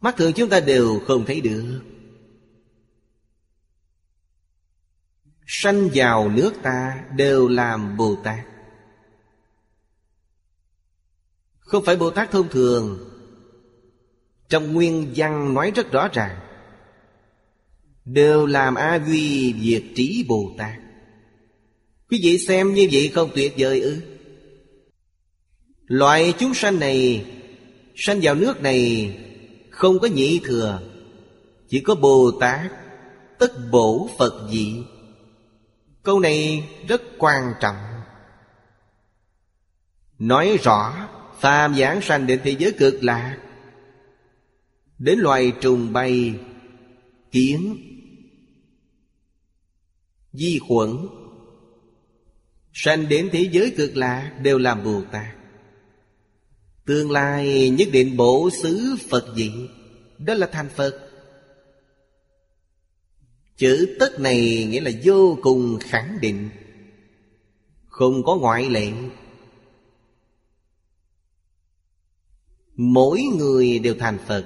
[0.00, 1.80] Mắt thường chúng ta đều không thấy được.
[5.46, 8.40] Sanh vào nước ta đều làm Bồ Tát.
[11.58, 13.10] Không phải Bồ Tát thông thường.
[14.48, 16.40] Trong nguyên văn nói rất rõ ràng.
[18.04, 20.78] Đều làm A Duy Diệt trí Bồ Tát.
[22.10, 24.13] Quý vị xem như vậy không tuyệt vời ư?
[25.86, 27.26] Loại chúng sanh này,
[27.96, 29.16] Sanh vào nước này,
[29.70, 30.80] Không có nhị thừa,
[31.68, 32.72] Chỉ có Bồ Tát,
[33.38, 34.82] Tất bổ Phật dị.
[36.02, 37.76] Câu này rất quan trọng.
[40.18, 41.08] Nói rõ,
[41.40, 43.38] Phàm giảng sanh đến thế giới cực lạc,
[44.98, 46.34] Đến loài trùng bay,
[47.32, 47.76] Kiến
[50.32, 50.96] Di khuẩn,
[52.72, 55.43] Sanh đến thế giới cực lạc Đều làm Bồ Tát.
[56.84, 59.52] Tương lai nhất định bổ xứ Phật gì
[60.18, 61.10] Đó là thành Phật.
[63.56, 66.50] Chữ tất này nghĩa là vô cùng khẳng định.
[67.86, 68.92] Không có ngoại lệ.
[72.76, 74.44] Mỗi người đều thành Phật.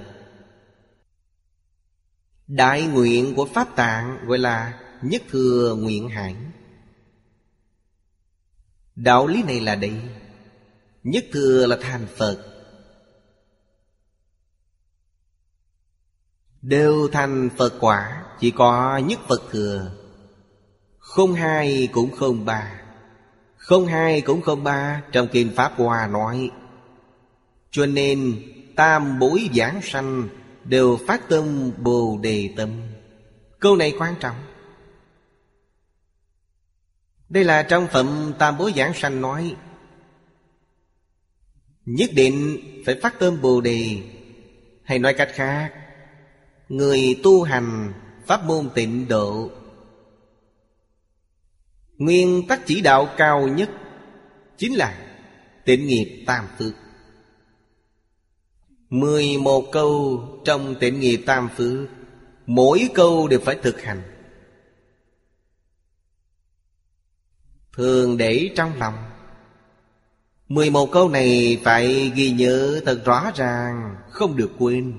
[2.47, 6.35] Đại nguyện của Pháp Tạng gọi là Nhất Thừa Nguyện Hải.
[8.95, 9.93] Đạo lý này là đây.
[11.03, 12.37] Nhất Thừa là thành Phật.
[16.61, 19.91] Đều thành Phật quả, Chỉ có nhất Phật Thừa.
[20.97, 22.81] Không hai cũng không ba.
[23.57, 26.51] Không hai cũng không ba, Trong Kinh Pháp Hoa nói.
[27.71, 28.43] Cho nên,
[28.75, 30.29] tam bối giảng sanh
[30.63, 32.69] Đều phát tâm Bồ Đề Tâm.
[33.59, 34.35] Câu này quan trọng.
[37.29, 39.55] Đây là trong phẩm tam bối giảng sanh nói
[41.89, 44.01] Nhất định phải phát tâm Bồ Đề.
[44.83, 45.73] Hay nói cách khác,
[46.69, 47.93] Người tu hành
[48.25, 49.49] Pháp môn tịnh độ,
[51.97, 53.69] Nguyên tắc chỉ đạo cao nhất
[54.57, 55.15] Chính là
[55.65, 56.73] tịnh nghiệp tam phước
[58.89, 61.89] Mười một câu trong tịnh nghiệp tam phước
[62.45, 64.01] Mỗi câu đều phải thực hành.
[67.73, 69.08] Thường để trong lòng
[70.49, 74.93] Mười một câu này phải ghi nhớ thật rõ ràng, Không được quên.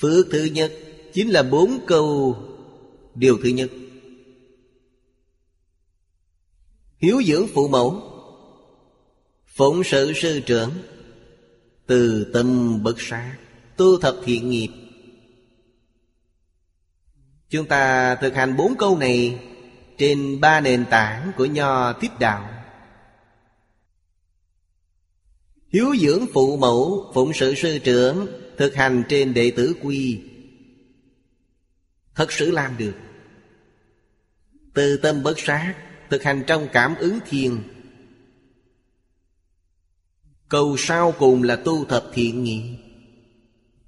[0.00, 0.72] Phước thứ nhất
[1.12, 2.36] Chính là bốn câu.
[3.14, 3.70] Điều thứ nhất,
[6.98, 8.02] Hiếu dưỡng phụ mẫu,
[9.46, 10.70] Phụng sự sư trưởng,
[11.86, 13.36] Từ tâm bất sát,
[13.76, 14.68] Tu thập thiện nghiệp.
[17.48, 19.38] Chúng ta thực hành bốn câu này
[19.98, 22.50] trên ba nền tảng của Nho Tiếp Đạo.
[25.68, 28.26] Hiếu dưỡng phụ mẫu, Phụng sự sư trưởng,
[28.58, 30.22] Thực hành trên đệ tử quy.
[32.14, 32.94] Thật sự làm được.
[34.74, 35.74] Từ tâm bất sát,
[36.10, 37.62] Thực hành trong cảm ứng thiền.
[40.48, 42.78] Cầu sau cùng là tu thập thiện nghiệp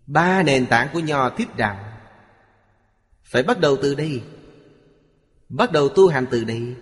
[0.06, 2.00] Ba nền tảng của nho thiết đạo.
[3.22, 4.22] Phải bắt đầu từ đây.
[5.48, 6.74] Bắt đầu tu hành từ đây.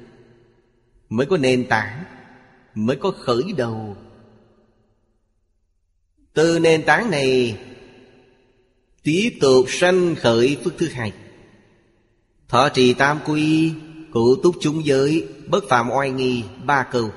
[1.08, 2.04] Mới có nền tảng,
[2.74, 3.96] Mới có khởi đầu.
[6.32, 7.58] Từ nền tảng này
[9.02, 11.12] Tiếp tục sanh khởi phước thứ hai.
[12.48, 13.72] Thọ trì tam quy,
[14.12, 17.10] Cụ túc chúng giới, Bất phạm oai nghi, Ba câu.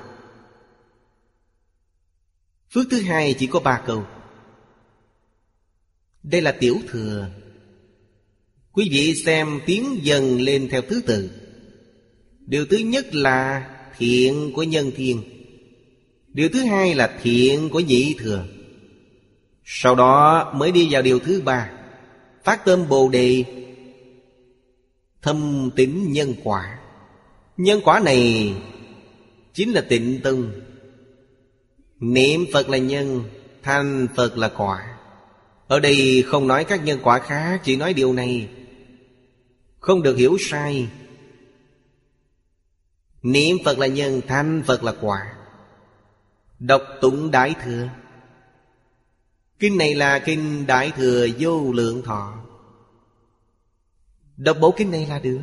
[2.70, 4.06] Phước thứ hai chỉ có ba câu.
[6.22, 7.28] Đây là tiểu thừa.
[8.72, 11.39] Quý vị xem tiếng dần lên theo thứ tự.
[12.46, 15.22] Điều thứ nhất là thiện của nhân thiên.
[16.28, 18.44] Điều thứ hai là thiện của nhị thừa.
[19.64, 21.70] Sau đó mới đi vào điều thứ ba,
[22.44, 23.44] Phát tâm Bồ Đề.
[25.22, 26.78] Thâm tín nhân quả.
[27.56, 28.54] Nhân quả này
[29.54, 30.52] Chính là tịnh tông.
[32.00, 33.24] Niệm Phật là nhân,
[33.62, 34.98] thanh Phật là quả.
[35.68, 38.48] Ở đây không nói các nhân quả khác, Chỉ nói điều này.
[39.78, 40.88] Không được hiểu sai
[43.22, 45.32] Niệm Phật là nhân Thành Phật là quả.
[46.58, 47.88] Đọc tụng Đại Thừa.
[49.58, 52.34] Kinh này là kinh Đại Thừa Vô Lượng Thọ.
[54.36, 55.40] Đọc bộ kinh này là được.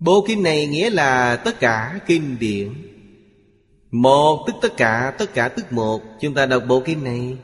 [0.00, 2.72] Bộ kinh này nghĩa là tất cả kinh điển.
[3.90, 6.02] Một tức tất cả, tất cả tức một.
[6.20, 7.36] Chúng ta đọc bộ kinh này.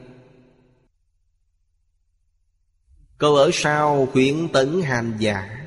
[3.19, 5.67] Câu ở sau khuyến tấn hành giả.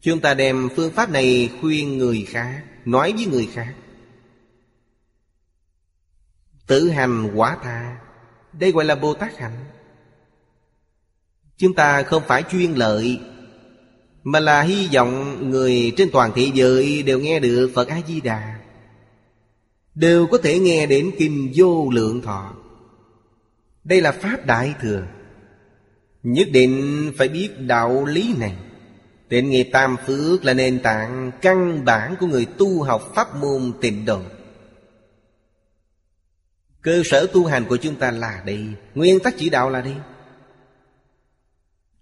[0.00, 3.74] Chúng ta đem phương pháp này khuyên người khác, Nói với người khác.
[6.66, 8.00] Tự hành quả tha,
[8.52, 9.64] Đây gọi là Bồ Tát hạnh.
[11.56, 13.20] Chúng ta không phải chuyên lợi,
[14.22, 18.60] Mà là hy vọng người trên toàn thế giới Đều nghe được Phật A-di-đà.
[19.94, 22.54] Đều có thể nghe đến Kim Vô Lượng Thọ.
[23.84, 25.06] Đây là Pháp Đại Thừa.
[26.22, 28.56] Nhất định phải biết đạo lý này.
[29.30, 33.72] Tịnh nghiệp tam phước là nền tảng căn bản của người tu học pháp môn
[33.80, 34.22] tịnh độ.
[36.82, 39.94] Cơ sở tu hành của chúng ta là đi Nguyên tắc chỉ đạo là đi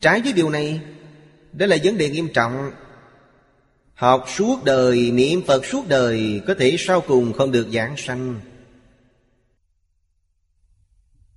[0.01, 0.81] Trái với điều này
[1.53, 2.73] Đó là vấn đề nghiêm trọng.
[3.95, 8.41] Học suốt đời, niệm Phật suốt đời Có thể sau cùng không được giảng sanh.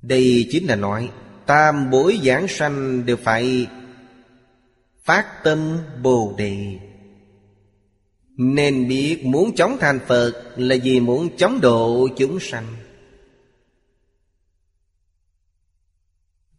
[0.01, 1.09] Đây chính là nói
[1.45, 3.68] Tam bối giảng sanh đều phải
[5.03, 6.80] Phát tâm Bồ Đề.
[8.38, 12.76] Nên biết muốn chống thành Phật Là vì muốn chống độ chúng sanh.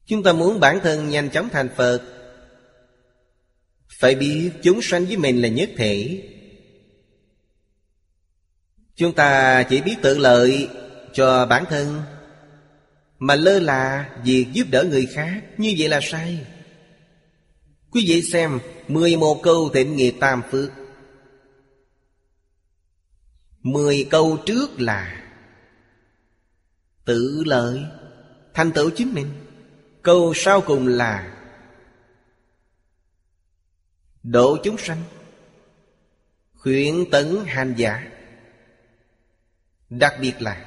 [0.06, 2.02] Chúng ta muốn bản thân nhanh chóng thành Phật.
[3.88, 6.28] Phải biết chúng sanh với mình là nhất thể.
[8.96, 10.68] Chúng ta chỉ biết tự lợi
[11.12, 12.02] cho bản thân,
[13.18, 15.42] Mà lơ là việc giúp đỡ người khác.
[15.58, 16.46] Như vậy là sai.
[17.92, 18.58] Quý vị xem
[18.88, 20.70] 11 câu tịnh nghiệp tam phước.
[23.62, 25.22] 10 câu trước là
[27.04, 27.84] Tự lợi
[28.54, 29.26] Thành tựu chính mình.
[30.02, 31.36] Câu sau cùng là
[34.22, 35.02] Độ chúng sanh
[36.54, 38.10] Khuyến tấn hành giả.
[39.90, 40.66] Đặc biệt là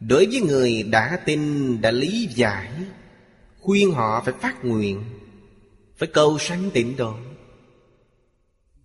[0.00, 2.72] Đối với người đã tin, đã lý giải
[3.60, 5.21] Khuyên họ phải phát nguyện
[6.02, 7.16] phải cầu sanh tịnh độ.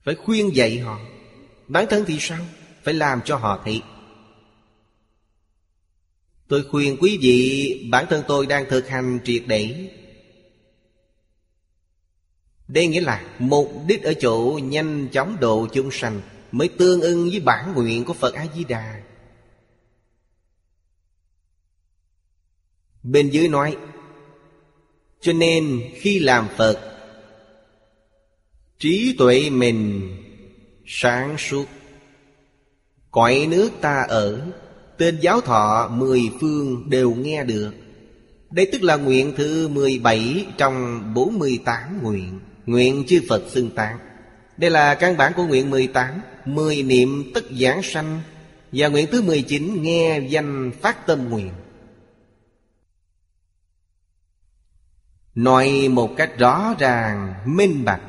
[0.03, 0.99] Phải khuyên dạy họ.
[1.67, 2.39] Bản thân thì sao?
[2.83, 3.81] Phải làm cho họ thấy.
[6.47, 9.89] Tôi khuyên quý vị, Bản thân tôi đang thực hành triệt để.
[12.67, 16.21] Đây nghĩa là Mục đích ở chỗ nhanh chóng độ chúng sanh
[16.51, 19.01] Mới tương ưng với bản nguyện của Phật A-di-đà.
[23.03, 23.77] Bên dưới nói,
[25.21, 26.93] Cho nên khi làm Phật
[28.79, 30.11] Trí tuệ mình
[30.85, 31.65] sáng suốt.
[33.11, 34.51] Cõi nước ta ở
[34.97, 37.71] Tên giáo thọ mười phương đều nghe được.
[38.51, 43.97] Đây tức là nguyện thứ 17 trong 48 nguyện Nguyện chư Phật xưng tán.
[44.57, 48.21] Đây là căn bản của nguyện 18 Mười niệm tất giảng sanh
[48.71, 51.51] Và nguyện thứ 19 nghe danh phát tâm nguyện.
[55.35, 58.01] Nói một cách rõ ràng, minh bạch.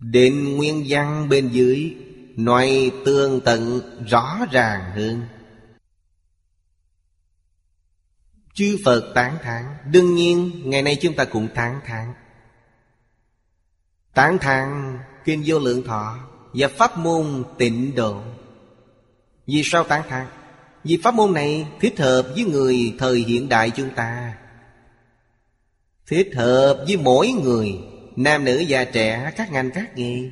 [0.00, 1.96] Định nguyên văn bên dưới
[2.36, 5.22] nói tương tận rõ ràng hơn.
[8.54, 12.14] Chư phật tán thán, đương nhiên, ngày nay chúng ta cũng tán thán.
[14.14, 16.18] Tán thán kinh vô lượng thọ
[16.52, 18.22] và pháp môn tịnh độ.
[19.46, 20.26] Vì sao tán thán?
[20.84, 24.38] Vì pháp môn này thích hợp với người thời hiện đại chúng ta.
[26.06, 27.78] Thích hợp với mỗi người
[28.18, 30.30] nam nữ già trẻ, các ngành các nghề.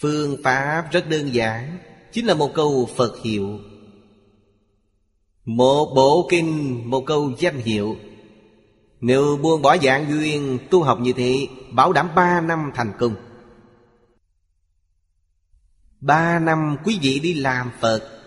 [0.00, 1.78] Phương pháp rất đơn giản,
[2.12, 3.58] Chính là một câu Phật hiệu.
[5.44, 7.96] Một bộ kinh, Một câu danh hiệu.
[9.00, 13.14] Nếu buông bỏ dạng duyên, Tu học như thế, Bảo đảm ba năm thành công.
[16.00, 18.20] Ba năm quý vị đi làm Phật,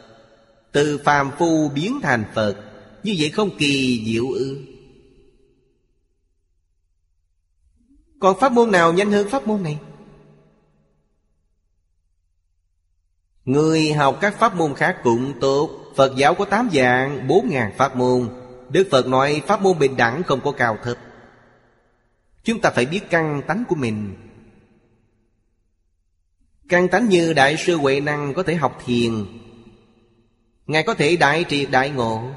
[0.71, 2.55] Từ phàm phu biến thành Phật,
[3.03, 4.70] Như vậy không kỳ diệu ư?
[8.21, 9.79] Còn pháp môn nào nhanh hơn pháp môn này?
[13.45, 15.69] Người học các pháp môn khác cũng tốt.
[15.95, 18.29] Phật giáo có tám dạng, bốn ngàn pháp môn.
[18.69, 20.97] Đức Phật nói pháp môn bình đẳng không có cao thấp.
[22.43, 24.15] Chúng ta phải biết căn tánh của mình.
[26.69, 29.25] Căn tánh như Đại sư Huệ Năng có thể học thiền.
[30.67, 32.31] Ngài có thể đại triệt đại ngộ.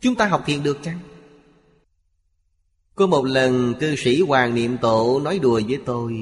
[0.00, 0.98] Chúng ta học thiền được chăng?
[3.00, 6.14] Có một lần cư sĩ Hoàng Niệm Tổ nói đùa với tôi.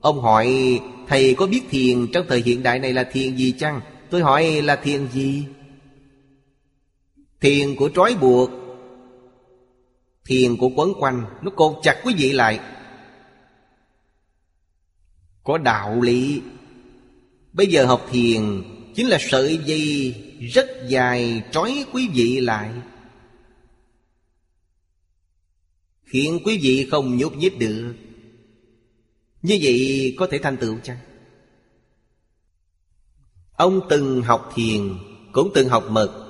[0.00, 3.80] Ông hỏi, thầy có biết thiền trong thời hiện đại này là thiền gì chăng?
[4.10, 5.44] Tôi hỏi, là thiền gì?
[7.40, 8.50] Thiền của trói buộc,
[10.24, 11.24] Thiền của quấn quanh.
[11.42, 12.60] Nó cột chặt quý vị lại.
[15.44, 16.42] Có đạo lý.
[17.52, 18.62] Bây giờ học thiền
[18.94, 20.14] Chính là sợi dây
[20.52, 22.70] rất dài trói quý vị lại.
[26.08, 27.94] Khiến quý vị không nhúc nhích được.
[29.42, 30.96] Như vậy có thể thành tựu chăng?
[33.56, 34.94] Ông từng học thiền,
[35.32, 36.24] Cũng từng học mật.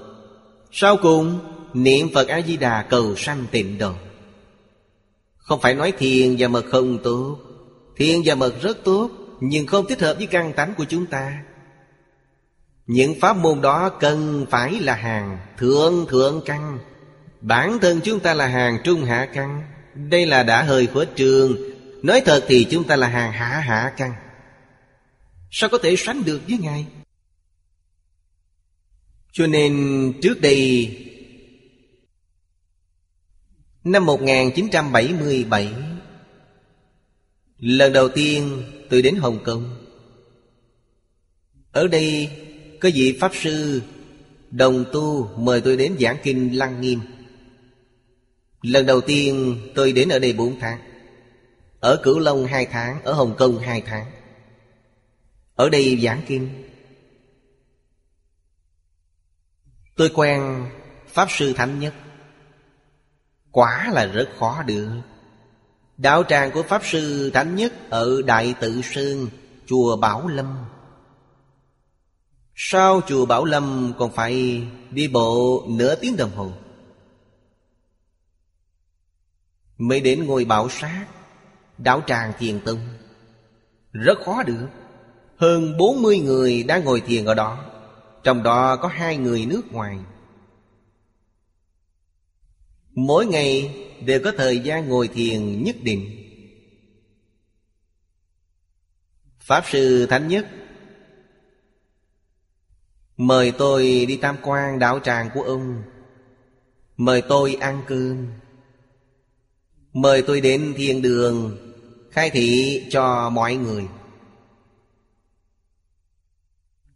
[0.73, 1.39] Sau cùng,
[1.75, 3.93] Niệm Phật A-di-đà cầu sanh tịnh độ.
[5.37, 7.39] Không phải nói thiền và mật không tốt.
[7.97, 9.11] Thiền và mật rất tốt,
[9.41, 11.45] Nhưng không thích hợp với căn tánh của chúng ta.
[12.87, 16.79] Những pháp môn đó cần phải là hàng Thượng thượng căn.
[17.41, 19.63] Bản thân chúng ta là hàng trung hạ căn.
[19.95, 21.57] Đây là đã hơi khuất trường.
[22.03, 24.13] Nói thật thì chúng ta là hàng hạ hạ căn.
[25.51, 26.87] Sao có thể sánh được với Ngài?
[29.33, 30.91] Cho nên trước đây,
[33.85, 35.75] Năm 1977
[37.59, 39.77] Lần đầu tiên tôi đến Hồng Kông.
[41.73, 42.31] Ở đây
[42.81, 43.83] có vị Pháp Sư
[44.51, 47.01] Đồng Tu mời tôi đến giảng kinh Lăng Nghiêm.
[48.63, 50.81] Lần đầu tiên tôi đến ở đây 4 tháng.
[51.81, 54.07] Ở Cửu Long 2 tháng, Ở Hồng Kông 2 tháng.
[55.55, 56.69] Ở đây giảng kinh
[59.97, 60.71] Tôi quen
[61.09, 61.95] Pháp Sư Thánh Nhất.
[63.51, 64.89] Quả là rất khó được.
[65.97, 69.29] Đạo tràng của Pháp Sư Thánh Nhất Ở Đại Tự Sơn,
[69.67, 70.57] Chùa Bảo Lâm.
[72.55, 76.53] Sau chùa Bảo Lâm còn phải đi bộ nửa tiếng đồng hồ.
[79.79, 81.07] Mới đến ngôi bảo sát.
[81.79, 82.81] Đạo tràng thiền tông.
[83.93, 84.69] Rất khó được.
[85.37, 87.65] Hơn 40 người đang ngồi thiền ở đó.
[88.23, 89.99] Trong đó có hai người nước ngoài.
[92.95, 93.75] Mỗi ngày
[94.05, 96.25] đều có thời gian ngồi thiền nhất định.
[99.39, 100.47] Pháp Sư Thánh Nhất.
[103.17, 105.83] Mời tôi đi tam quan đạo tràng của ông.
[106.97, 108.27] Mời tôi ăn cơm.
[109.93, 111.57] Mời tôi đến thiên đường,
[112.11, 113.87] Khai thị cho mọi người.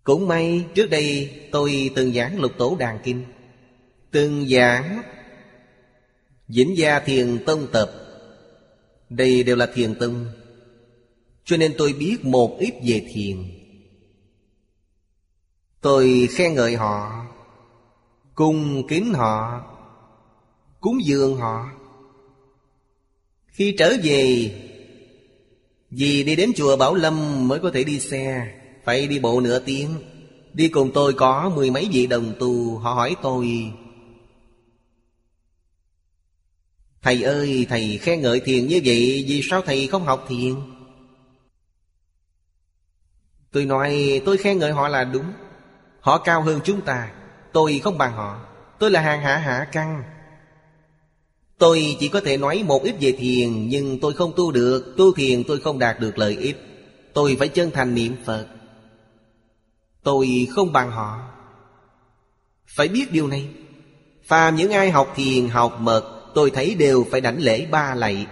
[0.05, 3.24] Cũng may, trước đây tôi từng giảng lục tổ đàn kinh,
[4.10, 5.02] Từng giảng
[6.48, 7.93] Vĩnh Gia Thiền Tông Tập.
[9.09, 10.27] Đây đều là thiền tông,
[11.44, 13.36] Cho nên tôi biết một ít về thiền.
[15.81, 17.27] Tôi khen ngợi họ,
[18.35, 19.60] Cung kính họ,
[20.81, 21.70] Cúng dường họ.
[23.52, 24.50] Khi trở về,
[25.90, 28.54] Vì đi đến chùa Bảo Lâm mới có thể đi xe,
[28.84, 29.88] Phải đi bộ nửa tiếng.
[30.52, 33.72] Đi cùng tôi có mười mấy vị đồng tu Họ hỏi tôi,
[37.02, 40.54] Thầy ơi, thầy khen ngợi thiền như vậy, Vì sao thầy không học thiền?
[43.52, 45.32] Tôi nói, tôi khen ngợi họ là đúng.
[46.00, 47.12] Họ cao hơn chúng ta,
[47.52, 48.46] Tôi không bằng họ.
[48.78, 50.02] Tôi là hàng hạ hạ căn.
[51.62, 54.94] Tôi chỉ có thể nói một ít về thiền Nhưng tôi không tu được.
[54.97, 56.56] Tu thiền tôi không đạt được lợi ích.
[57.14, 58.47] Tôi phải chân thành niệm Phật.
[60.02, 61.18] Tôi không bằng họ.
[62.66, 63.48] Phải biết điều này.
[64.24, 68.26] Phàm những ai học thiền học mật Tôi thấy đều phải đảnh lễ ba lạy.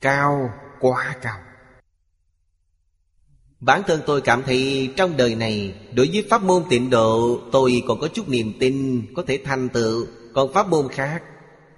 [0.00, 0.50] Cao,
[0.80, 1.38] quá cao.
[3.60, 7.82] Bản thân tôi cảm thấy trong đời này Đối với pháp môn tịnh độ Tôi
[7.88, 10.06] còn có chút niềm tin Có thể thành tựu.
[10.34, 11.22] Còn pháp môn khác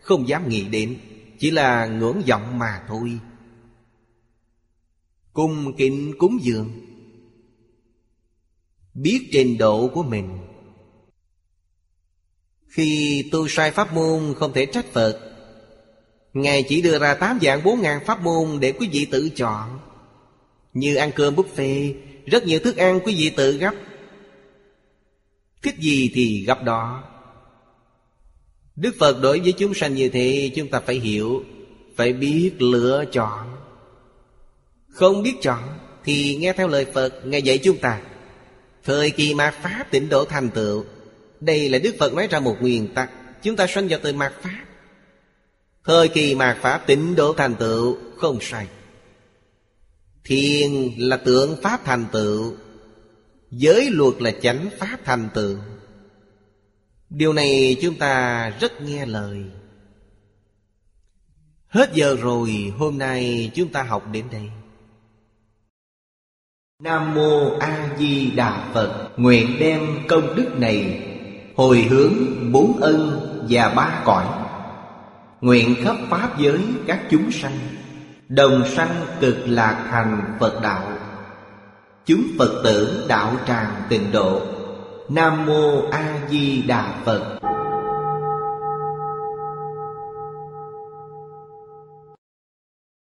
[0.02, 0.98] không dám nghĩ đến,
[1.39, 3.18] Chỉ là ngưỡng vọng mà thôi.
[5.32, 6.70] Cung kính cúng dường.
[8.94, 10.39] Biết trình độ của mình.
[12.68, 15.31] Khi tu sai pháp môn không thể trách Phật,
[16.32, 19.81] Ngài chỉ đưa ra tám dạng bốn ngàn pháp môn để quý vị tự chọn.
[20.72, 21.94] Như ăn cơm buffet,
[22.27, 23.74] Rất nhiều thức ăn quý vị tự gấp.
[25.62, 27.09] Thích gì thì gấp đó.
[28.81, 31.44] Đức Phật đối với chúng sanh như thế, Chúng ta phải hiểu,
[31.97, 33.57] Phải biết lựa chọn.
[34.89, 38.01] Không biết chọn Thì nghe theo lời Phật Ngài dạy chúng ta.
[38.85, 40.85] Thời kỳ mạt Pháp tịnh độ thành tựu,
[41.40, 43.11] Đây là Đức Phật nói ra một nguyên tắc,
[43.43, 44.65] Chúng ta sanh vào từ mạt Pháp.
[45.85, 48.66] Thời kỳ mạt Pháp tịnh độ thành tựu, Không sai.
[50.24, 52.55] Thiền là tượng Pháp thành tựu,
[53.51, 55.57] Giới luật là chánh Pháp thành tựu.
[57.10, 59.44] Điều này chúng ta rất nghe lời.
[61.68, 64.50] Hết giờ rồi, hôm nay chúng ta học đến đây.
[66.82, 71.06] Nam Mô A Di Đà Phật, Nguyện đem công đức này
[71.56, 72.12] Hồi hướng
[72.52, 74.26] bốn ân và ba cõi.
[75.40, 77.58] Nguyện khắp Pháp giới các chúng sanh,
[78.28, 80.92] Đồng sanh cực lạc thành Phật đạo.
[82.06, 84.59] Chúng Phật tử đạo tràng tịnh độ
[85.12, 87.49] Nam Mô A Di Đà Phật.